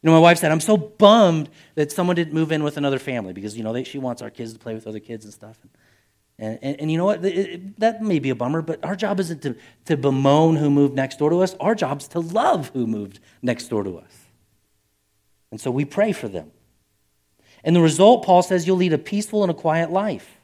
you 0.02 0.10
know 0.10 0.14
my 0.14 0.20
wife 0.20 0.38
said 0.38 0.52
i'm 0.52 0.60
so 0.60 0.76
bummed 0.76 1.50
that 1.76 1.90
someone 1.90 2.16
didn't 2.16 2.34
move 2.34 2.52
in 2.52 2.62
with 2.62 2.76
another 2.76 3.00
family 3.00 3.32
because 3.32 3.58
you 3.58 3.64
know 3.64 3.72
they, 3.72 3.86
she 3.86 3.98
wants 4.00 4.22
our 4.22 4.30
kids 4.30 4.52
to 4.52 4.60
play 4.60 4.74
with 4.74 4.86
other 4.86 5.00
kids 5.00 5.24
and 5.24 5.34
stuff 5.34 5.58
and, 5.62 5.72
and, 6.44 6.80
and 6.80 6.92
you 6.92 6.98
know 6.98 7.06
what 7.06 7.24
it, 7.24 7.38
it, 7.38 7.80
that 7.80 8.02
may 8.02 8.20
be 8.20 8.30
a 8.30 8.36
bummer 8.36 8.62
but 8.62 8.84
our 8.84 8.96
job 8.96 9.20
isn't 9.20 9.42
to, 9.42 9.56
to 9.86 9.98
bemoan 9.98 10.56
who 10.56 10.70
moved 10.70 10.94
next 10.96 11.20
door 11.20 11.30
to 11.30 11.42
us 11.42 11.56
our 11.60 11.76
job 11.76 12.02
is 12.02 12.08
to 12.08 12.20
love 12.20 12.70
who 12.74 12.86
moved 12.86 13.20
next 13.42 13.68
door 13.68 13.84
to 13.84 13.98
us 13.98 14.26
and 15.52 15.60
so 15.62 15.72
we 15.72 15.86
pray 15.86 16.12
for 16.12 16.28
them 16.28 16.52
and 17.64 17.76
the 17.76 17.82
result, 17.82 18.26
Paul 18.26 18.44
says, 18.44 18.68
you'll 18.68 18.78
lead 18.78 18.94
a 18.94 18.98
peaceful 18.98 19.44
and 19.44 19.52
a 19.52 19.54
quiet 19.54 19.92
life. 19.92 20.38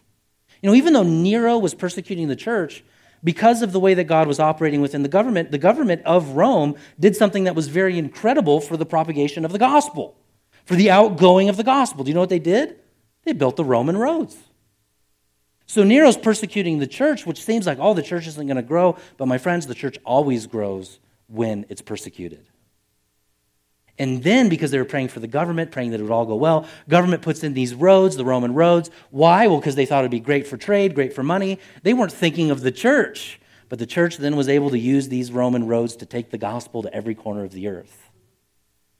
You 0.61 0.69
know, 0.69 0.75
even 0.75 0.93
though 0.93 1.03
Nero 1.03 1.57
was 1.57 1.73
persecuting 1.73 2.27
the 2.27 2.35
church, 2.35 2.83
because 3.23 3.61
of 3.61 3.73
the 3.73 3.79
way 3.79 3.93
that 3.93 4.05
God 4.05 4.27
was 4.27 4.39
operating 4.39 4.79
within 4.81 5.03
the 5.03 5.09
government, 5.09 5.51
the 5.51 5.57
government 5.57 6.01
of 6.05 6.29
Rome 6.29 6.75
did 6.99 7.15
something 7.15 7.43
that 7.43 7.55
was 7.55 7.67
very 7.67 7.97
incredible 7.97 8.61
for 8.61 8.77
the 8.77 8.85
propagation 8.85 9.43
of 9.43 9.51
the 9.51 9.59
gospel, 9.59 10.17
for 10.63 10.75
the 10.75 10.89
outgoing 10.89 11.49
of 11.49 11.57
the 11.57 11.63
gospel. 11.63 12.03
Do 12.03 12.09
you 12.09 12.13
know 12.13 12.21
what 12.21 12.29
they 12.29 12.39
did? 12.39 12.79
They 13.23 13.33
built 13.33 13.57
the 13.57 13.65
Roman 13.65 13.97
roads. 13.97 14.37
So 15.69 15.83
Nero's 15.83 16.17
persecuting 16.17 16.79
the 16.79 16.87
church, 16.87 17.27
which 17.27 17.43
seems 17.43 17.67
like, 17.67 17.77
oh, 17.79 17.93
the 17.93 18.01
church 18.01 18.25
isn't 18.25 18.47
going 18.47 18.57
to 18.57 18.63
grow. 18.63 18.97
But 19.17 19.27
my 19.27 19.37
friends, 19.37 19.67
the 19.67 19.75
church 19.75 19.99
always 20.03 20.47
grows 20.47 20.99
when 21.27 21.67
it's 21.69 21.83
persecuted. 21.83 22.47
And 23.99 24.23
then, 24.23 24.49
because 24.49 24.71
they 24.71 24.79
were 24.79 24.85
praying 24.85 25.09
for 25.09 25.19
the 25.19 25.27
government, 25.27 25.69
praying 25.71 25.91
that 25.91 25.99
it 25.99 26.03
would 26.03 26.11
all 26.11 26.25
go 26.25 26.37
well, 26.37 26.65
government 26.87 27.21
puts 27.21 27.43
in 27.43 27.53
these 27.53 27.75
roads, 27.75 28.15
the 28.15 28.25
Roman 28.25 28.55
roads. 28.55 28.89
Why? 29.11 29.45
Well, 29.45 29.59
because 29.59 29.75
they 29.75 29.85
thought 29.85 29.99
it'd 29.99 30.09
be 30.09 30.19
great 30.19 30.47
for 30.47 30.57
trade, 30.57 30.95
great 30.95 31.13
for 31.13 31.21
money. 31.21 31.59
They 31.83 31.93
weren't 31.93 32.11
thinking 32.11 32.49
of 32.49 32.61
the 32.61 32.71
church. 32.71 33.39
But 33.69 33.77
the 33.77 33.85
church 33.85 34.17
then 34.17 34.35
was 34.35 34.49
able 34.49 34.71
to 34.71 34.79
use 34.79 35.09
these 35.09 35.31
Roman 35.31 35.67
roads 35.67 35.95
to 35.97 36.07
take 36.07 36.31
the 36.31 36.39
gospel 36.39 36.81
to 36.81 36.91
every 36.91 37.13
corner 37.13 37.43
of 37.43 37.51
the 37.51 37.67
earth. 37.67 38.09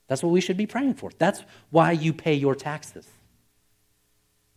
That's 0.08 0.21
what 0.21 0.32
we 0.32 0.39
should 0.39 0.58
be 0.58 0.67
praying 0.67 0.93
for. 0.93 1.10
That's 1.17 1.43
why 1.71 1.93
you 1.93 2.13
pay 2.13 2.36
your 2.36 2.53
taxes. 2.53 3.08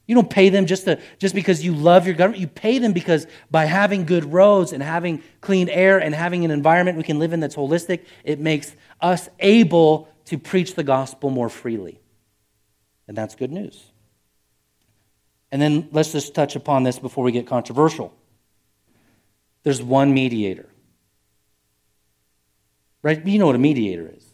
You 0.06 0.14
don't 0.16 0.28
pay 0.28 0.48
them 0.48 0.66
just, 0.66 0.84
to, 0.84 1.00
just 1.18 1.34
because 1.34 1.64
you 1.64 1.74
love 1.74 2.06
your 2.06 2.14
government. 2.14 2.40
You 2.40 2.48
pay 2.48 2.78
them 2.78 2.92
because 2.92 3.26
by 3.50 3.66
having 3.66 4.04
good 4.04 4.32
roads 4.32 4.72
and 4.72 4.82
having 4.82 5.22
clean 5.40 5.68
air 5.68 5.98
and 5.98 6.14
having 6.14 6.44
an 6.44 6.50
environment 6.50 6.96
we 6.98 7.04
can 7.04 7.18
live 7.18 7.32
in 7.32 7.40
that's 7.40 7.54
holistic, 7.54 8.04
it 8.24 8.40
makes 8.40 8.74
us 9.00 9.28
able 9.38 10.08
to 10.26 10.38
preach 10.38 10.74
the 10.74 10.82
gospel 10.82 11.30
more 11.30 11.48
freely. 11.48 12.00
And 13.06 13.16
that's 13.16 13.34
good 13.34 13.52
news. 13.52 13.82
And 15.52 15.60
then 15.60 15.88
let's 15.92 16.12
just 16.12 16.34
touch 16.34 16.56
upon 16.56 16.82
this 16.82 16.98
before 16.98 17.24
we 17.24 17.30
get 17.30 17.46
controversial. 17.46 18.12
There's 19.62 19.82
one 19.82 20.12
mediator. 20.14 20.68
Right? 23.02 23.24
You 23.24 23.38
know 23.38 23.46
what 23.46 23.54
a 23.54 23.58
mediator 23.58 24.10
is. 24.16 24.24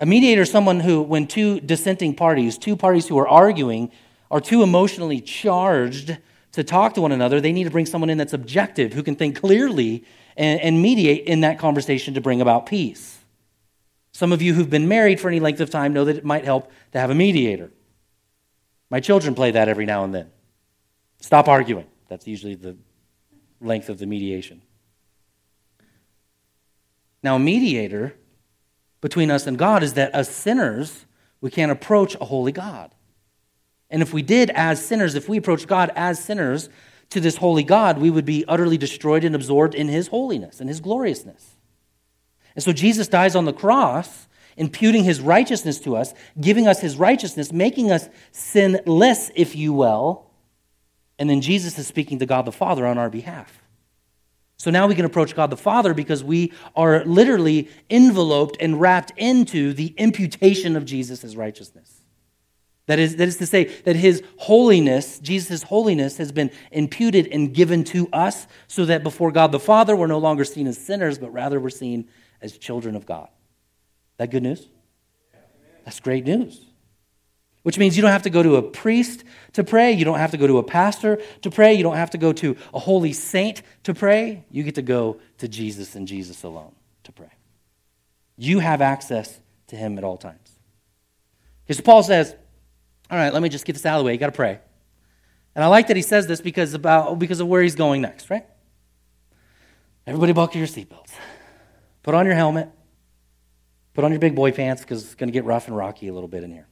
A 0.00 0.06
mediator 0.06 0.42
is 0.42 0.50
someone 0.50 0.80
who, 0.80 1.02
when 1.02 1.26
two 1.26 1.60
dissenting 1.60 2.14
parties, 2.14 2.58
two 2.58 2.76
parties 2.76 3.06
who 3.08 3.18
are 3.18 3.28
arguing, 3.28 3.90
are 4.30 4.40
too 4.40 4.62
emotionally 4.62 5.20
charged 5.20 6.16
to 6.52 6.64
talk 6.64 6.94
to 6.94 7.00
one 7.00 7.12
another, 7.12 7.40
they 7.40 7.52
need 7.52 7.64
to 7.64 7.70
bring 7.70 7.86
someone 7.86 8.10
in 8.10 8.18
that's 8.18 8.32
objective, 8.32 8.92
who 8.92 9.02
can 9.02 9.14
think 9.14 9.38
clearly 9.38 10.04
and, 10.36 10.60
and 10.60 10.82
mediate 10.82 11.24
in 11.26 11.40
that 11.40 11.58
conversation 11.58 12.14
to 12.14 12.20
bring 12.20 12.40
about 12.40 12.66
peace. 12.66 13.18
Some 14.12 14.32
of 14.32 14.42
you 14.42 14.54
who've 14.54 14.70
been 14.70 14.88
married 14.88 15.20
for 15.20 15.28
any 15.28 15.40
length 15.40 15.60
of 15.60 15.70
time 15.70 15.92
know 15.92 16.04
that 16.04 16.16
it 16.16 16.24
might 16.24 16.44
help 16.44 16.70
to 16.92 16.98
have 16.98 17.10
a 17.10 17.14
mediator. 17.14 17.70
My 18.90 19.00
children 19.00 19.34
play 19.34 19.52
that 19.52 19.68
every 19.68 19.86
now 19.86 20.02
and 20.02 20.12
then. 20.12 20.30
Stop 21.20 21.48
arguing. 21.48 21.86
That's 22.08 22.26
usually 22.26 22.56
the 22.56 22.76
length 23.60 23.88
of 23.88 23.98
the 23.98 24.06
mediation. 24.06 24.62
Now, 27.22 27.36
a 27.36 27.38
mediator 27.38 28.14
between 29.00 29.30
us 29.30 29.46
and 29.46 29.56
God 29.56 29.82
is 29.82 29.94
that 29.94 30.10
as 30.12 30.28
sinners, 30.28 31.06
we 31.40 31.50
can't 31.50 31.70
approach 31.70 32.16
a 32.20 32.24
holy 32.24 32.52
God. 32.52 32.94
And 33.90 34.02
if 34.02 34.12
we 34.12 34.22
did 34.22 34.50
as 34.50 34.84
sinners, 34.84 35.14
if 35.14 35.28
we 35.28 35.38
approached 35.38 35.66
God 35.66 35.90
as 35.96 36.22
sinners 36.22 36.68
to 37.10 37.20
this 37.20 37.36
holy 37.36 37.64
God, 37.64 37.98
we 37.98 38.10
would 38.10 38.24
be 38.24 38.44
utterly 38.46 38.78
destroyed 38.78 39.24
and 39.24 39.34
absorbed 39.34 39.74
in 39.74 39.88
his 39.88 40.08
holiness 40.08 40.60
and 40.60 40.68
his 40.68 40.80
gloriousness. 40.80 41.56
And 42.54 42.62
so 42.62 42.72
Jesus 42.72 43.08
dies 43.08 43.34
on 43.34 43.44
the 43.44 43.52
cross, 43.52 44.28
imputing 44.56 45.04
his 45.04 45.20
righteousness 45.20 45.80
to 45.80 45.96
us, 45.96 46.14
giving 46.40 46.68
us 46.68 46.80
his 46.80 46.96
righteousness, 46.96 47.52
making 47.52 47.90
us 47.90 48.08
sinless, 48.32 49.30
if 49.34 49.56
you 49.56 49.72
will. 49.72 50.30
And 51.18 51.28
then 51.28 51.40
Jesus 51.40 51.78
is 51.78 51.86
speaking 51.86 52.20
to 52.20 52.26
God 52.26 52.44
the 52.44 52.52
Father 52.52 52.86
on 52.86 52.96
our 52.96 53.10
behalf. 53.10 53.60
So 54.56 54.70
now 54.70 54.86
we 54.86 54.94
can 54.94 55.06
approach 55.06 55.34
God 55.34 55.50
the 55.50 55.56
Father 55.56 55.94
because 55.94 56.22
we 56.22 56.52
are 56.76 57.04
literally 57.04 57.70
enveloped 57.88 58.56
and 58.60 58.80
wrapped 58.80 59.12
into 59.16 59.72
the 59.72 59.94
imputation 59.96 60.76
of 60.76 60.84
Jesus' 60.84 61.34
righteousness. 61.34 61.99
That 62.90 62.98
is, 62.98 63.14
that 63.16 63.28
is 63.28 63.36
to 63.36 63.46
say, 63.46 63.66
that 63.84 63.94
his 63.94 64.20
holiness, 64.36 65.20
Jesus' 65.20 65.62
holiness, 65.62 66.16
has 66.16 66.32
been 66.32 66.50
imputed 66.72 67.28
and 67.28 67.54
given 67.54 67.84
to 67.84 68.08
us 68.12 68.48
so 68.66 68.84
that 68.86 69.04
before 69.04 69.30
God 69.30 69.52
the 69.52 69.60
Father, 69.60 69.94
we're 69.94 70.08
no 70.08 70.18
longer 70.18 70.44
seen 70.44 70.66
as 70.66 70.76
sinners, 70.76 71.16
but 71.16 71.32
rather 71.32 71.60
we're 71.60 71.70
seen 71.70 72.08
as 72.42 72.58
children 72.58 72.96
of 72.96 73.06
God. 73.06 73.28
That 74.16 74.32
good 74.32 74.42
news? 74.42 74.66
That's 75.84 76.00
great 76.00 76.24
news. 76.24 76.66
Which 77.62 77.78
means 77.78 77.96
you 77.96 78.02
don't 78.02 78.10
have 78.10 78.24
to 78.24 78.30
go 78.30 78.42
to 78.42 78.56
a 78.56 78.62
priest 78.62 79.22
to 79.52 79.62
pray. 79.62 79.92
You 79.92 80.04
don't 80.04 80.18
have 80.18 80.32
to 80.32 80.36
go 80.36 80.48
to 80.48 80.58
a 80.58 80.64
pastor 80.64 81.22
to 81.42 81.50
pray. 81.52 81.74
You 81.74 81.84
don't 81.84 81.94
have 81.94 82.10
to 82.10 82.18
go 82.18 82.32
to 82.32 82.56
a 82.74 82.80
holy 82.80 83.12
saint 83.12 83.62
to 83.84 83.94
pray. 83.94 84.44
You 84.50 84.64
get 84.64 84.74
to 84.74 84.82
go 84.82 85.20
to 85.38 85.46
Jesus 85.46 85.94
and 85.94 86.08
Jesus 86.08 86.42
alone 86.42 86.72
to 87.04 87.12
pray. 87.12 87.30
You 88.36 88.58
have 88.58 88.80
access 88.80 89.38
to 89.68 89.76
him 89.76 89.96
at 89.96 90.02
all 90.02 90.16
times. 90.16 90.58
Because 91.64 91.80
Paul 91.82 92.02
says, 92.02 92.34
all 93.10 93.18
right, 93.18 93.32
let 93.32 93.42
me 93.42 93.48
just 93.48 93.64
get 93.64 93.72
this 93.72 93.84
out 93.84 93.96
of 93.96 94.04
the 94.04 94.06
way. 94.06 94.12
You 94.12 94.18
got 94.18 94.26
to 94.26 94.32
pray. 94.32 94.60
And 95.54 95.64
I 95.64 95.66
like 95.66 95.88
that 95.88 95.96
he 95.96 96.02
says 96.02 96.26
this 96.26 96.40
because, 96.40 96.74
about, 96.74 97.18
because 97.18 97.40
of 97.40 97.48
where 97.48 97.62
he's 97.62 97.74
going 97.74 98.02
next, 98.02 98.30
right? 98.30 98.46
Everybody 100.06 100.32
buckle 100.32 100.58
your 100.58 100.68
seatbelts. 100.68 101.10
Put 102.02 102.14
on 102.14 102.24
your 102.24 102.34
helmet. 102.34 102.70
Put 103.94 104.04
on 104.04 104.12
your 104.12 104.20
big 104.20 104.34
boy 104.34 104.52
pants 104.52 104.82
because 104.82 105.04
it's 105.04 105.14
going 105.14 105.28
to 105.28 105.32
get 105.32 105.44
rough 105.44 105.66
and 105.66 105.76
rocky 105.76 106.08
a 106.08 106.14
little 106.14 106.28
bit 106.28 106.44
in 106.44 106.52
here. 106.52 106.68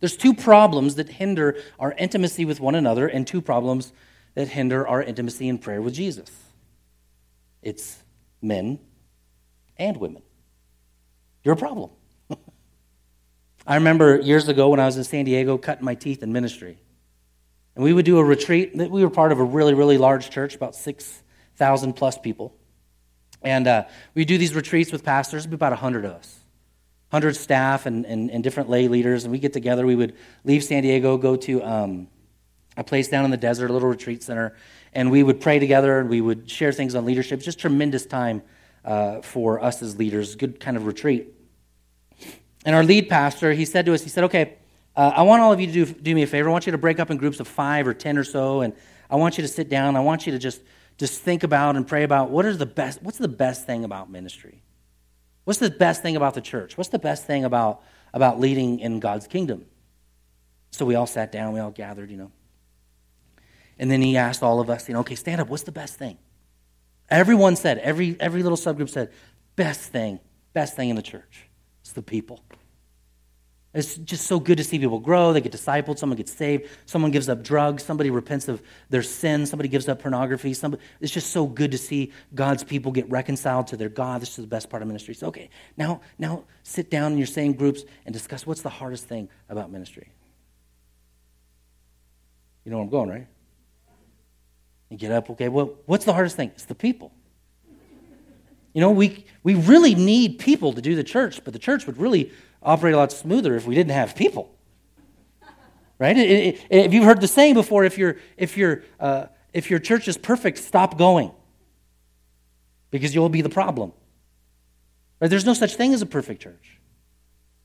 There's 0.00 0.16
two 0.16 0.34
problems 0.34 0.94
that 0.96 1.08
hinder 1.08 1.58
our 1.78 1.92
intimacy 1.92 2.44
with 2.44 2.60
one 2.60 2.74
another, 2.74 3.06
and 3.06 3.26
two 3.26 3.40
problems 3.40 3.92
that 4.34 4.48
hinder 4.48 4.86
our 4.86 5.02
intimacy 5.02 5.48
in 5.48 5.58
prayer 5.58 5.82
with 5.82 5.94
Jesus 5.94 6.30
it's 7.62 7.98
men 8.40 8.78
and 9.76 9.96
women. 9.98 10.22
You're 11.44 11.54
a 11.54 11.58
problem. 11.58 11.90
I 13.66 13.76
remember 13.76 14.20
years 14.20 14.48
ago 14.48 14.70
when 14.70 14.80
I 14.80 14.86
was 14.86 14.96
in 14.96 15.04
San 15.04 15.24
Diego 15.24 15.58
cutting 15.58 15.84
my 15.84 15.94
teeth 15.94 16.22
in 16.22 16.32
ministry. 16.32 16.78
And 17.74 17.84
we 17.84 17.92
would 17.92 18.04
do 18.04 18.18
a 18.18 18.24
retreat. 18.24 18.74
We 18.74 19.02
were 19.02 19.10
part 19.10 19.32
of 19.32 19.38
a 19.38 19.44
really, 19.44 19.74
really 19.74 19.98
large 19.98 20.30
church, 20.30 20.54
about 20.54 20.74
6,000 20.74 21.92
plus 21.92 22.18
people. 22.18 22.54
And 23.42 23.66
uh, 23.66 23.84
we 24.14 24.24
do 24.24 24.38
these 24.38 24.54
retreats 24.54 24.92
with 24.92 25.04
pastors, 25.04 25.44
about 25.44 25.72
100 25.72 26.04
of 26.04 26.12
us. 26.12 26.36
100 27.10 27.34
staff 27.36 27.86
and, 27.86 28.06
and, 28.06 28.30
and, 28.30 28.44
different 28.44 28.70
lay 28.70 28.86
leaders, 28.86 29.24
and 29.24 29.32
we 29.32 29.38
get 29.40 29.52
together. 29.52 29.84
We 29.84 29.96
would 29.96 30.14
leave 30.44 30.62
San 30.62 30.84
Diego, 30.84 31.16
go 31.16 31.34
to 31.36 31.62
um, 31.64 32.06
a 32.76 32.84
place 32.84 33.08
down 33.08 33.24
in 33.24 33.32
the 33.32 33.36
desert, 33.36 33.68
a 33.68 33.72
little 33.72 33.88
retreat 33.88 34.22
center, 34.22 34.54
and 34.92 35.10
we 35.10 35.24
would 35.24 35.40
pray 35.40 35.58
together 35.58 35.98
and 35.98 36.08
we 36.08 36.20
would 36.20 36.48
share 36.48 36.70
things 36.70 36.94
on 36.94 37.04
leadership. 37.04 37.40
Just 37.40 37.58
tremendous 37.58 38.06
time 38.06 38.42
uh, 38.84 39.22
for 39.22 39.60
us 39.62 39.82
as 39.82 39.98
leaders, 39.98 40.36
good 40.36 40.60
kind 40.60 40.76
of 40.76 40.86
retreat. 40.86 41.34
And 42.64 42.76
our 42.76 42.84
lead 42.84 43.08
pastor, 43.08 43.52
he 43.52 43.64
said 43.64 43.86
to 43.86 43.94
us, 43.94 44.02
he 44.02 44.08
said, 44.10 44.24
okay, 44.24 44.58
uh, 44.96 45.12
I 45.14 45.22
want 45.22 45.40
all 45.42 45.52
of 45.52 45.60
you 45.60 45.66
to 45.66 45.72
do, 45.72 45.86
do 45.86 46.14
me 46.14 46.22
a 46.22 46.26
favor. 46.26 46.48
I 46.48 46.52
want 46.52 46.66
you 46.66 46.72
to 46.72 46.78
break 46.78 47.00
up 47.00 47.10
in 47.10 47.16
groups 47.16 47.40
of 47.40 47.48
five 47.48 47.86
or 47.86 47.94
ten 47.94 48.18
or 48.18 48.24
so, 48.24 48.60
and 48.60 48.74
I 49.08 49.16
want 49.16 49.38
you 49.38 49.42
to 49.42 49.48
sit 49.48 49.68
down. 49.68 49.96
I 49.96 50.00
want 50.00 50.26
you 50.26 50.32
to 50.32 50.38
just, 50.38 50.60
just 50.98 51.20
think 51.22 51.42
about 51.42 51.76
and 51.76 51.86
pray 51.86 52.02
about 52.02 52.30
what 52.30 52.44
is 52.44 52.58
the 52.58 52.66
best, 52.66 53.02
what's 53.02 53.18
the 53.18 53.28
best 53.28 53.66
thing 53.66 53.84
about 53.84 54.10
ministry? 54.10 54.62
What's 55.44 55.58
the 55.58 55.70
best 55.70 56.02
thing 56.02 56.16
about 56.16 56.34
the 56.34 56.40
church? 56.40 56.76
What's 56.76 56.90
the 56.90 56.98
best 56.98 57.26
thing 57.26 57.44
about, 57.44 57.82
about 58.12 58.38
leading 58.38 58.80
in 58.80 59.00
God's 59.00 59.26
kingdom? 59.26 59.64
So 60.70 60.84
we 60.84 60.94
all 60.94 61.06
sat 61.06 61.32
down, 61.32 61.52
we 61.54 61.60
all 61.60 61.70
gathered, 61.70 62.10
you 62.10 62.16
know. 62.16 62.30
And 63.78 63.90
then 63.90 64.02
he 64.02 64.16
asked 64.16 64.42
all 64.42 64.60
of 64.60 64.68
us, 64.68 64.86
you 64.86 64.94
know, 64.94 65.00
okay, 65.00 65.14
stand 65.14 65.40
up. 65.40 65.48
What's 65.48 65.62
the 65.62 65.72
best 65.72 65.96
thing? 65.96 66.18
Everyone 67.08 67.56
said, 67.56 67.78
every, 67.78 68.16
every 68.20 68.42
little 68.42 68.58
subgroup 68.58 68.90
said, 68.90 69.10
best 69.56 69.80
thing, 69.80 70.20
best 70.52 70.76
thing 70.76 70.90
in 70.90 70.96
the 70.96 71.02
church. 71.02 71.48
It's 71.82 71.92
the 71.92 72.02
people. 72.02 72.42
It's 73.72 73.94
just 73.94 74.26
so 74.26 74.40
good 74.40 74.58
to 74.58 74.64
see 74.64 74.80
people 74.80 74.98
grow. 74.98 75.32
They 75.32 75.40
get 75.40 75.52
discipled. 75.52 75.96
Someone 75.98 76.16
gets 76.16 76.32
saved. 76.32 76.68
Someone 76.86 77.12
gives 77.12 77.28
up 77.28 77.44
drugs. 77.44 77.84
Somebody 77.84 78.10
repents 78.10 78.48
of 78.48 78.60
their 78.88 79.02
sin. 79.02 79.46
Somebody 79.46 79.68
gives 79.68 79.88
up 79.88 80.02
pornography. 80.02 80.54
Somebody, 80.54 80.82
it's 81.00 81.12
just 81.12 81.30
so 81.30 81.46
good 81.46 81.70
to 81.70 81.78
see 81.78 82.12
God's 82.34 82.64
people 82.64 82.90
get 82.90 83.08
reconciled 83.08 83.68
to 83.68 83.76
their 83.76 83.88
God. 83.88 84.22
This 84.22 84.30
is 84.30 84.44
the 84.44 84.48
best 84.48 84.70
part 84.70 84.82
of 84.82 84.88
ministry. 84.88 85.14
So, 85.14 85.28
okay, 85.28 85.50
now, 85.76 86.00
now 86.18 86.44
sit 86.64 86.90
down 86.90 87.12
in 87.12 87.18
your 87.18 87.28
same 87.28 87.52
groups 87.52 87.84
and 88.06 88.12
discuss 88.12 88.44
what's 88.44 88.62
the 88.62 88.70
hardest 88.70 89.06
thing 89.06 89.28
about 89.48 89.70
ministry. 89.70 90.10
You 92.64 92.72
know 92.72 92.78
where 92.78 92.84
I'm 92.84 92.90
going, 92.90 93.08
right? 93.08 93.26
You 94.90 94.98
get 94.98 95.12
up, 95.12 95.30
okay, 95.30 95.48
well, 95.48 95.76
what's 95.86 96.04
the 96.04 96.12
hardest 96.12 96.34
thing? 96.34 96.50
It's 96.56 96.64
the 96.64 96.74
people. 96.74 97.12
You 98.72 98.80
know, 98.80 98.90
we, 98.90 99.24
we 99.42 99.54
really 99.54 99.94
need 99.94 100.38
people 100.38 100.72
to 100.72 100.80
do 100.80 100.94
the 100.94 101.04
church, 101.04 101.42
but 101.44 101.52
the 101.52 101.58
church 101.58 101.86
would 101.86 101.98
really 101.98 102.32
operate 102.62 102.94
a 102.94 102.96
lot 102.96 103.12
smoother 103.12 103.56
if 103.56 103.66
we 103.66 103.74
didn't 103.74 103.92
have 103.92 104.14
people. 104.14 104.54
Right? 105.98 106.16
It, 106.16 106.30
it, 106.30 106.66
if 106.70 106.94
you've 106.94 107.04
heard 107.04 107.20
the 107.20 107.28
saying 107.28 107.54
before, 107.54 107.84
if, 107.84 107.98
you 107.98 108.16
if, 108.36 108.56
you 108.56 108.82
uh, 108.98 109.26
if 109.52 109.70
your 109.70 109.78
church 109.78 110.08
is 110.08 110.16
perfect, 110.16 110.58
stop 110.58 110.96
going 110.96 111.32
because 112.90 113.14
you'll 113.14 113.28
be 113.28 113.42
the 113.42 113.50
problem. 113.50 113.92
Right? 115.20 115.28
There's 115.28 115.44
no 115.44 115.54
such 115.54 115.74
thing 115.74 115.92
as 115.92 116.00
a 116.00 116.06
perfect 116.06 116.40
church. 116.40 116.78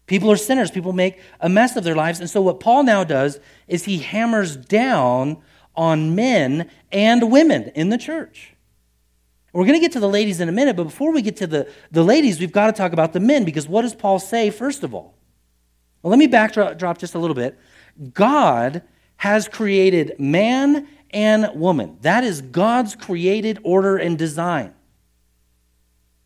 People 0.08 0.32
are 0.32 0.38
sinners. 0.38 0.70
People 0.70 0.94
make 0.94 1.20
a 1.40 1.50
mess 1.50 1.76
of 1.76 1.84
their 1.84 1.96
lives. 1.96 2.20
And 2.20 2.30
so, 2.30 2.42
what 2.42 2.60
Paul 2.60 2.84
now 2.84 3.04
does 3.04 3.40
is 3.68 3.86
he 3.86 4.00
hammers 4.00 4.56
down 4.56 5.38
on 5.76 6.14
men 6.16 6.70
and 6.92 7.32
women 7.32 7.72
in 7.74 7.90
the 7.90 7.98
church. 7.98 8.55
We're 9.56 9.64
going 9.64 9.80
to 9.80 9.80
get 9.80 9.94
to 9.94 10.02
the 10.02 10.10
ladies 10.10 10.42
in 10.42 10.50
a 10.50 10.52
minute, 10.52 10.76
but 10.76 10.84
before 10.84 11.14
we 11.14 11.22
get 11.22 11.38
to 11.38 11.48
the, 11.48 11.72
the 11.90 12.04
ladies, 12.04 12.42
we've 12.42 12.52
got 12.52 12.66
to 12.66 12.74
talk 12.74 12.92
about 12.92 13.14
the 13.14 13.22
men 13.22 13.46
because 13.46 13.70
what 13.70 13.84
does 13.84 13.96
Paul 13.96 14.20
say, 14.20 14.50
first 14.50 14.84
of 14.84 14.94
all? 14.94 15.16
Well, 16.02 16.10
let 16.10 16.20
me 16.20 16.28
backdrop 16.28 16.98
just 16.98 17.16
a 17.16 17.20
little 17.20 17.36
bit. 17.36 17.58
God 18.14 18.82
has 19.16 19.48
created 19.48 20.20
man 20.20 20.90
and 21.12 21.50
woman. 21.58 21.98
That 22.02 22.26
is 22.26 22.42
God's 22.42 22.96
created 22.96 23.60
order 23.64 23.96
and 23.96 24.18
design. 24.18 24.74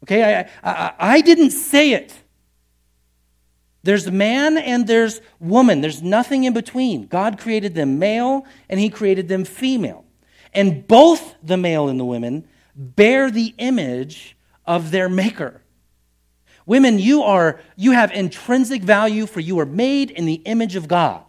Okay, 0.05 0.39
I, 0.39 0.49
I, 0.63 0.93
I 0.97 1.21
didn't 1.21 1.51
say 1.51 1.93
it. 1.93 2.11
There's 3.83 4.09
man 4.09 4.57
and 4.57 4.87
there's 4.87 5.21
woman. 5.39 5.81
There's 5.81 6.01
nothing 6.01 6.45
in 6.45 6.53
between. 6.53 7.05
God 7.05 7.37
created 7.37 7.75
them 7.75 7.99
male 7.99 8.47
and 8.69 8.79
he 8.79 8.89
created 8.89 9.27
them 9.27 9.45
female. 9.45 10.03
And 10.51 10.87
both 10.87 11.35
the 11.43 11.57
male 11.57 11.89
and 11.89 11.99
the 11.99 12.05
women 12.05 12.47
bear 12.79 13.29
the 13.29 13.53
image 13.57 14.37
of 14.65 14.91
their 14.91 15.09
maker. 15.09 15.61
Women, 16.65 16.97
you 16.97 17.23
are 17.23 17.59
you 17.75 17.91
have 17.91 18.11
intrinsic 18.11 18.81
value 18.81 19.25
for 19.25 19.39
you 19.39 19.59
are 19.59 19.65
made 19.65 20.11
in 20.11 20.25
the 20.25 20.35
image 20.45 20.75
of 20.75 20.87
God. 20.87 21.23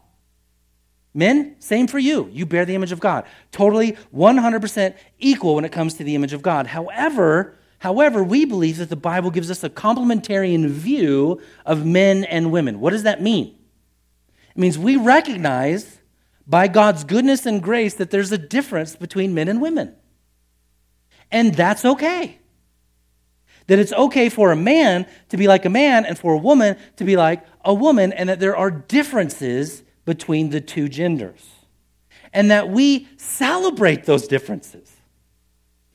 Men, 1.12 1.56
same 1.58 1.88
for 1.88 1.98
you. 1.98 2.28
You 2.32 2.46
bear 2.46 2.64
the 2.64 2.76
image 2.76 2.92
of 2.92 3.00
God. 3.00 3.24
Totally 3.50 3.96
100% 4.14 4.94
equal 5.18 5.56
when 5.56 5.64
it 5.64 5.72
comes 5.72 5.94
to 5.94 6.04
the 6.04 6.14
image 6.14 6.32
of 6.32 6.40
God. 6.40 6.68
However, 6.68 7.56
however, 7.78 8.22
we 8.22 8.44
believe 8.44 8.76
that 8.76 8.90
the 8.90 8.96
Bible 8.96 9.30
gives 9.30 9.50
us 9.50 9.64
a 9.64 9.70
complementarian 9.70 10.68
view 10.68 11.40
of 11.66 11.84
men 11.84 12.22
and 12.24 12.52
women. 12.52 12.78
What 12.78 12.90
does 12.90 13.02
that 13.02 13.20
mean? 13.20 13.56
It 14.54 14.58
means 14.58 14.78
we 14.78 14.96
recognize 14.96 15.98
by 16.46 16.68
God's 16.68 17.02
goodness 17.02 17.44
and 17.44 17.60
grace 17.60 17.94
that 17.94 18.10
there's 18.10 18.30
a 18.30 18.38
difference 18.38 18.94
between 18.94 19.34
men 19.34 19.48
and 19.48 19.60
women. 19.60 19.96
And 21.30 21.54
that's 21.54 21.84
okay. 21.84 22.38
that 23.70 23.78
it's 23.78 23.92
okay 23.92 24.28
for 24.28 24.50
a 24.50 24.56
man 24.56 25.06
to 25.28 25.36
be 25.36 25.46
like 25.46 25.64
a 25.64 25.70
man 25.70 26.04
and 26.04 26.18
for 26.18 26.34
a 26.34 26.38
woman 26.38 26.76
to 26.96 27.04
be 27.04 27.16
like 27.16 27.46
a 27.64 27.72
woman, 27.72 28.12
and 28.12 28.28
that 28.28 28.40
there 28.40 28.56
are 28.56 28.68
differences 28.68 29.84
between 30.04 30.50
the 30.50 30.60
two 30.60 30.88
genders, 30.88 31.48
and 32.32 32.50
that 32.50 32.68
we 32.68 33.06
celebrate 33.16 34.06
those 34.06 34.26
differences. 34.26 34.90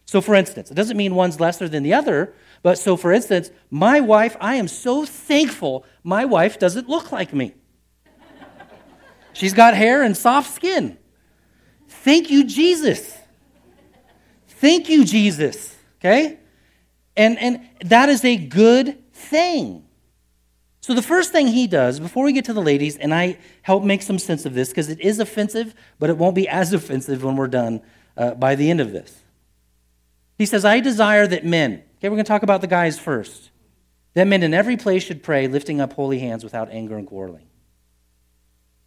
So, 0.06 0.21
for 0.21 0.36
instance, 0.36 0.71
it 0.71 0.76
doesn't 0.76 0.95
mean 0.95 1.15
one's 1.15 1.41
lesser 1.41 1.67
than 1.67 1.84
the 1.84 1.93
other, 1.93 2.34
but 2.63 2.78
so 2.78 2.95
for 2.95 3.12
instance, 3.12 3.52
my 3.69 4.00
wife, 4.00 4.38
I 4.39 4.56
am 4.56 4.69
so 4.69 5.04
thankful 5.04 5.84
my 6.02 6.24
wife 6.24 6.58
doesn't 6.58 6.88
look 6.88 7.12
like 7.12 7.34
me. 7.34 7.56
She's 9.34 9.54
got 9.54 9.74
hair 9.74 10.02
and 10.02 10.15
soft 10.15 10.54
skin. 10.54 10.98
Thank 11.89 12.32
you, 12.32 12.45
Jesus. 12.45 13.14
Thank 14.65 14.89
you, 14.89 15.06
Jesus. 15.06 15.75
Okay? 15.99 16.39
And, 17.15 17.38
and 17.38 17.69
that 17.82 18.10
is 18.10 18.25
a 18.25 18.36
good 18.36 19.13
thing. 19.13 19.86
So, 20.82 20.95
the 20.95 21.04
first 21.04 21.32
thing 21.32 21.45
he 21.49 21.67
does 21.67 21.99
before 21.99 22.25
we 22.25 22.34
get 22.34 22.45
to 22.45 22.54
the 22.54 22.63
ladies, 22.63 22.97
and 22.97 23.13
I 23.13 23.38
help 23.62 23.84
make 23.84 24.01
some 24.01 24.17
sense 24.17 24.43
of 24.43 24.56
this 24.56 24.69
because 24.69 24.89
it 24.89 24.99
is 25.01 25.19
offensive, 25.19 25.75
but 25.99 26.10
it 26.10 26.17
won't 26.17 26.34
be 26.34 26.47
as 26.47 26.73
offensive 26.80 27.23
when 27.23 27.36
we're 27.36 27.45
done 27.45 27.80
uh, 28.17 28.34
by 28.34 28.56
the 28.56 28.71
end 28.71 28.82
of 28.82 28.91
this. 28.91 29.21
He 30.39 30.47
says, 30.47 30.65
I 30.65 30.80
desire 30.80 31.28
that 31.28 31.45
men, 31.45 31.84
okay, 31.97 32.10
we're 32.10 32.15
going 32.15 32.25
to 32.25 32.28
talk 32.28 32.41
about 32.41 32.62
the 32.62 32.67
guys 32.67 32.97
first, 32.97 33.51
that 34.15 34.25
men 34.25 34.41
in 34.41 34.56
every 34.56 34.78
place 34.78 35.04
should 35.04 35.21
pray, 35.21 35.47
lifting 35.47 35.80
up 35.80 35.93
holy 35.93 36.17
hands 36.17 36.43
without 36.43 36.71
anger 36.71 36.97
and 36.97 37.06
quarreling. 37.06 37.45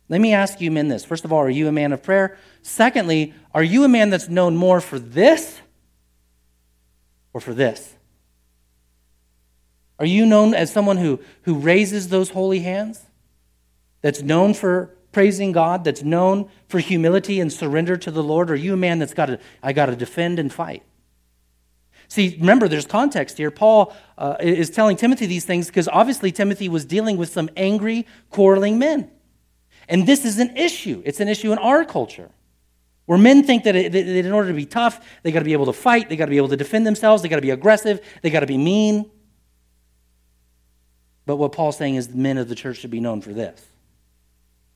Let 0.09 0.21
me 0.21 0.33
ask 0.33 0.61
you 0.61 0.73
men 0.73 0.89
this. 0.89 1.05
First 1.05 1.25
of 1.25 1.33
all, 1.33 1.39
are 1.39 1.49
you 1.49 1.69
a 1.69 1.73
man 1.73 1.93
of 1.93 2.03
prayer? 2.03 2.37
Secondly, 2.63 3.33
are 3.55 3.63
you 3.63 3.85
a 3.85 3.89
man 3.89 4.11
that's 4.11 4.29
known 4.29 4.57
more 4.57 4.81
for 4.81 4.99
this 4.99 5.61
or 7.33 7.41
for 7.41 7.55
this? 7.55 7.95
Are 9.99 10.07
you 10.07 10.27
known 10.27 10.55
as 10.55 10.73
someone 10.73 10.97
who, 10.97 11.21
who 11.43 11.55
raises 11.55 12.09
those 12.09 12.31
holy 12.31 12.61
hands? 12.61 13.07
That's 14.01 14.23
known 14.23 14.55
for 14.55 14.95
praising 15.11 15.53
God, 15.53 15.85
that's 15.85 16.03
known 16.03 16.49
for 16.69 16.79
humility 16.79 17.41
and 17.41 17.53
surrender 17.53 17.97
to 17.97 18.11
the 18.11 18.23
Lord? 18.23 18.51
Or 18.51 18.55
are 18.55 18.57
you 18.57 18.75
a 18.75 18.77
man 18.77 18.99
that's 18.99 19.15
got 19.15 19.27
to, 19.27 19.41
I 19.63 19.73
got 19.73 19.87
to 19.87 19.97
defend 19.97 20.39
and 20.39 20.53
fight? 20.53 20.83
See, 22.07 22.37
remember, 22.39 22.69
there's 22.69 22.87
context 22.87 23.37
here. 23.37 23.51
Paul 23.51 23.95
uh, 24.17 24.37
is 24.41 24.71
telling 24.71 24.97
Timothy 24.97 25.27
these 25.27 25.45
things 25.45 25.67
because 25.67 25.89
obviously 25.89 26.33
Timothy 26.33 26.69
was 26.69 26.85
dealing 26.85 27.17
with 27.17 27.29
some 27.31 27.51
angry, 27.57 28.07
quarreling 28.31 28.79
men. 28.79 29.11
And 29.89 30.07
this 30.07 30.25
is 30.25 30.39
an 30.39 30.57
issue. 30.57 31.03
It's 31.05 31.21
an 31.21 31.29
issue 31.29 31.53
in 31.53 31.59
our 31.59 31.85
culture 31.85 32.31
where 33.09 33.17
men 33.17 33.43
think 33.43 33.65
that, 33.65 33.75
it, 33.75 33.91
that 33.93 34.07
in 34.07 34.33
order 34.33 34.49
to 34.49 34.55
be 34.55 34.67
tough, 34.67 35.03
they 35.23 35.33
got 35.33 35.39
to 35.39 35.45
be 35.47 35.55
able 35.55 35.65
to 35.65 35.73
fight, 35.73 36.11
they 36.11 36.17
got 36.17 36.27
to 36.27 36.31
be 36.31 36.37
able 36.37 36.51
to 36.51 36.59
defend 36.59 36.87
themselves, 36.87 37.23
they 37.23 37.29
got 37.31 37.37
to 37.37 37.43
be 37.43 37.49
aggressive, 37.49 38.03
they 38.21 38.29
got 38.29 38.41
to 38.41 38.47
be 38.47 38.59
mean. 38.59 39.11
But 41.25 41.37
what 41.37 41.53
Paul's 41.53 41.79
saying 41.79 41.95
is 41.95 42.09
the 42.09 42.19
men 42.19 42.37
of 42.37 42.51
the 42.51 42.55
church 42.55 42.77
should 42.77 42.91
be 42.91 43.01
known 43.01 43.23
for 43.23 43.33
this 43.33 43.65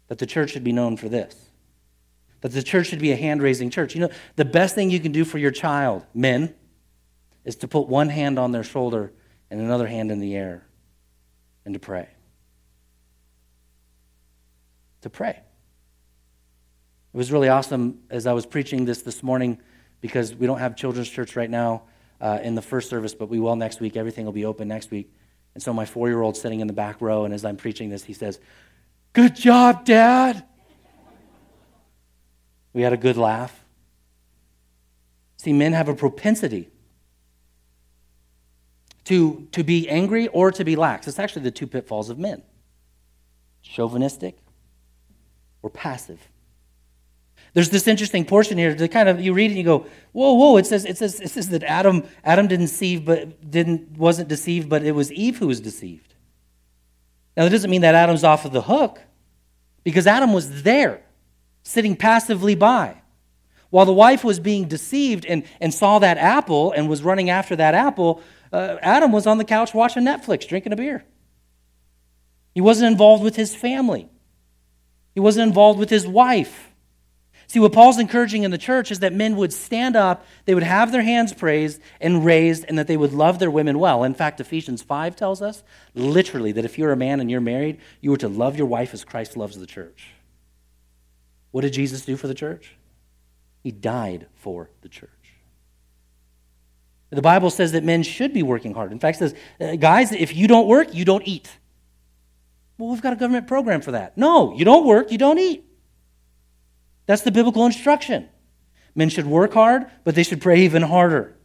that 0.08 0.18
the 0.18 0.24
church 0.24 0.50
should 0.50 0.64
be 0.64 0.72
known 0.72 0.96
for 0.96 1.10
this. 1.10 1.36
That 2.40 2.52
the 2.52 2.62
church 2.62 2.86
should 2.86 3.00
be 3.00 3.12
a 3.12 3.16
hand 3.16 3.42
raising 3.42 3.68
church. 3.68 3.94
You 3.94 4.00
know, 4.00 4.10
the 4.36 4.46
best 4.46 4.74
thing 4.74 4.90
you 4.90 4.98
can 4.98 5.12
do 5.12 5.26
for 5.26 5.36
your 5.36 5.50
child, 5.50 6.06
men, 6.14 6.54
is 7.44 7.56
to 7.56 7.68
put 7.68 7.86
one 7.86 8.08
hand 8.08 8.38
on 8.38 8.50
their 8.50 8.64
shoulder 8.64 9.12
and 9.50 9.60
another 9.60 9.86
hand 9.86 10.10
in 10.10 10.20
the 10.20 10.34
air 10.34 10.66
and 11.66 11.74
to 11.74 11.80
pray. 11.80 12.08
To 15.02 15.10
pray. 15.10 15.40
It 17.12 17.16
was 17.16 17.30
really 17.30 17.48
awesome 17.48 18.00
as 18.08 18.26
I 18.26 18.32
was 18.32 18.46
preaching 18.46 18.86
this 18.86 19.02
this 19.02 19.22
morning 19.22 19.58
because 20.00 20.34
we 20.34 20.46
don't 20.46 20.58
have 20.58 20.76
children's 20.76 21.10
church 21.10 21.36
right 21.36 21.50
now 21.50 21.82
uh, 22.20 22.38
in 22.42 22.54
the 22.54 22.62
first 22.62 22.88
service, 22.88 23.14
but 23.14 23.28
we 23.28 23.38
will 23.38 23.56
next 23.56 23.80
week. 23.80 23.96
Everything 23.96 24.24
will 24.24 24.32
be 24.32 24.46
open 24.46 24.68
next 24.68 24.90
week. 24.90 25.12
And 25.54 25.62
so 25.62 25.74
my 25.74 25.84
four 25.84 26.08
year 26.08 26.22
old 26.22 26.36
sitting 26.36 26.60
in 26.60 26.66
the 26.66 26.72
back 26.72 27.00
row, 27.00 27.24
and 27.24 27.34
as 27.34 27.44
I'm 27.44 27.56
preaching 27.56 27.90
this, 27.90 28.04
he 28.04 28.14
says, 28.14 28.40
Good 29.12 29.36
job, 29.36 29.84
Dad. 29.84 30.44
We 32.72 32.80
had 32.80 32.94
a 32.94 32.96
good 32.96 33.18
laugh. 33.18 33.62
See, 35.36 35.52
men 35.52 35.74
have 35.74 35.88
a 35.88 35.94
propensity 35.94 36.70
to, 39.04 39.46
to 39.52 39.62
be 39.62 39.88
angry 39.88 40.28
or 40.28 40.50
to 40.52 40.64
be 40.64 40.76
lax. 40.76 41.06
It's 41.06 41.18
actually 41.18 41.42
the 41.42 41.50
two 41.50 41.66
pitfalls 41.66 42.08
of 42.08 42.18
men 42.18 42.42
chauvinistic 43.62 44.38
or 45.62 45.70
passive. 45.70 46.31
There's 47.54 47.68
this 47.68 47.86
interesting 47.86 48.24
portion 48.24 48.56
here 48.56 48.74
to 48.74 48.88
kind 48.88 49.08
of 49.08 49.20
you 49.20 49.34
read 49.34 49.46
it 49.46 49.54
and 49.54 49.58
you 49.58 49.64
go, 49.64 49.86
whoa, 50.12 50.32
whoa! 50.32 50.56
It 50.56 50.66
says 50.66 50.84
it 50.84 50.96
says 50.96 51.20
it 51.20 51.30
says 51.30 51.50
that 51.50 51.62
Adam 51.64 52.04
Adam 52.24 52.48
didn't 52.48 52.66
deceive, 52.66 53.04
but 53.04 53.50
didn't 53.50 53.98
wasn't 53.98 54.28
deceived, 54.28 54.68
but 54.68 54.82
it 54.82 54.92
was 54.92 55.12
Eve 55.12 55.38
who 55.38 55.48
was 55.48 55.60
deceived. 55.60 56.14
Now 57.36 57.44
that 57.44 57.50
doesn't 57.50 57.70
mean 57.70 57.82
that 57.82 57.94
Adam's 57.94 58.24
off 58.24 58.44
of 58.44 58.52
the 58.52 58.62
hook, 58.62 59.00
because 59.84 60.06
Adam 60.06 60.32
was 60.32 60.62
there, 60.62 61.02
sitting 61.62 61.94
passively 61.94 62.54
by, 62.54 63.02
while 63.68 63.84
the 63.84 63.92
wife 63.92 64.24
was 64.24 64.40
being 64.40 64.66
deceived 64.66 65.26
and, 65.26 65.44
and 65.60 65.74
saw 65.74 65.98
that 65.98 66.18
apple 66.18 66.72
and 66.72 66.88
was 66.88 67.02
running 67.02 67.30
after 67.30 67.56
that 67.56 67.74
apple. 67.74 68.22
Uh, 68.52 68.76
Adam 68.82 69.12
was 69.12 69.26
on 69.26 69.38
the 69.38 69.44
couch 69.44 69.72
watching 69.72 70.04
Netflix, 70.04 70.46
drinking 70.46 70.72
a 70.72 70.76
beer. 70.76 71.04
He 72.54 72.60
wasn't 72.60 72.92
involved 72.92 73.24
with 73.24 73.36
his 73.36 73.54
family. 73.54 74.10
He 75.14 75.20
wasn't 75.20 75.48
involved 75.48 75.78
with 75.78 75.88
his 75.88 76.06
wife. 76.06 76.71
See, 77.46 77.58
what 77.58 77.72
Paul's 77.72 77.98
encouraging 77.98 78.44
in 78.44 78.50
the 78.50 78.58
church 78.58 78.90
is 78.90 79.00
that 79.00 79.12
men 79.12 79.36
would 79.36 79.52
stand 79.52 79.96
up, 79.96 80.24
they 80.44 80.54
would 80.54 80.62
have 80.62 80.92
their 80.92 81.02
hands 81.02 81.32
praised 81.32 81.80
and 82.00 82.24
raised, 82.24 82.64
and 82.68 82.78
that 82.78 82.86
they 82.86 82.96
would 82.96 83.12
love 83.12 83.38
their 83.38 83.50
women 83.50 83.78
well. 83.78 84.04
In 84.04 84.14
fact, 84.14 84.40
Ephesians 84.40 84.82
5 84.82 85.16
tells 85.16 85.42
us 85.42 85.62
literally 85.94 86.52
that 86.52 86.64
if 86.64 86.78
you're 86.78 86.92
a 86.92 86.96
man 86.96 87.20
and 87.20 87.30
you're 87.30 87.40
married, 87.40 87.78
you 88.00 88.12
are 88.12 88.18
to 88.18 88.28
love 88.28 88.56
your 88.56 88.66
wife 88.66 88.94
as 88.94 89.04
Christ 89.04 89.36
loves 89.36 89.58
the 89.58 89.66
church. 89.66 90.08
What 91.50 91.60
did 91.60 91.72
Jesus 91.74 92.04
do 92.04 92.16
for 92.16 92.28
the 92.28 92.34
church? 92.34 92.76
He 93.62 93.70
died 93.70 94.26
for 94.34 94.70
the 94.80 94.88
church. 94.88 95.10
The 97.10 97.20
Bible 97.20 97.50
says 97.50 97.72
that 97.72 97.84
men 97.84 98.02
should 98.02 98.32
be 98.32 98.42
working 98.42 98.72
hard. 98.72 98.90
In 98.90 98.98
fact, 98.98 99.20
it 99.20 99.30
says, 99.30 99.34
uh, 99.60 99.76
guys, 99.76 100.12
if 100.12 100.34
you 100.34 100.48
don't 100.48 100.66
work, 100.66 100.94
you 100.94 101.04
don't 101.04 101.26
eat. 101.28 101.50
Well, 102.78 102.90
we've 102.90 103.02
got 103.02 103.12
a 103.12 103.16
government 103.16 103.46
program 103.46 103.82
for 103.82 103.92
that. 103.92 104.16
No, 104.16 104.54
you 104.54 104.64
don't 104.64 104.86
work, 104.86 105.12
you 105.12 105.18
don't 105.18 105.38
eat. 105.38 105.64
That's 107.06 107.22
the 107.22 107.30
biblical 107.30 107.66
instruction. 107.66 108.28
Men 108.94 109.08
should 109.08 109.26
work 109.26 109.54
hard, 109.54 109.86
but 110.04 110.14
they 110.14 110.22
should 110.22 110.40
pray 110.40 110.60
even 110.60 110.82
harder. 110.82 111.36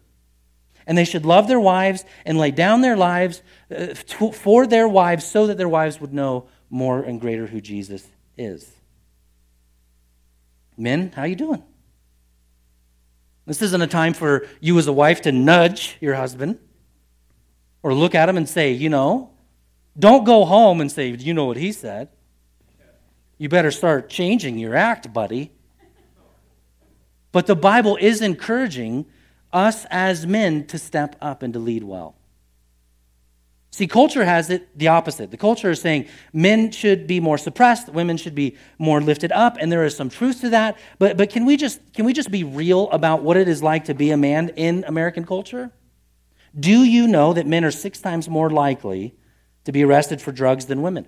And 0.85 0.97
they 0.97 1.05
should 1.05 1.25
love 1.25 1.47
their 1.47 1.59
wives 1.59 2.05
and 2.25 2.37
lay 2.37 2.51
down 2.51 2.81
their 2.81 2.95
lives 2.95 3.41
uh, 3.75 3.93
for 3.93 4.67
their 4.67 4.87
wives 4.87 5.25
so 5.25 5.47
that 5.47 5.57
their 5.57 5.67
wives 5.67 5.99
would 5.99 6.13
know 6.13 6.47
more 6.69 7.01
and 7.01 7.19
greater 7.19 7.47
who 7.47 7.59
Jesus 7.59 8.07
is. 8.37 8.71
Men, 10.77 11.11
how 11.13 11.23
you 11.23 11.35
doing? 11.35 11.63
This 13.45 13.61
isn't 13.61 13.81
a 13.81 13.87
time 13.87 14.13
for 14.13 14.45
you 14.59 14.77
as 14.77 14.87
a 14.87 14.93
wife 14.93 15.21
to 15.21 15.31
nudge 15.31 15.97
your 16.01 16.15
husband 16.15 16.59
or 17.81 17.93
look 17.93 18.13
at 18.13 18.29
him 18.29 18.37
and 18.37 18.47
say, 18.47 18.71
you 18.71 18.89
know, 18.89 19.31
don't 19.97 20.25
go 20.25 20.45
home 20.45 20.81
and 20.81 20.91
say, 20.91 21.09
you 21.09 21.33
know 21.33 21.45
what 21.45 21.57
he 21.57 21.71
said. 21.71 22.09
You 23.37 23.49
better 23.49 23.71
start 23.71 24.09
changing 24.09 24.57
your 24.57 24.75
act, 24.75 25.13
buddy. 25.13 25.51
But 27.31 27.45
the 27.45 27.55
Bible 27.55 27.97
is 27.99 28.21
encouraging 28.21 29.05
us 29.53 29.85
as 29.89 30.25
men 30.25 30.65
to 30.67 30.77
step 30.77 31.15
up 31.21 31.43
and 31.43 31.53
to 31.53 31.59
lead 31.59 31.83
well. 31.83 32.15
See, 33.69 33.85
culture 33.85 34.25
has 34.25 34.49
it 34.49 34.75
the 34.75 34.87
opposite. 34.87 35.29
The 35.29 35.37
culture 35.37 35.69
is 35.69 35.79
saying 35.79 36.07
men 36.33 36.71
should 36.71 37.05
be 37.05 37.19
more 37.19 37.37
suppressed, 37.37 37.89
women 37.89 38.17
should 38.17 38.33
be 38.33 38.57
more 38.79 38.99
lifted 39.01 39.31
up, 39.31 39.57
and 39.59 39.71
there 39.71 39.85
is 39.85 39.95
some 39.95 40.09
truth 40.09 40.41
to 40.41 40.49
that. 40.49 40.79
But, 40.97 41.15
but 41.15 41.29
can, 41.29 41.45
we 41.45 41.57
just, 41.57 41.79
can 41.93 42.05
we 42.05 42.13
just 42.13 42.31
be 42.31 42.43
real 42.43 42.89
about 42.89 43.21
what 43.21 43.37
it 43.37 43.47
is 43.47 43.61
like 43.61 43.85
to 43.85 43.93
be 43.93 44.09
a 44.09 44.17
man 44.17 44.49
in 44.55 44.83
American 44.87 45.25
culture? 45.25 45.71
Do 46.59 46.83
you 46.83 47.07
know 47.07 47.33
that 47.33 47.45
men 47.45 47.63
are 47.63 47.69
six 47.69 47.99
times 47.99 48.27
more 48.27 48.49
likely 48.49 49.13
to 49.65 49.71
be 49.71 49.83
arrested 49.83 50.23
for 50.23 50.31
drugs 50.31 50.65
than 50.65 50.81
women? 50.81 51.07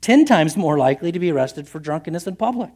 10 0.00 0.24
times 0.24 0.56
more 0.56 0.78
likely 0.78 1.12
to 1.12 1.18
be 1.18 1.30
arrested 1.30 1.68
for 1.68 1.78
drunkenness 1.78 2.26
in 2.26 2.36
public. 2.36 2.70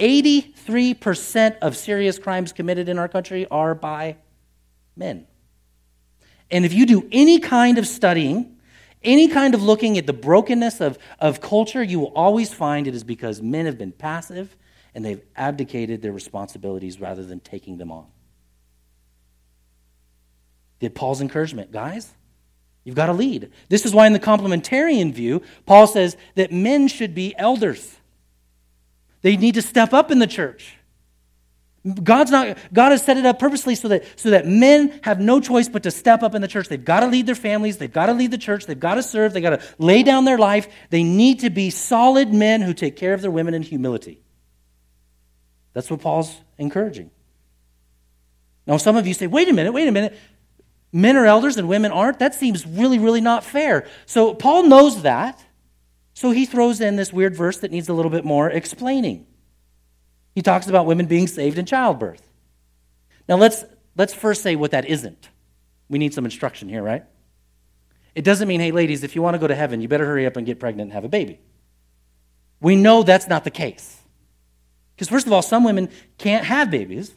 83% 0.00 1.58
of 1.58 1.76
serious 1.76 2.18
crimes 2.18 2.52
committed 2.52 2.88
in 2.88 2.98
our 2.98 3.08
country 3.08 3.46
are 3.50 3.74
by 3.74 4.16
men. 4.96 5.26
And 6.50 6.64
if 6.64 6.72
you 6.72 6.86
do 6.86 7.08
any 7.12 7.38
kind 7.38 7.78
of 7.78 7.86
studying, 7.86 8.56
any 9.02 9.28
kind 9.28 9.54
of 9.54 9.62
looking 9.62 9.98
at 9.98 10.06
the 10.06 10.12
brokenness 10.12 10.80
of, 10.80 10.98
of 11.20 11.40
culture, 11.40 11.82
you 11.82 12.00
will 12.00 12.12
always 12.14 12.52
find 12.52 12.86
it 12.86 12.94
is 12.94 13.04
because 13.04 13.40
men 13.40 13.66
have 13.66 13.78
been 13.78 13.92
passive 13.92 14.56
and 14.94 15.04
they've 15.04 15.22
abdicated 15.36 16.02
their 16.02 16.12
responsibilities 16.12 17.00
rather 17.00 17.24
than 17.24 17.40
taking 17.40 17.78
them 17.78 17.92
on. 17.92 18.06
Did 20.80 20.94
Paul's 20.94 21.20
encouragement, 21.20 21.72
guys? 21.72 22.12
You've 22.84 22.94
got 22.94 23.06
to 23.06 23.12
lead. 23.12 23.50
This 23.70 23.86
is 23.86 23.94
why, 23.94 24.06
in 24.06 24.12
the 24.12 24.20
complementarian 24.20 25.12
view, 25.12 25.42
Paul 25.64 25.86
says 25.86 26.16
that 26.34 26.52
men 26.52 26.86
should 26.86 27.14
be 27.14 27.34
elders. 27.36 27.96
They 29.22 29.36
need 29.36 29.54
to 29.54 29.62
step 29.62 29.94
up 29.94 30.10
in 30.10 30.18
the 30.18 30.26
church. 30.26 30.76
God's 32.02 32.30
not, 32.30 32.56
God 32.72 32.92
has 32.92 33.02
set 33.02 33.18
it 33.18 33.26
up 33.26 33.38
purposely 33.38 33.74
so 33.74 33.88
that, 33.88 34.04
so 34.18 34.30
that 34.30 34.46
men 34.46 35.00
have 35.02 35.20
no 35.20 35.38
choice 35.38 35.68
but 35.68 35.82
to 35.82 35.90
step 35.90 36.22
up 36.22 36.34
in 36.34 36.40
the 36.40 36.48
church. 36.48 36.68
They've 36.68 36.82
got 36.82 37.00
to 37.00 37.06
lead 37.06 37.26
their 37.26 37.34
families. 37.34 37.76
They've 37.76 37.92
got 37.92 38.06
to 38.06 38.14
lead 38.14 38.30
the 38.30 38.38
church. 38.38 38.64
They've 38.64 38.78
got 38.78 38.94
to 38.94 39.02
serve. 39.02 39.34
They've 39.34 39.42
got 39.42 39.60
to 39.60 39.62
lay 39.78 40.02
down 40.02 40.24
their 40.24 40.38
life. 40.38 40.68
They 40.88 41.02
need 41.02 41.40
to 41.40 41.50
be 41.50 41.68
solid 41.68 42.32
men 42.32 42.62
who 42.62 42.72
take 42.72 42.96
care 42.96 43.12
of 43.12 43.20
their 43.20 43.30
women 43.30 43.52
in 43.52 43.62
humility. 43.62 44.20
That's 45.74 45.90
what 45.90 46.00
Paul's 46.00 46.34
encouraging. 46.56 47.10
Now, 48.66 48.78
some 48.78 48.96
of 48.96 49.06
you 49.06 49.12
say, 49.12 49.26
wait 49.26 49.48
a 49.48 49.52
minute, 49.52 49.72
wait 49.72 49.88
a 49.88 49.92
minute. 49.92 50.18
Men 50.96 51.16
are 51.16 51.26
elders 51.26 51.56
and 51.56 51.68
women 51.68 51.90
aren't? 51.90 52.20
That 52.20 52.36
seems 52.36 52.64
really, 52.64 53.00
really 53.00 53.20
not 53.20 53.42
fair. 53.42 53.88
So 54.06 54.32
Paul 54.32 54.62
knows 54.62 55.02
that. 55.02 55.44
So 56.14 56.30
he 56.30 56.46
throws 56.46 56.80
in 56.80 56.94
this 56.94 57.12
weird 57.12 57.34
verse 57.34 57.58
that 57.58 57.72
needs 57.72 57.88
a 57.88 57.92
little 57.92 58.12
bit 58.12 58.24
more 58.24 58.48
explaining. 58.48 59.26
He 60.36 60.40
talks 60.40 60.68
about 60.68 60.86
women 60.86 61.06
being 61.06 61.26
saved 61.26 61.58
in 61.58 61.66
childbirth. 61.66 62.22
Now 63.28 63.36
let's 63.36 63.64
let's 63.96 64.14
first 64.14 64.40
say 64.40 64.54
what 64.54 64.70
that 64.70 64.86
isn't. 64.86 65.30
We 65.88 65.98
need 65.98 66.14
some 66.14 66.24
instruction 66.24 66.68
here, 66.68 66.82
right? 66.82 67.02
It 68.14 68.22
doesn't 68.22 68.46
mean, 68.46 68.60
hey, 68.60 68.70
ladies, 68.70 69.02
if 69.02 69.16
you 69.16 69.22
want 69.22 69.34
to 69.34 69.40
go 69.40 69.48
to 69.48 69.54
heaven, 69.56 69.80
you 69.80 69.88
better 69.88 70.06
hurry 70.06 70.26
up 70.26 70.36
and 70.36 70.46
get 70.46 70.60
pregnant 70.60 70.86
and 70.86 70.92
have 70.92 71.04
a 71.04 71.08
baby. 71.08 71.40
We 72.60 72.76
know 72.76 73.02
that's 73.02 73.26
not 73.26 73.42
the 73.42 73.50
case. 73.50 74.00
Because, 74.94 75.08
first 75.08 75.26
of 75.26 75.32
all, 75.32 75.42
some 75.42 75.64
women 75.64 75.88
can't 76.18 76.44
have 76.44 76.70
babies. 76.70 77.12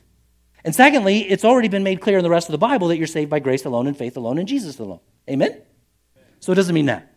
And 0.67 0.75
secondly, 0.75 1.19
it's 1.19 1.45
already 1.45 1.69
been 1.69 1.83
made 1.83 2.01
clear 2.01 2.17
in 2.17 2.23
the 2.23 2.29
rest 2.29 2.49
of 2.49 2.51
the 2.51 2.57
Bible 2.57 2.89
that 2.89 2.97
you're 2.97 3.07
saved 3.07 3.29
by 3.29 3.39
grace 3.39 3.63
alone 3.63 3.87
and 3.87 3.95
faith 3.95 4.17
alone 4.17 4.37
in 4.37 4.45
Jesus 4.45 4.77
alone. 4.79 4.99
Amen? 5.29 5.61
So 6.41 6.51
it 6.51 6.55
doesn't 6.55 6.75
mean 6.75 6.87
that. 6.87 7.15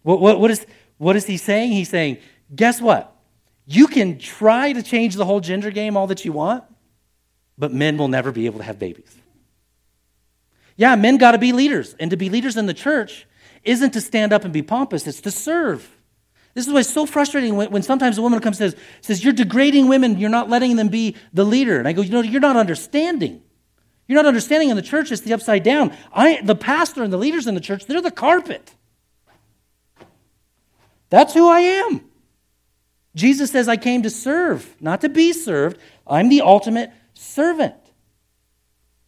What, 0.00 0.22
what, 0.22 0.40
what, 0.40 0.50
is, 0.50 0.64
what 0.96 1.16
is 1.16 1.26
he 1.26 1.36
saying? 1.36 1.72
He's 1.72 1.90
saying, 1.90 2.16
guess 2.56 2.80
what? 2.80 3.14
You 3.66 3.86
can 3.88 4.18
try 4.18 4.72
to 4.72 4.82
change 4.82 5.16
the 5.16 5.26
whole 5.26 5.40
gender 5.40 5.70
game 5.70 5.98
all 5.98 6.06
that 6.06 6.24
you 6.24 6.32
want, 6.32 6.64
but 7.58 7.74
men 7.74 7.98
will 7.98 8.08
never 8.08 8.32
be 8.32 8.46
able 8.46 8.60
to 8.60 8.64
have 8.64 8.78
babies. 8.78 9.14
Yeah, 10.76 10.96
men 10.96 11.18
got 11.18 11.32
to 11.32 11.38
be 11.38 11.52
leaders. 11.52 11.94
And 12.00 12.10
to 12.10 12.16
be 12.16 12.30
leaders 12.30 12.56
in 12.56 12.64
the 12.64 12.72
church 12.72 13.26
isn't 13.64 13.90
to 13.90 14.00
stand 14.00 14.32
up 14.32 14.44
and 14.44 14.52
be 14.54 14.62
pompous, 14.62 15.06
it's 15.06 15.20
to 15.20 15.30
serve. 15.30 15.86
This 16.54 16.66
is 16.66 16.72
why 16.72 16.80
it's 16.80 16.92
so 16.92 17.06
frustrating 17.06 17.56
when, 17.56 17.70
when 17.70 17.82
sometimes 17.82 18.18
a 18.18 18.22
woman 18.22 18.40
comes 18.40 18.60
and 18.60 18.72
says, 18.72 18.80
says, 19.00 19.24
You're 19.24 19.32
degrading 19.32 19.88
women, 19.88 20.18
you're 20.18 20.30
not 20.30 20.48
letting 20.48 20.76
them 20.76 20.88
be 20.88 21.16
the 21.32 21.44
leader. 21.44 21.78
And 21.78 21.86
I 21.86 21.92
go, 21.92 22.02
You 22.02 22.10
know, 22.10 22.22
you're 22.22 22.40
not 22.40 22.56
understanding. 22.56 23.42
You're 24.06 24.16
not 24.16 24.26
understanding 24.26 24.70
in 24.70 24.76
the 24.76 24.82
church, 24.82 25.12
it's 25.12 25.22
the 25.22 25.32
upside 25.32 25.62
down. 25.62 25.96
I, 26.12 26.40
the 26.42 26.56
pastor 26.56 27.04
and 27.04 27.12
the 27.12 27.16
leaders 27.16 27.46
in 27.46 27.54
the 27.54 27.60
church, 27.60 27.86
they're 27.86 28.02
the 28.02 28.10
carpet. 28.10 28.74
That's 31.10 31.34
who 31.34 31.48
I 31.48 31.60
am. 31.60 32.04
Jesus 33.14 33.50
says, 33.50 33.68
I 33.68 33.76
came 33.76 34.02
to 34.02 34.10
serve, 34.10 34.76
not 34.80 35.00
to 35.02 35.08
be 35.08 35.32
served. 35.32 35.78
I'm 36.06 36.28
the 36.28 36.40
ultimate 36.42 36.90
servant. 37.14 37.74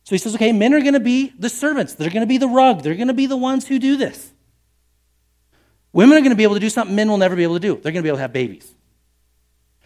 So 0.04 0.14
he 0.14 0.18
says, 0.18 0.34
okay, 0.34 0.52
men 0.52 0.74
are 0.74 0.80
going 0.80 0.94
to 0.94 1.00
be 1.00 1.32
the 1.38 1.48
servants. 1.48 1.94
They're 1.94 2.10
going 2.10 2.22
to 2.22 2.26
be 2.26 2.38
the 2.38 2.48
rug. 2.48 2.82
They're 2.82 2.96
going 2.96 3.08
to 3.08 3.14
be 3.14 3.26
the 3.26 3.36
ones 3.36 3.68
who 3.68 3.78
do 3.78 3.96
this. 3.96 4.31
Women 5.92 6.16
are 6.16 6.20
going 6.20 6.30
to 6.30 6.36
be 6.36 6.42
able 6.42 6.54
to 6.54 6.60
do 6.60 6.70
something 6.70 6.96
men 6.96 7.08
will 7.08 7.18
never 7.18 7.36
be 7.36 7.42
able 7.42 7.54
to 7.54 7.60
do. 7.60 7.74
They're 7.74 7.92
going 7.92 7.96
to 7.96 8.02
be 8.02 8.08
able 8.08 8.18
to 8.18 8.22
have 8.22 8.32
babies. 8.32 8.74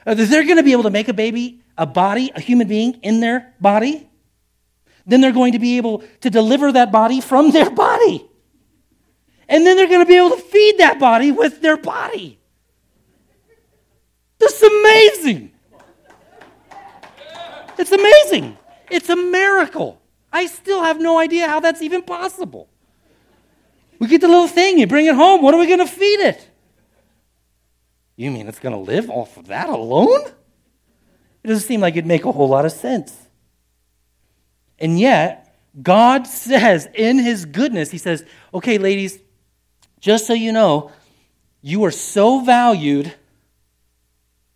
Uh, 0.07 0.15
they're 0.15 0.45
going 0.45 0.57
to 0.57 0.63
be 0.63 0.73
able 0.73 0.85
to 0.85 0.91
make 0.91 1.09
a 1.09 1.13
baby, 1.13 1.63
a 1.77 1.85
body, 1.85 2.31
a 2.35 2.41
human 2.41 2.69
being 2.69 2.95
in 3.03 3.21
their 3.21 3.55
body. 3.61 4.09
Then 5.05 5.21
they're 5.21 5.33
going 5.33 5.53
to 5.53 5.59
be 5.59 5.77
able 5.77 6.05
to 6.21 6.31
deliver 6.31 6.71
that 6.73 6.93
body 6.93 7.21
from 7.21 7.51
their 7.51 7.71
body. 7.71 8.25
And 9.49 9.67
then 9.67 9.77
they're 9.77 9.89
going 9.89 10.05
to 10.05 10.07
be 10.07 10.17
able 10.17 10.31
to 10.31 10.43
feed 10.43 10.79
that 10.79 10.99
body 10.99 11.33
with 11.33 11.61
their 11.61 11.77
body. 11.77 12.39
This 14.39 14.63
is 14.63 14.63
amazing. 14.63 15.53
It's 17.79 17.93
amazing. 17.93 18.57
It's 18.91 19.09
a 19.09 19.17
miracle. 19.17 20.01
I 20.33 20.47
still 20.47 20.83
have 20.83 21.01
no 21.01 21.19
idea 21.19 21.49
how 21.49 21.61
that's 21.61 21.83
even 21.83 22.03
possible. 22.03 22.69
We 23.99 24.07
get 24.09 24.21
the 24.21 24.29
little 24.29 24.49
thing, 24.49 24.79
you 24.79 24.87
bring 24.87 25.07
it 25.07 25.15
home. 25.15 25.43
What 25.43 25.55
are 25.55 25.61
we 25.61 25.67
going 25.67 25.79
to 25.79 25.87
feed 25.87 26.21
it? 26.21 26.51
You 28.17 28.31
mean 28.31 28.49
it's 28.49 28.59
going 28.59 28.75
to 28.75 28.81
live 28.81 29.11
off 29.11 29.37
of 29.37 29.49
that 29.49 29.69
alone? 29.69 30.23
It 31.43 31.49
doesn't 31.49 31.67
seem 31.67 31.81
like 31.81 31.95
it'd 31.95 32.07
make 32.07 32.25
a 32.25 32.33
whole 32.33 32.49
lot 32.49 32.65
of 32.65 32.73
sense. 32.73 33.15
And 34.79 34.99
yet, 34.99 35.55
God 35.83 36.27
says 36.27 36.89
in 36.95 37.19
His 37.19 37.45
goodness, 37.45 37.91
He 37.91 37.99
says, 37.99 38.25
okay, 38.53 38.79
ladies, 38.79 39.19
just 40.01 40.27
so 40.27 40.33
you 40.33 40.53
know, 40.53 40.91
you 41.63 41.85
are 41.85 41.91
so 41.91 42.41
valued 42.41 43.15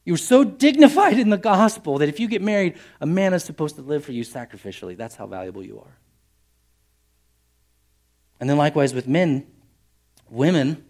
you're 0.04 0.16
so 0.16 0.44
dignified 0.44 1.18
in 1.18 1.30
the 1.30 1.38
gospel 1.38 1.98
that 1.98 2.08
if 2.08 2.18
you 2.18 2.26
get 2.26 2.42
married, 2.42 2.76
a 3.00 3.06
man 3.06 3.34
is 3.34 3.44
supposed 3.44 3.76
to 3.76 3.82
live 3.82 4.04
for 4.04 4.12
you 4.12 4.24
sacrificially. 4.24 4.96
That's 4.96 5.14
how 5.14 5.26
valuable 5.26 5.62
you 5.62 5.78
are. 5.78 5.98
And 8.40 8.48
then, 8.48 8.56
likewise, 8.56 8.94
with 8.94 9.06
men, 9.06 9.46
women, 10.28 10.84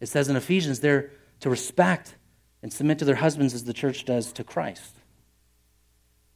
it 0.00 0.06
says 0.06 0.28
in 0.28 0.36
Ephesians, 0.36 0.80
they're 0.80 1.10
to 1.40 1.50
respect 1.50 2.14
and 2.62 2.72
submit 2.72 2.98
to 3.00 3.04
their 3.04 3.16
husbands 3.16 3.52
as 3.52 3.64
the 3.64 3.74
church 3.74 4.04
does 4.04 4.32
to 4.32 4.44
Christ. 4.44 4.96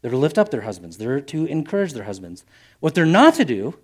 They're 0.03 0.11
to 0.11 0.17
lift 0.17 0.39
up 0.39 0.51
their 0.51 0.63
husbands, 0.63 0.97
they're 0.97 1.21
to 1.21 1.47
encourage 1.47 1.93
their 1.93 2.05
husbands. 2.05 2.45
What 2.81 2.95
they're 2.95 3.07
not 3.07 3.35
to 3.35 3.45
do 3.45 3.79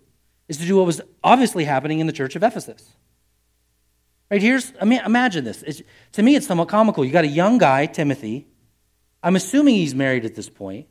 is 0.48 0.58
to 0.58 0.66
do 0.66 0.76
what 0.76 0.86
was 0.86 1.00
obviously 1.22 1.64
happening 1.64 2.00
in 2.00 2.06
the 2.06 2.12
church 2.12 2.36
of 2.36 2.42
Ephesus. 2.42 2.96
Right 4.30 4.42
here's, 4.42 4.72
I 4.80 4.84
mean, 4.84 5.00
imagine 5.04 5.44
this. 5.44 5.62
It's, 5.62 5.82
to 6.12 6.22
me, 6.22 6.34
it's 6.34 6.46
somewhat 6.46 6.68
comical. 6.68 7.04
You 7.04 7.12
got 7.12 7.24
a 7.24 7.28
young 7.28 7.58
guy, 7.58 7.86
Timothy. 7.86 8.46
I'm 9.22 9.36
assuming 9.36 9.76
he's 9.76 9.94
married 9.94 10.24
at 10.24 10.34
this 10.34 10.48
point. 10.48 10.88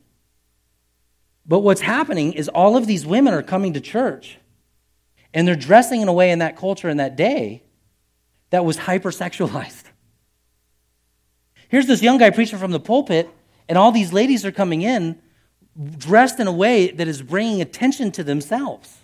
But 1.46 1.60
what's 1.60 1.82
happening 1.82 2.34
is 2.34 2.48
all 2.48 2.78
of 2.78 2.88
these 2.88 3.06
women 3.06 3.34
are 3.34 3.44
coming 3.44 3.74
to 3.74 3.82
church 3.82 4.38
and 5.36 5.48
they're 5.48 5.56
dressing 5.56 6.02
in 6.02 6.08
a 6.08 6.14
way 6.14 6.32
in 6.32 6.40
that 6.40 6.56
culture 6.56 6.90
in 6.90 6.98
that 6.98 7.16
day 7.16 7.62
that 8.50 8.66
was 8.66 8.78
hypersexualized. 8.78 9.84
Here's 11.68 11.86
this 11.86 12.02
young 12.02 12.18
guy 12.18 12.30
preaching 12.30 12.58
from 12.58 12.72
the 12.72 12.80
pulpit, 12.80 13.30
and 13.68 13.78
all 13.78 13.92
these 13.92 14.14
ladies 14.14 14.46
are 14.46 14.52
coming 14.52 14.82
in 14.82 15.22
dressed 15.98 16.40
in 16.40 16.48
a 16.48 16.52
way 16.52 16.90
that 16.90 17.08
is 17.08 17.22
bringing 17.22 17.62
attention 17.62 18.12
to 18.14 18.24
themselves. 18.24 19.00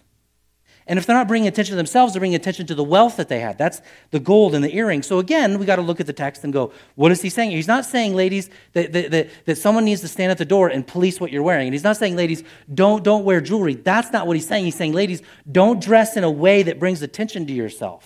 And 0.92 0.98
if 1.00 1.06
they're 1.06 1.16
not 1.16 1.30
bringing 1.30 1.48
attention 1.48 1.72
to 1.72 1.78
themselves, 1.78 2.12
they're 2.12 2.20
bringing 2.20 2.36
attention 2.36 2.68
to 2.68 2.76
the 2.76 2.84
wealth 2.84 3.16
that 3.16 3.30
they 3.30 3.40
had. 3.40 3.58
That's 3.58 3.82
the 4.10 4.20
gold 4.20 4.54
and 4.54 4.62
the 4.62 4.76
earring. 4.76 5.04
So 5.04 5.20
again, 5.20 5.58
we 5.58 5.66
got 5.66 5.78
to 5.78 5.82
look 5.82 6.02
at 6.02 6.06
the 6.06 6.12
text 6.12 6.44
and 6.44 6.52
go, 6.52 6.74
what 6.96 7.14
is 7.14 7.22
he 7.22 7.30
saying? 7.30 7.52
He's 7.52 7.66
not 7.66 7.86
saying, 7.86 8.14
ladies, 8.14 8.50
that, 8.74 8.92
that, 8.92 9.10
that, 9.12 9.30
that, 9.46 9.58
someone 9.58 9.86
needs 9.86 10.02
to 10.02 10.10
stand 10.10 10.34
at 10.34 10.38
the 10.38 10.44
door 10.44 10.68
and 10.68 10.86
police 10.86 11.22
what 11.22 11.32
you're 11.32 11.44
wearing. 11.44 11.68
And 11.68 11.74
he's 11.74 11.86
not 11.86 11.96
saying, 11.96 12.18
ladies, 12.18 12.44
don't, 12.76 13.06
don't 13.06 13.24
wear 13.24 13.40
jewelry. 13.40 13.76
That's 13.76 14.12
not 14.12 14.28
what 14.28 14.36
he's 14.36 14.46
saying. 14.46 14.66
He's 14.66 14.76
saying, 14.76 14.92
ladies, 14.92 15.22
don't 15.50 15.82
dress 15.82 16.18
in 16.18 16.26
a 16.26 16.30
way 16.30 16.62
that 16.64 16.78
brings 16.78 17.02
attention 17.02 17.48
to 17.48 17.54
yourself. 17.54 18.06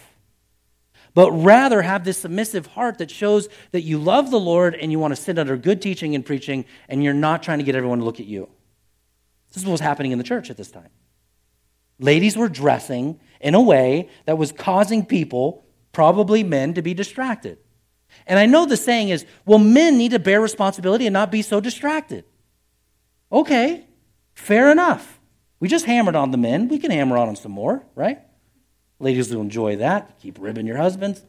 But 1.16 1.32
rather 1.32 1.82
have 1.82 2.06
this 2.06 2.20
submissive 2.20 2.68
heart 2.68 3.00
that 3.00 3.10
shows 3.10 3.50
that 3.72 3.82
you 3.82 3.98
love 3.98 4.30
the 4.30 4.40
Lord 4.40 4.76
and 4.76 4.92
you 4.92 5.00
want 5.00 5.16
to 5.16 5.20
sit 5.20 5.40
under 5.40 5.58
good 5.58 5.82
teaching 5.82 6.14
and 6.14 6.24
preaching, 6.24 6.66
and 6.88 7.04
you're 7.04 7.16
not 7.16 7.42
trying 7.42 7.58
to 7.58 7.64
get 7.64 7.74
everyone 7.74 7.98
to 7.98 8.06
look 8.06 8.20
at 8.20 8.28
you. 8.28 8.48
This 9.56 9.64
is 9.64 9.68
what's 9.68 9.82
happening 9.82 10.12
in 10.12 10.20
the 10.20 10.24
church 10.24 10.52
at 10.52 10.58
this 10.58 10.70
time. 10.70 10.90
Ladies 12.00 12.38
were 12.38 12.50
dressing 12.50 13.20
in 13.40 13.56
a 13.56 13.62
way 13.62 14.10
that 14.26 14.38
was 14.38 14.52
causing 14.52 15.06
people, 15.06 15.66
probably 15.92 16.44
men, 16.44 16.74
to 16.74 16.82
be 16.82 16.94
distracted. 16.94 17.58
And 18.28 18.40
I 18.40 18.46
know 18.46 18.66
the 18.66 18.78
saying 18.78 19.10
is, 19.10 19.26
well, 19.46 19.60
men 19.60 19.98
need 19.98 20.12
to 20.12 20.20
bear 20.20 20.42
responsibility 20.42 21.06
and 21.06 21.14
not 21.14 21.32
be 21.32 21.42
so 21.42 21.60
distracted. 21.60 22.26
Okay, 23.32 23.86
fair 24.34 24.72
enough. 24.72 25.20
We 25.60 25.68
just 25.68 25.86
hammered 25.86 26.16
on 26.16 26.32
the 26.32 26.38
men. 26.38 26.68
We 26.68 26.80
can 26.80 26.92
hammer 26.92 27.18
on 27.18 27.28
them 27.28 27.36
some 27.36 27.52
more, 27.52 27.84
right? 27.96 28.20
Ladies 29.00 29.34
will 29.34 29.42
enjoy 29.42 29.78
that. 29.78 30.20
Keep 30.20 30.38
ribbing 30.40 30.68
your 30.68 30.78
husbands. 30.78 31.24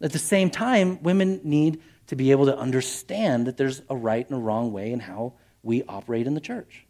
At 0.00 0.12
the 0.12 0.18
same 0.18 0.50
time, 0.50 1.02
women 1.02 1.40
need 1.42 1.82
to 2.06 2.16
be 2.16 2.30
able 2.30 2.46
to 2.46 2.56
understand 2.56 3.46
that 3.46 3.56
there's 3.56 3.82
a 3.90 3.96
right 3.96 4.26
and 4.28 4.38
a 4.38 4.40
wrong 4.40 4.72
way 4.72 4.92
in 4.92 5.00
how 5.00 5.34
we 5.62 5.82
operate 5.84 6.26
in 6.26 6.34
the 6.34 6.40
church. 6.40 6.86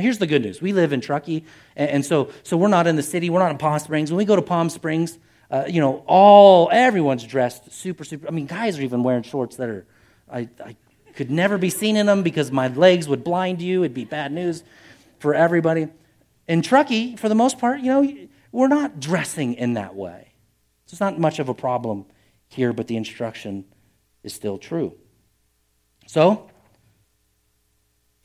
Here's 0.00 0.18
the 0.18 0.26
good 0.26 0.42
news. 0.42 0.60
We 0.60 0.72
live 0.72 0.92
in 0.92 1.00
Truckee, 1.00 1.44
and, 1.76 2.04
so, 2.04 2.30
so 2.42 2.56
we're 2.56 2.68
not 2.68 2.86
in 2.86 2.96
the 2.96 3.02
city. 3.02 3.30
We're 3.30 3.40
not 3.40 3.50
in 3.50 3.58
Palm 3.58 3.78
Springs. 3.78 4.10
When 4.10 4.18
we 4.18 4.24
go 4.24 4.36
to 4.36 4.42
Palm 4.42 4.70
Springs, 4.70 5.18
uh, 5.50 5.64
you 5.68 5.80
know, 5.80 6.04
all 6.06 6.68
everyone's 6.72 7.24
dressed 7.24 7.72
super, 7.72 8.04
super. 8.04 8.28
I 8.28 8.30
mean, 8.30 8.46
guys 8.46 8.78
are 8.78 8.82
even 8.82 9.02
wearing 9.02 9.22
shorts 9.22 9.56
that 9.56 9.68
are, 9.68 9.86
I, 10.30 10.48
I 10.64 10.76
could 11.14 11.30
never 11.30 11.58
be 11.58 11.70
seen 11.70 11.96
in 11.96 12.06
them 12.06 12.22
because 12.22 12.52
my 12.52 12.68
legs 12.68 13.08
would 13.08 13.24
blind 13.24 13.60
you. 13.60 13.82
It'd 13.82 13.94
be 13.94 14.04
bad 14.04 14.32
news 14.32 14.62
for 15.18 15.34
everybody. 15.34 15.88
In 16.46 16.62
Truckee, 16.62 17.16
for 17.16 17.28
the 17.28 17.34
most 17.34 17.58
part, 17.58 17.80
you 17.80 17.86
know, 17.86 18.28
we're 18.52 18.68
not 18.68 19.00
dressing 19.00 19.54
in 19.54 19.74
that 19.74 19.94
way. 19.94 20.32
So 20.86 20.94
it's 20.94 21.00
not 21.00 21.18
much 21.18 21.38
of 21.38 21.48
a 21.48 21.54
problem 21.54 22.06
here, 22.48 22.72
but 22.72 22.88
the 22.88 22.96
instruction 22.96 23.64
is 24.22 24.34
still 24.34 24.58
true. 24.58 24.94
So, 26.06 26.50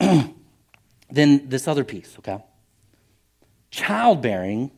Then 1.16 1.48
this 1.48 1.66
other 1.66 1.82
piece, 1.82 2.14
okay? 2.18 2.44
Childbearing 3.70 4.70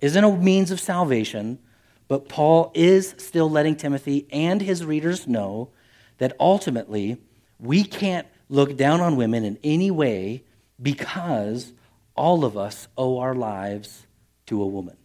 isn't 0.00 0.22
a 0.22 0.36
means 0.36 0.70
of 0.70 0.78
salvation, 0.78 1.58
but 2.06 2.28
Paul 2.28 2.70
is 2.74 3.16
still 3.18 3.50
letting 3.50 3.74
Timothy 3.74 4.28
and 4.30 4.62
his 4.62 4.84
readers 4.84 5.26
know 5.26 5.70
that 6.18 6.36
ultimately 6.38 7.20
we 7.58 7.82
can't 7.82 8.28
look 8.48 8.76
down 8.76 9.00
on 9.00 9.16
women 9.16 9.44
in 9.44 9.58
any 9.64 9.90
way 9.90 10.44
because 10.80 11.72
all 12.14 12.44
of 12.44 12.56
us 12.56 12.86
owe 12.96 13.18
our 13.18 13.34
lives 13.34 14.06
to 14.46 14.62
a 14.62 14.66
woman. 14.66 14.96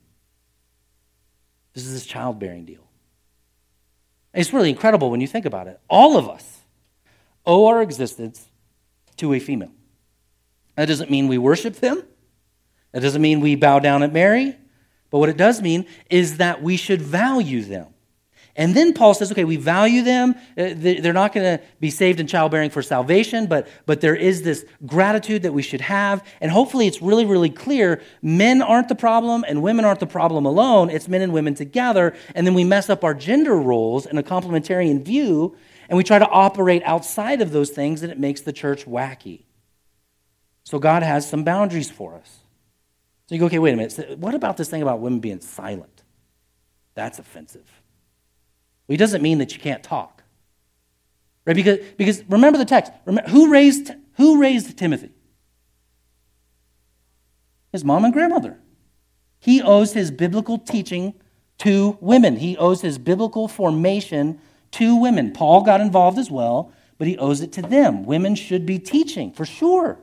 This 1.74 1.84
is 1.88 1.94
this 1.94 2.06
childbearing 2.06 2.66
deal. 2.66 2.86
It's 4.36 4.54
really 4.54 4.70
incredible 4.70 5.10
when 5.10 5.20
you 5.20 5.28
think 5.28 5.48
about 5.48 5.66
it. 5.66 5.80
All 5.90 6.16
of 6.16 6.30
us 6.30 6.60
owe 7.44 7.66
our 7.66 7.82
existence 7.82 8.50
to 9.18 9.34
a 9.34 9.40
female. 9.40 9.72
That 10.80 10.88
doesn't 10.88 11.12
mean 11.12 11.28
we 11.28 11.38
worship 11.38 11.76
them. 11.76 12.02
That 12.94 13.02
doesn't 13.02 13.22
mean 13.22 13.42
we 13.42 13.56
bow 13.56 13.80
down 13.80 14.02
at 14.02 14.14
Mary. 14.14 14.56
But 15.10 15.20
what 15.20 15.28
it 15.28 15.36
does 15.36 15.62
mean 15.62 15.86
is 16.10 16.38
that 16.38 16.64
we 16.64 16.78
should 16.78 17.02
value 17.02 17.64
them. 17.64 17.88
And 18.56 18.74
then 18.74 18.94
Paul 18.94 19.14
says, 19.14 19.30
okay, 19.30 19.44
we 19.44 19.58
value 19.58 20.04
them. 20.04 20.36
Uh, 20.58 20.70
they're 20.78 21.12
not 21.12 21.34
going 21.34 21.58
to 21.58 21.64
be 21.82 21.90
saved 21.90 22.22
in 22.22 22.28
childbearing 22.28 22.70
for 22.70 22.82
salvation, 22.82 23.48
but, 23.48 23.68
but 23.86 24.00
there 24.00 24.16
is 24.16 24.44
this 24.44 24.66
gratitude 24.86 25.42
that 25.44 25.52
we 25.52 25.64
should 25.64 25.82
have. 25.82 26.26
And 26.40 26.50
hopefully 26.50 26.88
it's 26.88 27.02
really, 27.02 27.26
really 27.26 27.50
clear 27.50 28.02
men 28.22 28.62
aren't 28.62 28.88
the 28.88 28.96
problem 28.96 29.44
and 29.50 29.62
women 29.62 29.84
aren't 29.84 30.00
the 30.00 30.08
problem 30.08 30.46
alone. 30.46 30.90
It's 30.90 31.10
men 31.10 31.22
and 31.22 31.34
women 31.34 31.56
together. 31.56 32.16
And 32.36 32.48
then 32.48 32.54
we 32.54 32.64
mess 32.64 32.90
up 32.90 33.04
our 33.04 33.14
gender 33.14 33.58
roles 33.58 34.06
in 34.06 34.18
a 34.18 34.24
complementarian 34.24 35.04
view, 35.04 35.58
and 35.90 35.98
we 35.98 36.06
try 36.06 36.20
to 36.20 36.30
operate 36.30 36.84
outside 36.86 37.42
of 37.42 37.52
those 37.52 37.70
things, 37.70 38.02
and 38.02 38.14
it 38.14 38.18
makes 38.18 38.40
the 38.40 38.54
church 38.54 38.86
wacky. 38.86 39.44
So 40.70 40.78
God 40.78 41.02
has 41.02 41.28
some 41.28 41.44
boundaries 41.44 41.90
for 41.90 42.14
us. 42.14 42.42
So 43.26 43.34
you 43.34 43.40
go, 43.40 43.48
okay, 43.48 43.58
wait 43.58 43.74
a 43.74 43.76
minute. 43.76 44.20
What 44.20 44.36
about 44.36 44.56
this 44.56 44.70
thing 44.70 44.84
about 44.84 45.00
women 45.00 45.20
being 45.20 45.42
silent? 45.42 46.04
That's 46.94 47.18
offensive. 47.18 47.66
Well, 48.88 48.94
he 48.94 48.98
doesn't 48.98 49.24
mean 49.24 49.40
that 49.40 49.52
you 49.52 49.60
can't 49.60 49.82
talk. 49.82 50.22
Right? 51.44 51.56
Because, 51.56 51.80
because 51.98 52.24
remember 52.30 52.60
the 52.60 52.66
text. 52.66 52.92
Remember, 53.06 53.32
who, 53.32 53.52
raised, 53.52 53.94
who 54.18 54.40
raised 54.40 54.78
Timothy? 54.78 55.10
His 57.72 57.84
mom 57.84 58.06
and 58.06 58.14
grandmother. 58.14 58.60
He 59.40 59.64
owes 59.64 59.94
his 59.94 60.12
biblical 60.12 60.60
teaching 60.60 61.16
to 61.58 61.98
women. 62.00 62.36
He 62.36 62.56
owes 62.58 62.82
his 62.82 63.00
biblical 63.00 63.48
formation 63.48 64.40
to 64.74 64.96
women. 64.96 65.34
Paul 65.34 65.64
got 65.64 65.82
involved 65.82 66.20
as 66.20 66.30
well, 66.30 66.72
but 67.00 67.08
he 67.08 67.18
owes 67.18 67.42
it 67.42 67.52
to 67.54 67.64
them. 67.64 68.06
Women 68.06 68.36
should 68.36 68.68
be 68.68 68.78
teaching, 68.78 69.32
for 69.32 69.48
sure. 69.48 69.98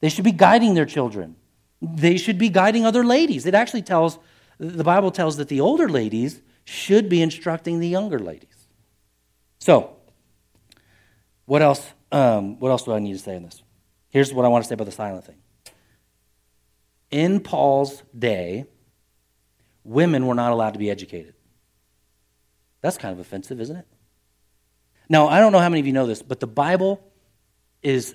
They 0.00 0.08
should 0.08 0.24
be 0.24 0.32
guiding 0.32 0.74
their 0.74 0.86
children. 0.86 1.36
They 1.80 2.16
should 2.16 2.38
be 2.38 2.48
guiding 2.48 2.84
other 2.84 3.04
ladies. 3.04 3.46
It 3.46 3.54
actually 3.54 3.82
tells, 3.82 4.18
the 4.58 4.84
Bible 4.84 5.10
tells 5.10 5.36
that 5.36 5.48
the 5.48 5.60
older 5.60 5.88
ladies 5.88 6.40
should 6.64 7.08
be 7.08 7.22
instructing 7.22 7.80
the 7.80 7.88
younger 7.88 8.18
ladies. 8.18 8.68
So, 9.58 9.96
what 11.46 11.62
else? 11.62 11.86
Um, 12.10 12.58
what 12.58 12.70
else 12.70 12.84
do 12.84 12.92
I 12.92 12.98
need 12.98 13.12
to 13.12 13.18
say 13.18 13.36
in 13.36 13.42
this? 13.42 13.62
Here's 14.10 14.32
what 14.32 14.44
I 14.44 14.48
want 14.48 14.64
to 14.64 14.68
say 14.68 14.74
about 14.74 14.86
the 14.86 14.92
silent 14.92 15.24
thing. 15.24 15.38
In 17.10 17.40
Paul's 17.40 18.02
day, 18.16 18.66
women 19.84 20.26
were 20.26 20.34
not 20.34 20.52
allowed 20.52 20.72
to 20.72 20.78
be 20.78 20.90
educated. 20.90 21.34
That's 22.80 22.96
kind 22.96 23.12
of 23.12 23.18
offensive, 23.18 23.60
isn't 23.60 23.76
it? 23.76 23.86
Now, 25.08 25.28
I 25.28 25.40
don't 25.40 25.52
know 25.52 25.58
how 25.58 25.68
many 25.68 25.80
of 25.80 25.86
you 25.86 25.92
know 25.92 26.06
this, 26.06 26.22
but 26.22 26.40
the 26.40 26.46
Bible 26.46 27.02
is 27.82 28.14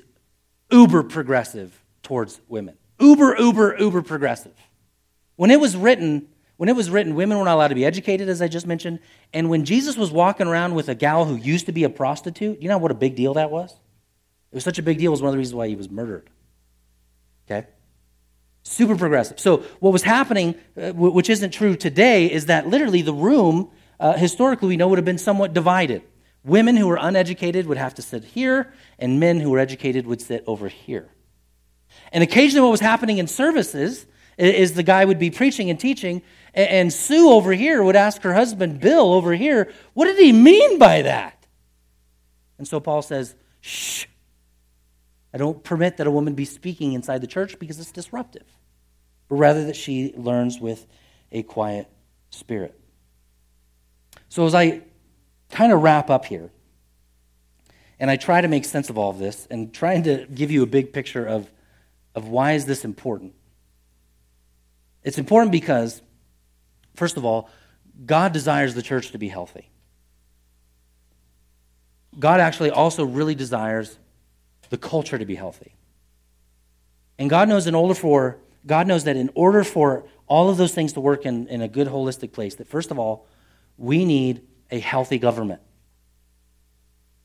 uber 0.73 1.03
progressive 1.03 1.81
towards 2.01 2.41
women. 2.49 2.75
Uber, 2.99 3.37
uber, 3.39 3.77
uber 3.79 4.01
progressive. 4.01 4.53
When 5.35 5.51
it 5.51 5.59
was 5.59 5.77
written, 5.77 6.27
when 6.57 6.69
it 6.69 6.75
was 6.75 6.89
written, 6.89 7.15
women 7.15 7.37
were 7.37 7.45
not 7.45 7.55
allowed 7.55 7.69
to 7.69 7.75
be 7.75 7.85
educated, 7.85 8.27
as 8.27 8.41
I 8.41 8.47
just 8.47 8.67
mentioned. 8.67 8.99
And 9.33 9.49
when 9.49 9.65
Jesus 9.65 9.95
was 9.95 10.11
walking 10.11 10.47
around 10.47 10.75
with 10.75 10.89
a 10.89 10.95
gal 10.95 11.25
who 11.25 11.35
used 11.35 11.67
to 11.67 11.71
be 11.71 11.83
a 11.83 11.89
prostitute, 11.89 12.61
you 12.61 12.69
know 12.69 12.77
what 12.77 12.91
a 12.91 12.95
big 12.95 13.15
deal 13.15 13.35
that 13.35 13.51
was? 13.51 13.71
It 14.51 14.55
was 14.55 14.63
such 14.63 14.79
a 14.79 14.83
big 14.83 14.97
deal, 14.97 15.09
it 15.09 15.11
was 15.11 15.21
one 15.21 15.29
of 15.29 15.33
the 15.33 15.39
reasons 15.39 15.55
why 15.55 15.67
he 15.67 15.75
was 15.75 15.89
murdered. 15.89 16.29
Okay? 17.47 17.67
Super 18.63 18.95
progressive. 18.95 19.39
So, 19.39 19.57
what 19.79 19.91
was 19.91 20.03
happening, 20.03 20.55
uh, 20.77 20.91
which 20.93 21.29
isn't 21.29 21.51
true 21.51 21.75
today, 21.75 22.31
is 22.31 22.45
that 22.45 22.67
literally 22.67 23.01
the 23.01 23.13
room, 23.13 23.71
uh, 23.99 24.13
historically, 24.13 24.69
we 24.69 24.77
know 24.77 24.87
would 24.87 24.99
have 24.99 25.05
been 25.05 25.17
somewhat 25.17 25.53
divided. 25.53 26.03
Women 26.43 26.75
who 26.75 26.87
were 26.87 26.97
uneducated 26.99 27.67
would 27.67 27.77
have 27.77 27.95
to 27.95 28.01
sit 28.01 28.23
here, 28.23 28.73
and 28.99 29.19
men 29.19 29.39
who 29.39 29.49
were 29.49 29.59
educated 29.59 30.05
would 30.05 30.21
sit 30.21 30.43
over 30.45 30.67
here. 30.67 31.09
And 32.11 32.23
occasionally, 32.23 32.63
what 32.63 32.71
was 32.71 32.79
happening 32.79 33.17
in 33.17 33.27
services 33.27 34.05
is 34.37 34.73
the 34.73 34.83
guy 34.83 35.05
would 35.05 35.19
be 35.19 35.29
preaching 35.29 35.69
and 35.69 35.79
teaching, 35.79 36.21
and 36.53 36.91
Sue 36.91 37.29
over 37.29 37.53
here 37.53 37.83
would 37.83 37.95
ask 37.95 38.21
her 38.23 38.33
husband, 38.33 38.79
Bill, 38.79 39.13
over 39.13 39.33
here, 39.33 39.71
what 39.93 40.05
did 40.05 40.17
he 40.17 40.31
mean 40.31 40.79
by 40.79 41.03
that? 41.03 41.45
And 42.57 42.67
so 42.67 42.79
Paul 42.79 43.01
says, 43.01 43.35
shh. 43.61 44.05
I 45.33 45.37
don't 45.37 45.63
permit 45.63 45.97
that 45.97 46.07
a 46.07 46.11
woman 46.11 46.35
be 46.35 46.45
speaking 46.45 46.93
inside 46.93 47.21
the 47.21 47.27
church 47.27 47.57
because 47.57 47.79
it's 47.79 47.91
disruptive, 47.91 48.45
but 49.29 49.35
rather 49.35 49.65
that 49.65 49.75
she 49.75 50.13
learns 50.15 50.59
with 50.59 50.85
a 51.31 51.41
quiet 51.41 51.87
spirit. 52.29 52.79
So 54.29 54.45
as 54.45 54.53
I 54.53 54.81
kind 55.53 55.71
of 55.71 55.81
wrap 55.81 56.09
up 56.09 56.25
here, 56.25 56.49
and 57.99 58.11
I 58.11 58.17
try 58.17 58.41
to 58.41 58.47
make 58.47 58.65
sense 58.65 58.89
of 58.89 58.97
all 58.97 59.09
of 59.09 59.19
this 59.19 59.47
and 59.49 59.73
trying 59.73 60.03
to 60.03 60.25
give 60.33 60.51
you 60.51 60.63
a 60.63 60.65
big 60.67 60.91
picture 60.91 61.25
of, 61.25 61.49
of 62.15 62.27
why 62.27 62.53
is 62.53 62.65
this 62.65 62.83
important. 62.83 63.33
It's 65.03 65.17
important 65.17 65.51
because 65.51 66.01
First 66.95 67.17
of 67.17 67.25
all, 67.25 67.49
God 68.05 68.33
desires 68.33 68.75
the 68.75 68.81
church 68.81 69.11
to 69.11 69.17
be 69.17 69.27
healthy. 69.27 69.69
God 72.17 72.39
actually 72.39 72.69
also 72.69 73.03
really 73.03 73.35
desires 73.35 73.97
the 74.69 74.77
culture 74.77 75.17
to 75.17 75.25
be 75.25 75.35
healthy. 75.35 75.75
And 77.17 77.29
God 77.29 77.49
knows 77.49 77.67
in 77.67 77.75
order 77.75 77.93
for 77.93 78.37
God 78.65 78.87
knows 78.87 79.03
that 79.03 79.17
in 79.17 79.29
order 79.35 79.63
for 79.63 80.05
all 80.25 80.49
of 80.49 80.55
those 80.55 80.73
things 80.73 80.93
to 80.93 81.01
work 81.01 81.25
in, 81.25 81.47
in 81.47 81.61
a 81.61 81.67
good 81.67 81.87
holistic 81.87 82.31
place, 82.31 82.55
that 82.55 82.67
first 82.67 82.91
of 82.91 82.99
all, 82.99 83.27
we 83.77 84.05
need 84.05 84.41
a 84.73 84.79
healthy 84.79 85.19
government. 85.19 85.61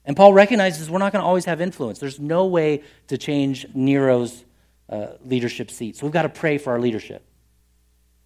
And 0.04 0.14
Paul 0.16 0.34
recognizes 0.34 0.90
we're 0.90 0.98
not 0.98 1.12
going 1.12 1.22
to 1.22 1.26
always 1.26 1.46
have 1.46 1.62
influence. 1.62 1.98
There's 1.98 2.20
no 2.20 2.46
way 2.46 2.82
to 3.08 3.16
change 3.16 3.66
Nero's 3.74 4.44
uh, 4.90 5.08
leadership 5.24 5.70
seat. 5.70 5.96
So 5.96 6.06
we've 6.06 6.12
got 6.12 6.22
to 6.22 6.28
pray 6.28 6.58
for 6.58 6.72
our 6.72 6.80
leadership. 6.80 7.24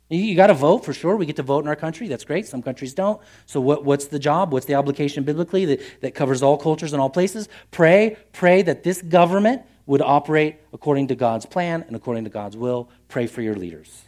You 0.08 0.34
got 0.34 0.48
to 0.48 0.54
vote 0.54 0.84
for 0.84 0.92
sure. 0.92 1.16
We 1.16 1.24
get 1.24 1.36
to 1.36 1.42
vote 1.42 1.60
in 1.60 1.68
our 1.68 1.76
country. 1.76 2.08
That's 2.08 2.24
great. 2.24 2.46
Some 2.46 2.62
countries 2.62 2.94
don't. 2.94 3.20
So, 3.46 3.60
what, 3.60 3.84
what's 3.84 4.06
the 4.06 4.18
job? 4.18 4.52
What's 4.52 4.66
the 4.66 4.74
obligation 4.74 5.24
biblically 5.24 5.64
that, 5.64 5.80
that 6.02 6.14
covers 6.14 6.42
all 6.42 6.58
cultures 6.58 6.92
and 6.92 7.00
all 7.00 7.08
places? 7.08 7.48
Pray, 7.70 8.18
pray 8.32 8.60
that 8.62 8.82
this 8.82 9.00
government 9.00 9.62
would 9.86 10.02
operate 10.02 10.56
according 10.72 11.08
to 11.08 11.14
God's 11.14 11.46
plan 11.46 11.82
and 11.86 11.96
according 11.96 12.24
to 12.24 12.30
God's 12.30 12.58
will. 12.58 12.90
Pray 13.08 13.26
for 13.26 13.40
your 13.40 13.54
leaders. 13.54 14.02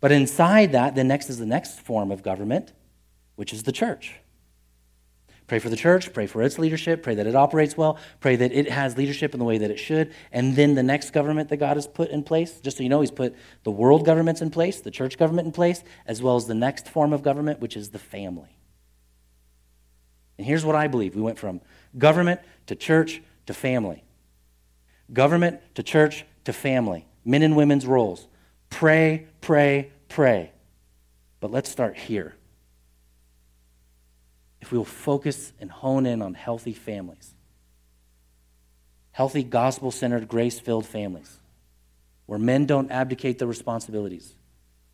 But 0.00 0.12
inside 0.12 0.72
that, 0.72 0.94
the 0.94 1.02
next 1.02 1.28
is 1.28 1.38
the 1.38 1.46
next 1.46 1.80
form 1.80 2.12
of 2.12 2.22
government, 2.22 2.72
which 3.36 3.52
is 3.52 3.62
the 3.62 3.72
church. 3.72 4.16
Pray 5.46 5.60
for 5.60 5.68
the 5.68 5.76
church, 5.76 6.12
pray 6.12 6.26
for 6.26 6.42
its 6.42 6.58
leadership, 6.58 7.04
pray 7.04 7.14
that 7.14 7.26
it 7.26 7.36
operates 7.36 7.76
well, 7.76 7.98
pray 8.18 8.34
that 8.34 8.50
it 8.50 8.68
has 8.68 8.96
leadership 8.96 9.32
in 9.32 9.38
the 9.38 9.44
way 9.44 9.58
that 9.58 9.70
it 9.70 9.78
should. 9.78 10.12
And 10.32 10.56
then 10.56 10.74
the 10.74 10.82
next 10.82 11.10
government 11.10 11.50
that 11.50 11.58
God 11.58 11.76
has 11.76 11.86
put 11.86 12.10
in 12.10 12.24
place, 12.24 12.58
just 12.60 12.78
so 12.78 12.82
you 12.82 12.88
know, 12.88 13.00
He's 13.00 13.12
put 13.12 13.36
the 13.62 13.70
world 13.70 14.04
governments 14.04 14.40
in 14.40 14.50
place, 14.50 14.80
the 14.80 14.90
church 14.90 15.16
government 15.16 15.46
in 15.46 15.52
place, 15.52 15.84
as 16.04 16.20
well 16.20 16.34
as 16.34 16.46
the 16.46 16.54
next 16.54 16.88
form 16.88 17.12
of 17.12 17.22
government, 17.22 17.60
which 17.60 17.76
is 17.76 17.90
the 17.90 17.98
family. 17.98 18.56
And 20.36 20.46
here's 20.46 20.64
what 20.64 20.74
I 20.74 20.88
believe 20.88 21.14
we 21.14 21.22
went 21.22 21.38
from 21.38 21.60
government 21.96 22.40
to 22.66 22.74
church 22.74 23.22
to 23.46 23.54
family. 23.54 24.02
Government 25.12 25.60
to 25.76 25.84
church 25.84 26.24
to 26.44 26.52
family. 26.52 27.06
Men 27.24 27.42
and 27.42 27.56
women's 27.56 27.86
roles. 27.86 28.26
Pray, 28.68 29.28
pray, 29.40 29.92
pray. 30.08 30.50
But 31.38 31.52
let's 31.52 31.70
start 31.70 31.96
here 31.96 32.34
if 34.60 34.72
we 34.72 34.78
will 34.78 34.84
focus 34.84 35.52
and 35.60 35.70
hone 35.70 36.06
in 36.06 36.22
on 36.22 36.34
healthy 36.34 36.72
families, 36.72 37.34
healthy, 39.12 39.42
gospel 39.42 39.90
centered, 39.90 40.28
grace 40.28 40.58
filled 40.58 40.86
families, 40.86 41.38
where 42.26 42.38
men 42.38 42.66
don't 42.66 42.90
abdicate 42.90 43.38
their 43.38 43.48
responsibilities, 43.48 44.34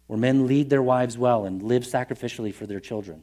where 0.07 0.19
men 0.19 0.47
lead 0.47 0.69
their 0.69 0.83
wives 0.83 1.17
well 1.17 1.45
and 1.45 1.63
live 1.63 1.85
sacrificially 1.85 2.53
for 2.53 2.67
their 2.67 2.81
children. 2.81 3.23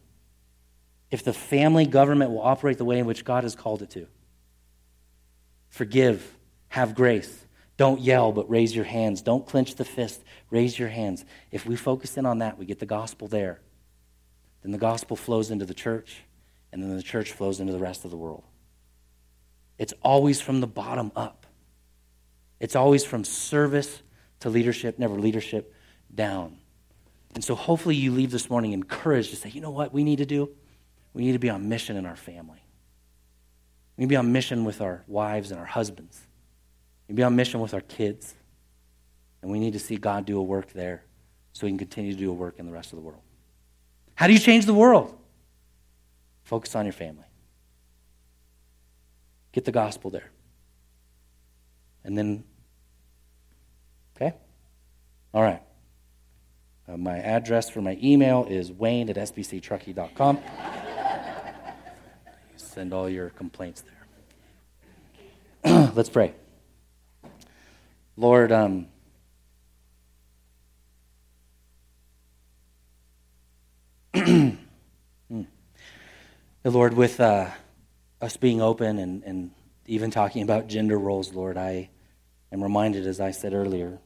If 1.12 1.24
the 1.24 1.34
family 1.34 1.86
government 1.86 2.32
will 2.32 2.42
operate 2.42 2.78
the 2.78 2.86
way 2.86 3.00
in 3.00 3.06
which 3.06 3.26
God 3.26 3.44
has 3.44 3.56
called 3.56 3.82
it 3.82 3.90
to, 3.92 4.08
forgive, 5.70 6.36
have 6.70 6.96
grace. 6.96 7.46
Don't 7.78 8.02
yell, 8.02 8.32
but 8.32 8.50
raise 8.50 8.76
your 8.76 8.86
hands. 8.86 9.22
Don't 9.22 9.46
clench 9.46 9.76
the 9.76 9.86
fist, 9.86 10.22
raise 10.50 10.78
your 10.78 10.90
hands. 10.90 11.24
If 11.52 11.66
we 11.66 11.76
focus 11.76 12.18
in 12.18 12.26
on 12.26 12.40
that, 12.40 12.58
we 12.58 12.66
get 12.66 12.80
the 12.80 12.86
gospel 12.86 13.28
there. 13.28 13.62
Then 14.62 14.72
the 14.72 14.78
gospel 14.78 15.16
flows 15.16 15.50
into 15.50 15.66
the 15.66 15.74
church 15.74 16.24
and 16.72 16.82
then 16.82 16.96
the 16.96 17.04
church 17.04 17.32
flows 17.32 17.60
into 17.60 17.74
the 17.74 17.80
rest 17.80 18.06
of 18.06 18.12
the 18.12 18.18
world. 18.18 18.44
It's 19.78 19.94
always 20.02 20.42
from 20.42 20.62
the 20.62 20.68
bottom 20.68 21.12
up. 21.16 21.46
It's 22.60 22.76
always 22.76 23.06
from 23.06 23.24
service 23.24 24.02
to 24.42 24.50
leadership, 24.50 25.00
never 25.00 25.16
leadership 25.16 25.74
down. 26.14 26.58
And 27.36 27.44
so 27.44 27.56
hopefully 27.56 27.96
you 27.96 28.12
leave 28.12 28.32
this 28.32 28.50
morning 28.50 28.74
encouraged 28.74 29.30
to 29.30 29.36
say, 29.36 29.50
you 29.50 29.62
know 29.62 29.70
what 29.70 29.94
we 29.94 30.04
need 30.04 30.18
to 30.18 30.26
do? 30.26 30.50
We 31.14 31.24
need 31.24 31.34
to 31.34 31.40
be 31.40 31.50
on 31.50 31.70
mission 31.70 31.96
in 31.96 32.06
our 32.06 32.16
family. 32.16 32.62
We 33.96 34.04
need 34.04 34.08
to 34.08 34.10
be 34.10 34.16
on 34.18 34.32
mission 34.32 34.66
with 34.66 34.82
our 34.82 35.04
wives 35.08 35.52
and 35.52 35.60
our 35.60 35.66
husbands. 35.66 36.20
We 37.08 37.14
need 37.14 37.18
to 37.18 37.20
be 37.22 37.24
on 37.24 37.36
mission 37.36 37.60
with 37.60 37.74
our 37.74 37.82
kids. 37.82 38.36
And 39.42 39.52
we 39.52 39.60
need 39.60 39.74
to 39.74 39.80
see 39.80 39.96
God 39.96 40.26
do 40.26 40.38
a 40.38 40.44
work 40.44 40.74
there 40.74 41.04
so 41.54 41.66
we 41.66 41.72
can 41.72 41.78
continue 41.78 42.14
to 42.14 42.20
do 42.20 42.30
a 42.30 42.34
work 42.34 42.60
in 42.60 42.66
the 42.66 42.72
rest 42.72 42.92
of 42.92 42.98
the 42.98 43.02
world. 43.02 43.22
How 44.16 44.28
do 44.28 44.34
you 44.34 44.40
change 44.40 44.66
the 44.66 44.74
world? 44.74 45.18
Focus 46.50 46.76
on 46.76 46.84
your 46.84 46.94
family. 46.94 47.26
Get 49.52 49.66
the 49.66 49.72
gospel 49.72 50.10
there. 50.10 50.32
And 52.04 52.18
then, 52.18 52.44
okay? 54.16 54.36
All 55.32 55.44
right. 55.44 55.62
Uh, 56.88 56.98
my 56.98 57.20
address 57.20 57.70
for 57.70 57.82
my 57.82 58.00
email 58.02 58.48
is 58.50 58.72
wayne 58.72 59.12
at 59.12 59.16
sbctruckee.com. 59.16 60.40
Send 62.56 62.96
all 62.96 63.08
your 63.08 63.30
complaints 63.30 63.84
there. 65.64 65.92
Let's 65.94 66.10
pray. 66.10 66.34
Lord, 68.18 68.52
um, 68.52 68.88
Lord, 76.70 76.94
with 76.94 77.20
uh, 77.20 77.50
us 78.22 78.38
being 78.38 78.62
open 78.62 79.00
and, 79.00 79.24
and 79.24 79.52
even 79.88 80.12
talking 80.12 80.44
about 80.44 80.68
gender 80.68 80.98
roles, 80.98 81.34
Lord, 81.34 81.58
I 81.58 81.90
am 82.52 82.62
reminded, 82.62 83.08
as 83.08 83.20
I 83.20 83.32
said 83.32 83.54
earlier, 83.54 84.00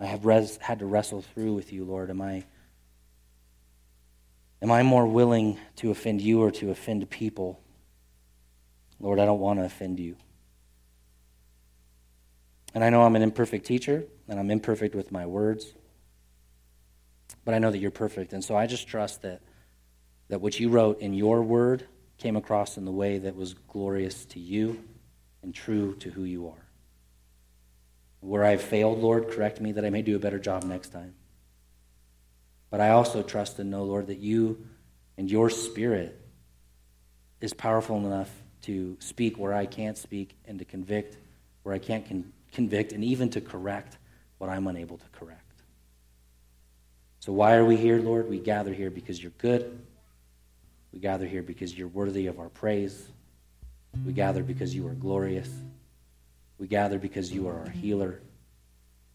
I 0.00 0.06
have 0.06 0.24
res- 0.24 0.56
had 0.56 0.80
to 0.80 0.86
wrestle 0.86 1.22
through 1.22 1.54
with 1.54 1.72
you, 1.72 1.84
Lord. 1.84 2.10
Am 2.10 2.20
I, 2.20 2.44
am 4.60 4.72
I 4.72 4.82
more 4.82 5.06
willing 5.06 5.58
to 5.76 5.90
offend 5.90 6.20
you 6.20 6.42
or 6.42 6.50
to 6.52 6.70
offend 6.70 7.08
people? 7.10 7.60
Lord, 8.98 9.20
I 9.20 9.24
don't 9.24 9.40
want 9.40 9.60
to 9.60 9.64
offend 9.64 10.00
you. 10.00 10.16
And 12.74 12.82
I 12.82 12.90
know 12.90 13.02
I'm 13.02 13.14
an 13.14 13.22
imperfect 13.22 13.66
teacher, 13.66 14.04
and 14.28 14.40
I'm 14.40 14.50
imperfect 14.50 14.94
with 14.94 15.12
my 15.12 15.26
words, 15.26 15.74
but 17.44 17.54
I 17.54 17.58
know 17.58 17.70
that 17.70 17.78
you're 17.78 17.90
perfect. 17.90 18.32
And 18.32 18.44
so 18.44 18.56
I 18.56 18.66
just 18.66 18.88
trust 18.88 19.22
that, 19.22 19.42
that 20.28 20.40
what 20.40 20.58
you 20.58 20.70
wrote 20.70 21.00
in 21.00 21.14
your 21.14 21.42
word 21.42 21.86
came 22.20 22.36
across 22.36 22.76
in 22.76 22.84
the 22.84 22.92
way 22.92 23.18
that 23.18 23.34
was 23.34 23.54
glorious 23.54 24.24
to 24.26 24.38
you 24.38 24.84
and 25.42 25.54
true 25.54 25.94
to 25.96 26.10
who 26.10 26.24
you 26.24 26.48
are. 26.48 26.66
Where 28.20 28.44
I've 28.44 28.60
failed, 28.60 28.98
Lord, 28.98 29.30
correct 29.30 29.60
me 29.60 29.72
that 29.72 29.84
I 29.84 29.90
may 29.90 30.02
do 30.02 30.14
a 30.14 30.18
better 30.18 30.38
job 30.38 30.62
next 30.64 30.90
time. 30.90 31.14
But 32.68 32.80
I 32.80 32.90
also 32.90 33.22
trust 33.22 33.58
and 33.58 33.70
know, 33.70 33.84
Lord, 33.84 34.08
that 34.08 34.18
you 34.18 34.66
and 35.16 35.30
your 35.30 35.48
spirit 35.48 36.20
is 37.40 37.54
powerful 37.54 37.96
enough 37.96 38.30
to 38.62 38.96
speak 39.00 39.38
where 39.38 39.54
I 39.54 39.64
can't 39.64 39.96
speak 39.96 40.36
and 40.46 40.58
to 40.58 40.64
convict 40.66 41.16
where 41.62 41.74
I 41.74 41.78
can't 41.78 42.06
con- 42.06 42.32
convict 42.52 42.92
and 42.92 43.02
even 43.02 43.30
to 43.30 43.40
correct 43.40 43.96
what 44.38 44.50
I'm 44.50 44.66
unable 44.66 44.98
to 44.98 45.08
correct. 45.12 45.40
So, 47.20 47.32
why 47.32 47.54
are 47.54 47.64
we 47.64 47.76
here, 47.76 47.98
Lord? 47.98 48.28
We 48.28 48.38
gather 48.38 48.72
here 48.72 48.90
because 48.90 49.22
you're 49.22 49.32
good. 49.38 49.80
We 50.92 50.98
gather 51.00 51.26
here 51.26 51.42
because 51.42 51.76
you're 51.76 51.88
worthy 51.88 52.26
of 52.26 52.38
our 52.38 52.48
praise. 52.48 53.08
We 54.04 54.12
gather 54.12 54.42
because 54.42 54.74
you 54.74 54.86
are 54.88 54.94
glorious. 54.94 55.48
We 56.58 56.66
gather 56.66 56.98
because 56.98 57.32
you 57.32 57.48
are 57.48 57.58
our 57.60 57.70
healer. 57.70 58.20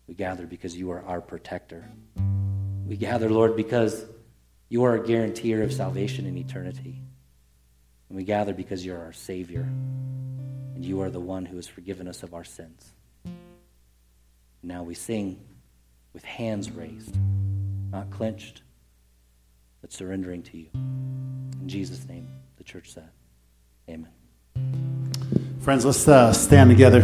We 0.08 0.16
gather 0.16 0.46
because 0.46 0.76
you 0.76 0.92
are 0.92 1.04
our 1.04 1.22
protector. 1.22 1.86
We 2.86 2.98
gather, 2.98 3.30
Lord, 3.30 3.56
because 3.56 4.06
you 4.70 4.84
are 4.84 4.96
a 4.96 5.06
guarantor 5.06 5.64
of 5.64 5.74
salvation 5.74 6.26
in 6.26 6.38
eternity. 6.38 7.02
And 8.10 8.18
we 8.18 8.24
gather 8.24 8.54
because 8.54 8.86
you're 8.86 9.00
our 9.00 9.14
Savior. 9.14 9.62
And 9.62 10.84
you 10.86 11.02
are 11.02 11.10
the 11.10 11.20
one 11.20 11.46
who 11.46 11.56
has 11.56 11.68
forgiven 11.68 12.08
us 12.08 12.24
of 12.24 12.34
our 12.34 12.44
sins. 12.44 12.92
Now 14.62 14.84
we 14.84 14.94
sing 14.94 15.40
with 16.14 16.24
hands 16.24 16.72
raised, 16.72 17.16
not 17.92 18.10
clenched, 18.12 18.62
but 19.86 19.94
surrendering 19.94 20.42
to 20.42 20.58
you. 20.58 20.66
In 20.74 21.68
Jesus' 21.68 22.10
name, 22.10 22.28
the 22.58 22.64
church 22.64 22.92
said, 22.92 23.08
Amen. 23.88 24.10
Friends, 25.60 25.86
let's 25.86 26.08
uh, 26.08 26.34
stand 26.34 26.72
together. 26.72 27.02